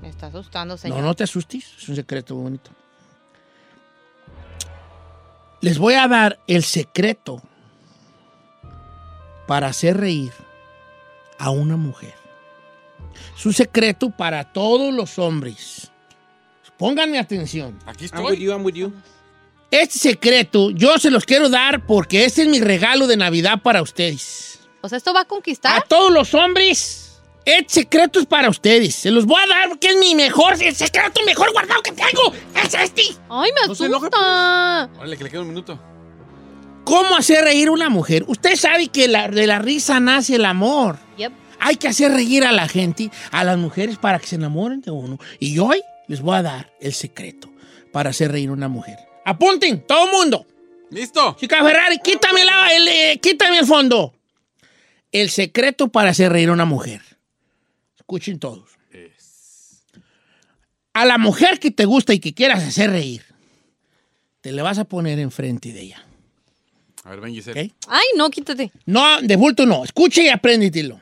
[0.00, 1.00] Me está asustando, señor.
[1.00, 2.70] No, no te asustes, es un secreto muy bonito.
[5.60, 7.42] Les voy a dar el secreto
[9.46, 10.32] para hacer reír
[11.38, 12.14] a una mujer.
[13.36, 15.90] Es un secreto para todos los hombres.
[16.78, 17.78] Pónganme atención.
[17.84, 18.42] Aquí I'm with estoy.
[18.42, 18.90] you, I'm with you.
[19.74, 23.82] Este secreto yo se los quiero dar porque este es mi regalo de Navidad para
[23.82, 24.60] ustedes.
[24.82, 25.84] O sea, esto va a A conquistar.
[25.88, 28.94] todos los hombres, este secreto es para ustedes.
[28.94, 32.32] Se los voy a dar porque es mi mejor, el secreto mejor guardado que tengo.
[32.54, 33.02] Es este.
[33.28, 34.90] Ay, me No se enoje, asusta.
[34.96, 35.80] Órale, que le queda un minuto.
[36.84, 38.24] ¿Cómo hacer reír a una mujer?
[38.28, 40.98] Usted sabe que la- de la risa nace el amor.
[41.16, 41.32] Yep.
[41.58, 44.90] Hay que hacer reír a la gente, a las mujeres, para que se enamoren de
[44.92, 45.18] uno.
[45.40, 47.50] Y hoy les voy a dar el secreto
[47.90, 48.98] para hacer reír a una mujer.
[49.24, 50.46] Apunten, todo el mundo.
[50.90, 51.36] ¿Listo?
[51.38, 54.14] Chica Ferrari, quítame, la- el, eh, quítame el fondo.
[55.10, 57.00] El secreto para hacer reír a una mujer.
[57.96, 58.70] Escuchen todos.
[60.92, 63.22] A la mujer que te gusta y que quieras hacer reír,
[64.40, 66.04] te le vas a poner enfrente de ella.
[67.02, 67.72] A ver, ven, Giselle.
[67.88, 68.70] Ay, no, quítate.
[68.86, 69.82] No, de bulto no.
[69.84, 71.00] Escucha y apréndetelo.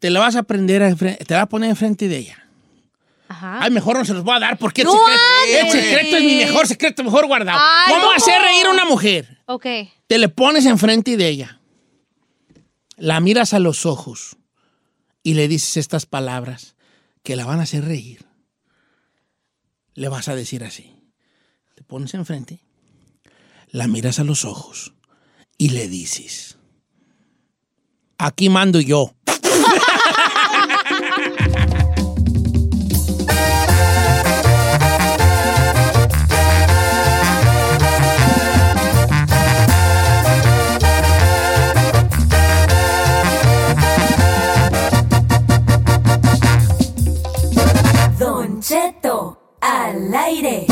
[0.00, 2.47] Te la vas a aprender a enfre- te la vas a poner enfrente de ella.
[3.38, 3.62] Ajá.
[3.62, 5.64] Ay, mejor no se los voy a dar porque el, secreto, hables.
[5.64, 7.58] el secreto es mi mejor secreto, mejor guardado.
[7.60, 8.12] Ay, ¿Cómo ¿cómo?
[8.14, 9.38] hacer reír a una mujer?
[9.46, 9.66] Ok.
[10.08, 11.60] Te le pones enfrente de ella.
[12.96, 14.36] La miras a los ojos
[15.22, 16.74] y le dices estas palabras
[17.22, 18.26] que la van a hacer reír.
[19.94, 20.96] Le vas a decir así.
[21.76, 22.60] Te pones enfrente,
[23.68, 24.94] la miras a los ojos
[25.56, 26.58] y le dices,
[28.18, 29.14] aquí mando yo.
[50.28, 50.66] aire.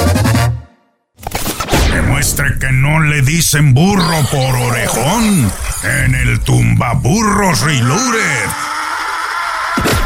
[1.92, 5.50] Demuestre que no le dicen burro por orejón
[5.82, 8.48] en el tumbaburros Reloaded.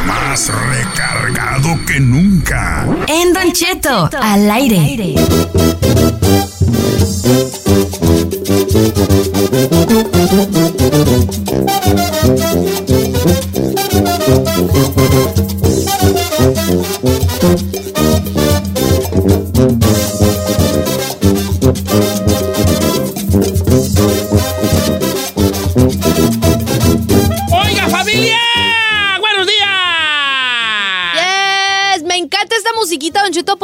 [0.06, 2.86] Más recargado que nunca.
[3.09, 5.16] En Don Cheto, al aire.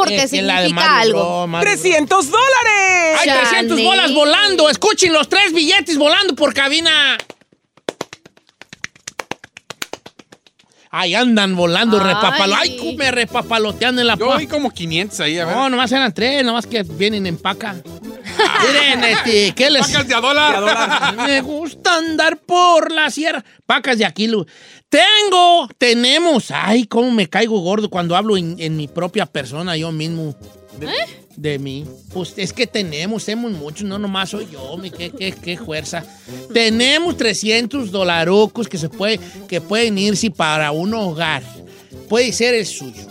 [0.07, 1.47] Porque Es que la de significa Mario algo.
[1.47, 1.63] Bros.
[1.65, 3.19] ¡300 dólares!
[3.19, 3.83] Hay 300 Chale.
[3.83, 4.69] bolas volando.
[4.69, 7.17] Escuchen los tres billetes volando por cabina.
[10.89, 12.07] Ahí andan volando, Ay.
[12.07, 12.55] repapalo.
[12.55, 15.55] Ay, me repapaloteando en la Yo vi como 500 ahí, a ver.
[15.55, 17.75] No, nomás eran tres, nomás que vienen en paca.
[18.67, 19.87] Miren, este, ¿qué les...?
[19.87, 21.15] Pacas de a dólar.
[21.27, 23.43] Me gusta andar por la sierra.
[23.65, 24.45] Pacas de Aquilo.
[24.89, 26.51] Tengo, tenemos.
[26.51, 30.35] Ay, cómo me caigo gordo cuando hablo en, en mi propia persona, yo mismo.
[30.79, 30.87] De,
[31.35, 31.85] de mí.
[32.13, 36.03] Pues es que tenemos, tenemos muchos, no nomás soy yo, mi, qué, qué, qué fuerza.
[36.53, 41.43] tenemos 300 dolarucos que, se puede, que pueden irse para un hogar.
[42.09, 43.07] Puede ser el suyo.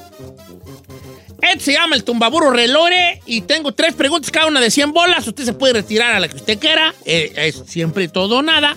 [1.42, 5.26] Este se llama el tumbaburo relore y tengo tres preguntas, cada una de 100 bolas.
[5.26, 6.94] Usted se puede retirar a la que usted quiera.
[7.04, 8.76] eh, es siempre todo o nada.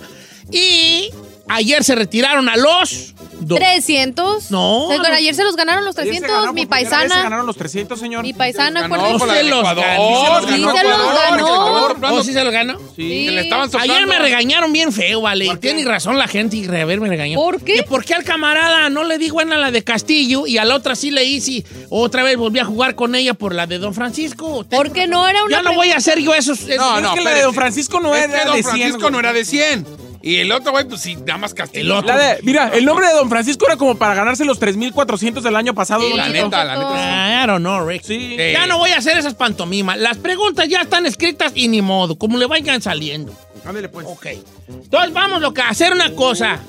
[0.51, 1.09] Y
[1.49, 3.13] ayer se retiraron a los...
[3.41, 4.51] do- 300.
[4.51, 5.03] No, no.
[5.09, 6.41] Ayer se los ganaron los Ayer se 300.
[6.41, 7.23] ganó mi por primera vez, Se paisana.
[7.23, 8.23] ganaron los 300, señor.
[8.23, 9.83] Mi paisana, ganó por la se los Ecuador.
[9.85, 12.09] ganó, Sí, se los ganó.
[12.11, 12.77] ¿Oh, sí se los ganó?
[12.95, 13.25] Sí.
[13.25, 13.93] Que le estaban soplando.
[13.93, 15.45] Ayer me regañaron bien feo, vale.
[15.45, 17.37] Y tiene razón la gente y rever me regañó.
[17.39, 17.75] ¿Por qué?
[17.75, 20.75] Que ¿Por qué al camarada no le di buena la de Castillo y a la
[20.75, 21.63] otra sí le hice?
[21.89, 24.65] Otra vez volví a jugar con ella por la de Don Francisco.
[24.69, 26.59] Porque no era una Ya no voy a hacer yo esos.
[26.61, 27.43] esos- No, Es no, que la de espérese.
[27.45, 29.85] Don Francisco no Es era Don de 100, Francisco no era de 100.
[30.21, 31.99] Y el otro, güey, pues sí, nada más castigo.
[31.99, 35.55] El de- mira, el nombre de Don Francisco era como para ganarse los 3,400 del
[35.55, 36.01] año pasado.
[36.01, 37.43] Sí, don la neta, la neta.
[37.43, 38.03] I don't know, Rick.
[38.03, 38.35] Sí.
[38.51, 39.97] Ya no voy a hacer esas pantomimas.
[39.97, 43.33] Las preguntas ya están escritas y ni modo, como le vayan saliendo.
[43.65, 44.05] Ándale, pues.
[44.07, 44.25] Ok.
[44.67, 46.59] Entonces vamos lo que a hacer una cosa.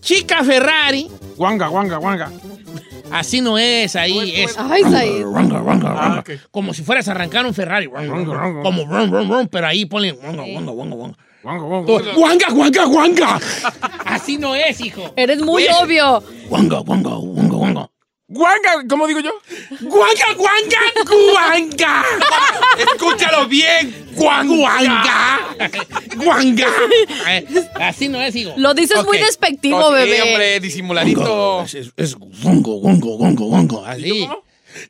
[0.00, 2.30] Chica Ferrari, Guanga, guanga, guanga.
[3.12, 5.24] así no es ahí, es Ay, Said.
[5.24, 6.16] Ranga, ranga, ranga.
[6.16, 6.30] Ah, ok.
[6.50, 10.42] como si fueras a arrancar un Ferrari, como rum, rum, rum, pero ahí ponle guanga,
[10.44, 11.18] guanga, guanga, guanga.
[11.42, 12.12] Guanga, guanga.
[12.14, 13.40] Guanga, guanga, guanga.
[14.04, 15.12] Así no es, hijo.
[15.16, 16.22] Eres muy obvio.
[16.48, 17.90] Guanga, guanga, guanga, guanga.
[18.32, 19.32] Guanga, ¿cómo digo yo?
[19.80, 22.04] Guanga, guanga, guanga.
[22.78, 23.92] Escúchalo bien.
[24.14, 25.38] Guanga.
[26.16, 26.68] Guanga.
[27.28, 27.44] Eh,
[27.80, 28.52] Así no es, hijo.
[28.56, 29.24] Lo dices muy Ok.
[29.24, 30.22] despectivo, Ok, bebé.
[30.22, 31.62] hombre, disimuladito.
[31.64, 33.84] Es, es, es gongo, gongo, gongo, gongo.
[33.84, 34.28] Así.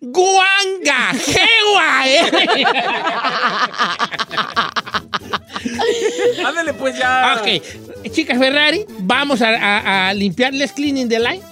[0.01, 2.65] Guanga, jewa, eh.
[6.47, 7.36] Ándale, pues ya.
[7.40, 7.62] Ok,
[8.11, 11.43] chicas Ferrari, vamos a, a, a limpiarles cleaning the line.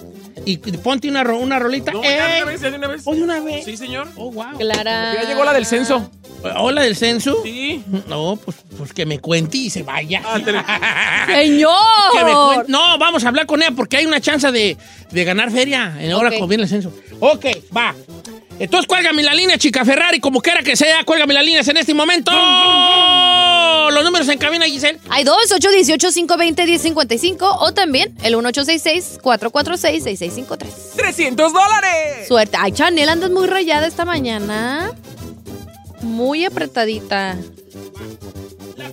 [0.45, 1.91] Y ponte una, ro- una rolita.
[1.91, 2.41] No, ya de Ey.
[2.41, 3.01] una vez, ya de una vez.
[3.05, 3.65] ¿O de una vez?
[3.65, 4.07] Sí, señor.
[4.15, 4.57] Oh, wow.
[4.57, 5.13] Clara.
[5.15, 6.09] Ya llegó la del censo.
[6.57, 7.41] ¿Hola del censo?
[7.43, 7.83] Sí.
[8.07, 10.21] No, pues, pues que me cuente y se vaya.
[10.25, 10.53] Ah, te-
[11.33, 11.73] ¡Señor!
[12.17, 14.77] Que me cuen- No, vamos a hablar con ella porque hay una chance de,
[15.11, 16.35] de ganar feria en ahora Ok.
[16.37, 16.93] que viene el censo.
[17.19, 17.45] Ok,
[17.75, 17.93] va.
[18.57, 21.93] Entonces cuélgame la línea, chica Ferrari, como quiera que sea, cuélgame las líneas en este
[21.93, 22.31] momento.
[23.91, 24.99] Los números en cabina, Giselle.
[25.09, 28.35] Hay dos, 818-520-1055 o también el
[30.29, 30.95] 1866-446-6653.
[30.95, 32.27] 300 dólares.
[32.27, 32.57] Suerte.
[32.59, 34.91] Ay, Chanel, andas muy rayada esta mañana.
[36.01, 37.37] Muy apretadita.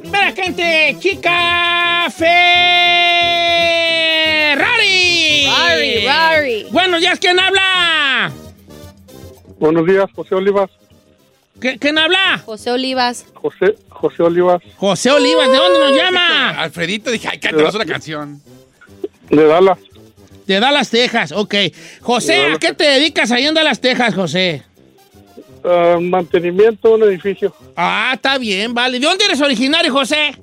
[0.00, 2.56] Primera gente, chica Ferrari.
[5.48, 6.66] Rari, Rari.
[6.70, 8.30] Buenos días, ¿quién habla?
[9.58, 10.70] Buenos días, José Olivas.
[11.60, 12.38] ¿Qué- ¿Quién habla?
[12.44, 13.24] José Olivas.
[13.34, 14.60] José, José Olivas.
[14.76, 16.50] José Olivas, ¿de dónde nos llama?
[16.62, 18.42] Alfredito, dije, ay, cántanos una canción.
[19.30, 19.78] De Dallas.
[20.46, 21.54] De Dallas, Texas, ok.
[22.00, 24.62] José, ¿a qué te dedicas ahí en Dallas, Texas, José?
[25.64, 29.00] Ah, mantenimiento de un edificio Ah, está bien, vale.
[29.00, 30.36] ¿De dónde eres originario, José?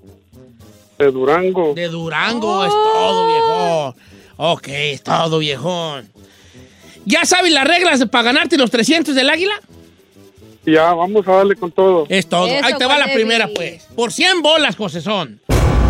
[0.98, 1.74] de Durango.
[1.74, 3.96] De Durango, es todo, viejón.
[4.38, 6.08] Ok, es todo, viejón.
[7.06, 9.54] ¿Ya sabes las reglas para ganarte los 300 del águila?
[10.66, 12.06] Ya, vamos a darle con todo.
[12.08, 12.48] Es todo.
[12.48, 13.84] Eso, Ahí te va la primera, pues.
[13.96, 15.42] Por 100 bolas, José son.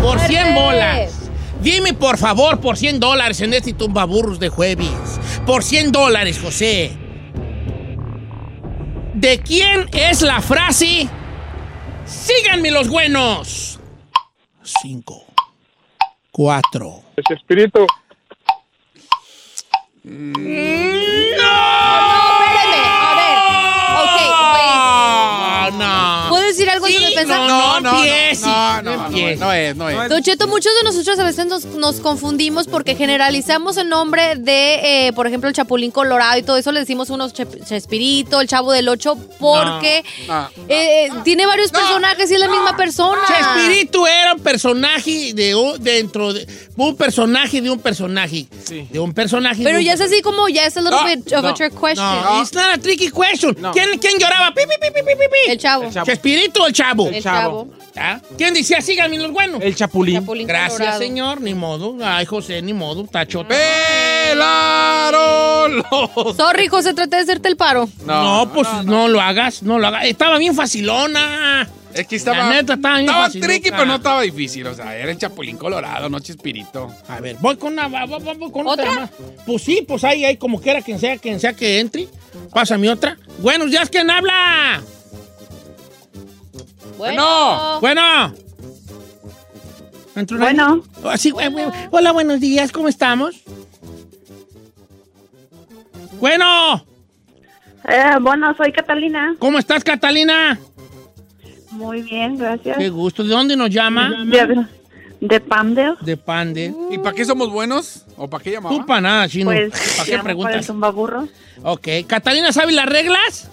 [0.02, 1.23] Por 100 bolas.
[1.64, 4.90] Dime, por favor, por 100 dólares en este tumbaburros de jueves.
[5.46, 6.92] Por 100 dólares, José.
[9.14, 11.08] ¿De quién es la frase?
[12.04, 13.80] Síganme los buenos.
[14.62, 15.24] Cinco.
[16.30, 17.00] Cuatro.
[17.16, 17.86] Ese espíritu.
[20.04, 20.34] Espérame,
[23.00, 23.38] a ver.
[24.02, 24.16] Ok,
[25.70, 25.78] güey.
[25.78, 26.26] No.
[26.28, 26.68] ¿Puedo decir
[27.28, 28.04] no, no.
[28.42, 30.08] No, no, no, no es, no es.
[30.08, 35.06] Don Cheto, muchos de nosotros a veces nos, nos confundimos porque generalizamos el nombre de,
[35.08, 38.48] eh, por ejemplo, el Chapulín Colorado y todo eso le decimos uno Che- Chespirito, el
[38.48, 43.20] Chavo del Ocho, porque No, eh, tiene varios personajes y es la misma persona.
[43.26, 46.46] Chespirito era un personaje de un- dentro de
[46.76, 48.46] un personaje de un personaje.
[48.90, 49.62] De un personaje.
[49.62, 52.04] Pero ya es así como, ya es a little bit of a trick question.
[52.24, 53.54] No, it's not a tricky question.
[53.72, 54.52] ¿Quién, quién lloraba?
[54.54, 55.50] Pi, pi, pi, pi, pi, pi.
[55.52, 55.84] El chavo.
[56.04, 57.08] ¿Chespirito o el chavo?
[57.16, 57.68] El chavo.
[57.96, 58.20] ¿Ah?
[58.36, 59.60] ¿Quién decía síganme los buenos?
[59.62, 60.20] El chapulín.
[60.20, 60.98] Chapulín Gracias, Colorado.
[61.00, 61.40] señor.
[61.40, 61.96] Ni modo.
[62.02, 63.04] Ay, José, ni modo.
[63.04, 63.46] Tacho.
[63.46, 66.36] ¡Pelaron los!
[66.36, 67.88] Sorry, José, traté de hacerte el paro.
[68.04, 69.62] No, pues no, lo hagas.
[69.62, 70.04] No lo hagas.
[70.06, 71.68] Estaba bien facilona.
[71.94, 72.38] Es que estaba.
[72.38, 74.66] La neta, estaba bien Estaba tricky, pero no estaba difícil.
[74.66, 76.90] O sea, era el Chapulín Colorado, no Chespirito.
[77.08, 77.86] A ver, voy con una.
[77.86, 78.90] va- voy con otra.
[78.92, 79.10] más.
[79.46, 82.08] Pues sí, pues ahí hay como quiera quien sea, quien sea que entre.
[82.52, 83.16] Pásame otra.
[83.38, 84.82] Buenos días, ¿quién habla?
[86.96, 87.80] Bueno.
[87.80, 88.34] Bueno.
[90.38, 90.82] Bueno.
[91.04, 91.48] Ah, sí, güey.
[91.90, 93.42] Hola, buenos días, ¿cómo estamos?
[96.20, 96.84] Bueno,
[97.86, 99.34] Eh, bueno, soy Catalina.
[99.38, 100.58] ¿cómo estás, Catalina?
[101.72, 102.78] Muy bien, gracias.
[102.78, 103.22] Qué gusto.
[103.24, 104.10] ¿De dónde nos llama?
[104.24, 104.64] De,
[105.20, 105.96] de Pandel.
[106.00, 106.72] De Pande.
[106.90, 108.06] ¿Y para qué somos buenos?
[108.16, 108.74] ¿O para qué llamaba?
[108.74, 109.46] Tú para nada, chino.
[109.50, 110.52] Pues, ¿Para qué preguntas?
[110.52, 111.28] para el.
[111.62, 111.88] Ok.
[112.06, 113.50] ¿Catalina sabe las reglas?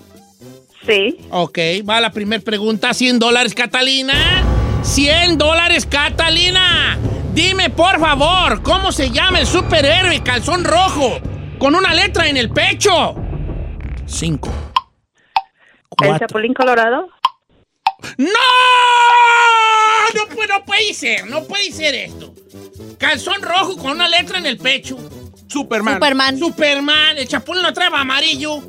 [0.86, 1.18] Sí.
[1.30, 2.94] Ok, va la primera pregunta.
[2.94, 4.44] 100 dólares, Catalina.
[4.84, 6.98] 100 dólares, Catalina.
[7.34, 11.20] Dime, por favor, ¿cómo se llama el superhéroe calzón rojo
[11.60, 13.16] con una letra en el pecho?
[14.06, 14.52] Cinco.
[16.04, 17.08] ¿El Chapulín Colorado?
[18.18, 18.28] ¡No!
[20.16, 22.34] No, puede- no puede ser, no puede ser esto.
[22.98, 24.98] Calzón rojo con una letra en el pecho.
[25.48, 25.96] Superman.
[25.96, 26.38] Superman.
[26.40, 28.62] Superman, el chapulín lo trae amarillo.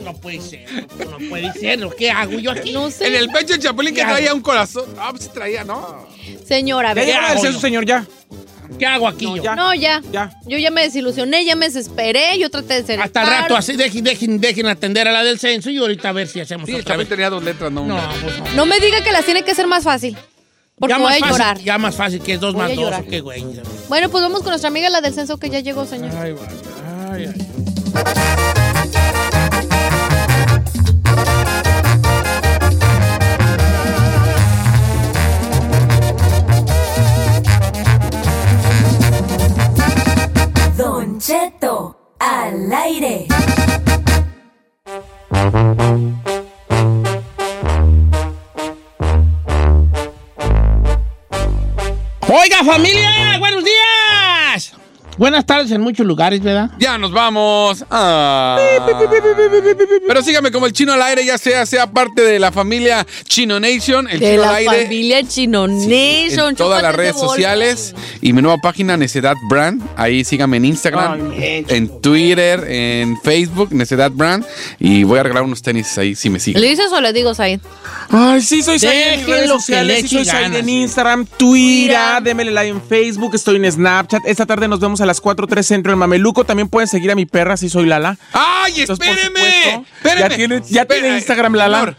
[0.00, 0.66] No puede ser,
[0.98, 1.78] no, no puede ser.
[1.98, 2.72] ¿Qué hago yo aquí?
[2.72, 3.06] No sé.
[3.08, 4.14] En el pecho el Chapulín que ¿Qué hago?
[4.14, 4.86] traía un corazón.
[4.98, 6.06] Ah, pues traía, ¿no?
[6.46, 8.06] Señora, a Ya hago señor, ya.
[8.78, 9.42] ¿Qué hago aquí yo?
[9.42, 9.56] ya.
[9.56, 10.00] No, ya.
[10.12, 10.30] Ya.
[10.46, 13.76] Yo ya me desilusioné, ya me desesperé, yo traté de ser Hasta el rato, así,
[13.76, 16.74] dejen, dejen, dejen atender a la del censo y ahorita a ver si hacemos Sí,
[16.76, 17.08] otra vez.
[17.08, 18.08] tenía dos letras, no No, una.
[18.22, 18.44] pues no.
[18.54, 20.16] No me diga que las tiene que ser más fácil.
[20.78, 21.58] Porque ya voy más a fácil, llorar.
[21.58, 22.78] Ya más fácil que es dos Voy más dos.
[22.84, 23.02] llorar.
[23.02, 23.44] ¿o qué, güey?
[23.88, 26.10] Bueno, pues vamos con nuestra amiga la del censo que ya llegó, señor.
[26.16, 26.34] Ay.
[27.12, 28.19] Ay, ay.
[42.18, 43.26] Al aire.
[52.26, 53.38] Oiga, familia.
[55.20, 56.70] Buenas tardes en muchos lugares, ¿verdad?
[56.78, 57.84] Ya nos vamos.
[57.90, 58.58] Ah.
[60.08, 63.60] Pero sígame como el chino al aire, ya sea, sea parte de la familia Chino
[63.60, 64.82] Nation, el De chino la al aire.
[64.84, 66.48] familia Chino Nation.
[66.48, 69.82] en todas las redes sociales y mi nueva página Necedad Brand.
[69.94, 74.46] Ahí síganme en Instagram, en Twitter, en Facebook, Necedad Brand.
[74.78, 76.62] Y voy a regalar unos tenis ahí si me siguen.
[76.62, 77.60] ¿Le dices o le digo, Said?
[78.08, 80.02] Ay, sí, soy Said en redes sociales.
[80.02, 80.80] le Sí, soy Said en sí.
[80.80, 84.22] Instagram, Twitter, démele like en Facebook, estoy en Snapchat.
[84.24, 86.44] Esta tarde nos vemos a las 4.3 Centro en Mameluco.
[86.44, 88.16] También pueden seguir a mi perra, si soy Lala.
[88.32, 89.40] ¡Ay, Entonces, espéreme!
[89.40, 90.20] supuesto, Espéreme.
[90.20, 91.78] Ya tiene, ya tiene Espera, Instagram, Lala.
[91.80, 91.96] Señor,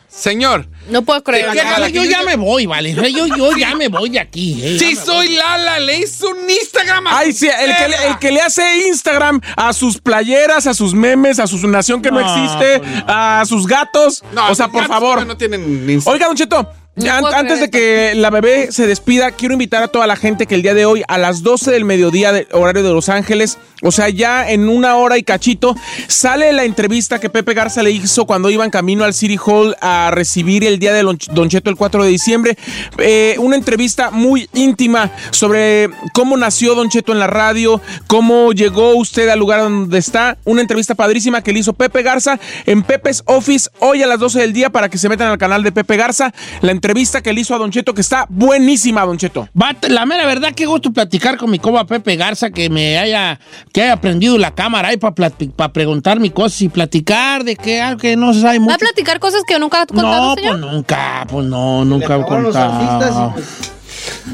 [0.63, 1.51] señor No puedo creer.
[1.51, 2.93] ¿Qué, vale, yo ya me voy, vale.
[2.93, 4.59] Yo, yo ya me voy de aquí.
[4.63, 8.19] eh, Sí, soy Lala, le hizo un Instagram a Ay, sí, el que, le, el
[8.19, 12.19] que le hace Instagram a sus playeras, a sus memes, a su nación que no,
[12.19, 14.23] No, existe, pues a sus gatos.
[14.33, 15.25] No, o sea, por favor.
[15.25, 16.13] No tienen Instagram.
[16.13, 16.71] Oiga, Don Cheto,
[17.07, 20.15] No an- puedo antes de que la bebé se despida, quiero invitar a toda la
[20.15, 23.09] gente que el día de hoy, a las 12 del mediodía, de horario de Los
[23.09, 25.75] Ángeles, o sea, ya en una hora y cachito,
[26.07, 29.75] sale la entrevista que Pepe Garza le hizo cuando iba en camino al City Hall
[29.81, 32.57] a recibir el día de Don Cheto el 4 de diciembre.
[32.99, 38.95] Eh, una entrevista muy íntima sobre cómo nació Don Cheto en la radio, cómo llegó
[38.95, 40.37] usted al lugar donde está.
[40.45, 44.39] Una entrevista padrísima que le hizo Pepe Garza en Pepe's Office hoy a las 12
[44.41, 46.31] del día para que se metan al canal de Pepe Garza.
[46.61, 46.90] La entrevista
[47.21, 49.47] que le hizo a Don Cheto, que está buenísima, Don Cheto.
[49.59, 53.39] Va, la mera verdad, qué gusto platicar con mi coba Pepe Garza, que me haya,
[53.73, 57.99] que haya prendido la cámara ahí para preguntar mi cosas y platicar de que, algo
[57.99, 58.75] que no se sabe ¿Va mucho.
[58.75, 60.59] a platicar cosas que nunca ha contado, No, señor?
[60.59, 62.55] pues nunca, pues no, nunca he acabaron los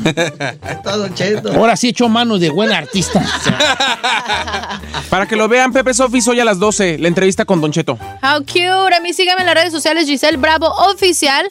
[1.14, 1.54] Cheto.
[1.54, 3.24] Ahora sí he hecho manos de buen artista.
[5.10, 7.98] Para que lo vean, Pepe's Office hoy a las 12, la entrevista con Don Cheto.
[8.22, 8.96] How cute.
[8.96, 11.50] A mí síganme en las redes sociales Giselle Bravo Oficial.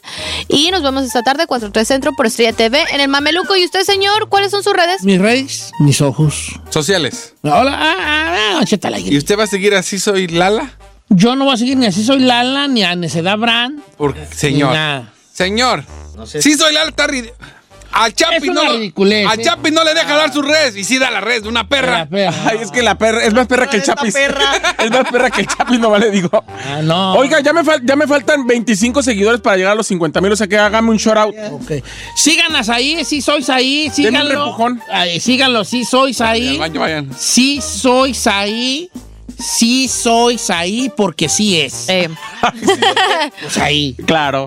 [0.49, 3.57] Y nos vemos esta tarde, 4.3 Centro por Estrella TV en el Mameluco.
[3.57, 4.29] ¿Y usted, señor?
[4.29, 5.03] ¿Cuáles son sus redes?
[5.03, 6.61] Mis reyes, mis ojos.
[6.71, 7.35] Sociales.
[7.43, 9.15] Hola, ah, ah, ah, aire.
[9.15, 10.73] ¿Y usted va a seguir así, soy Lala?
[11.09, 13.81] Yo no voy a seguir ni así soy Lala, ni a Necedad Brand.
[13.97, 14.77] Porque, señor.
[15.33, 15.85] Señor.
[16.25, 16.43] sé.
[16.43, 17.07] Sí, soy Lala, está
[17.97, 19.43] Al Chapi no, ridiculez, al ¿eh?
[19.43, 20.77] Chapi no le deja dar su res.
[20.77, 22.09] Y sí da la res de una perra.
[22.13, 23.83] Ay, es que la perra es más perra que el
[24.13, 24.53] perra.
[24.79, 26.29] Es más perra que el Chapis, no vale, digo.
[26.47, 27.15] Ah, no.
[27.15, 30.37] Oiga, ya me, ya me faltan 25 seguidores para llegar a los 50 mil, o
[30.37, 31.35] sea que hágame un shout out.
[31.53, 31.73] Ok.
[32.15, 34.45] Síganas ahí, sí sois ahí, un síganlo.
[34.45, 34.81] empujón.
[34.91, 36.59] Ahí, síganlo, sí sois ahí.
[36.59, 37.11] vayan.
[37.19, 38.91] Sí sois ahí.
[39.39, 41.89] Sí sois ahí porque sí es.
[41.89, 42.09] Eh.
[43.41, 43.95] Pues ahí.
[44.07, 44.47] Claro.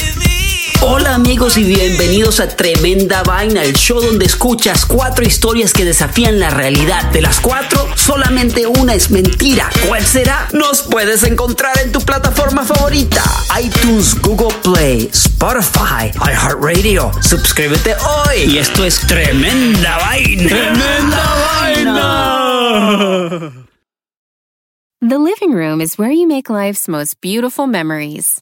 [1.11, 6.39] Hola amigos y bienvenidos a Tremenda Vaina, el show donde escuchas cuatro historias que desafían
[6.39, 7.11] la realidad.
[7.11, 9.69] De las cuatro, solamente una es mentira.
[9.89, 10.47] ¿Cuál será?
[10.53, 13.21] Nos puedes encontrar en tu plataforma favorita.
[13.61, 17.11] iTunes, Google Play, Spotify, iHeartRadio.
[17.21, 18.43] Suscríbete hoy.
[18.43, 20.47] Y esto es Tremenda Vaina.
[20.47, 21.35] ¡Tremenda
[21.75, 23.51] vaina!
[25.01, 28.41] The living room is where you make life's most beautiful memories.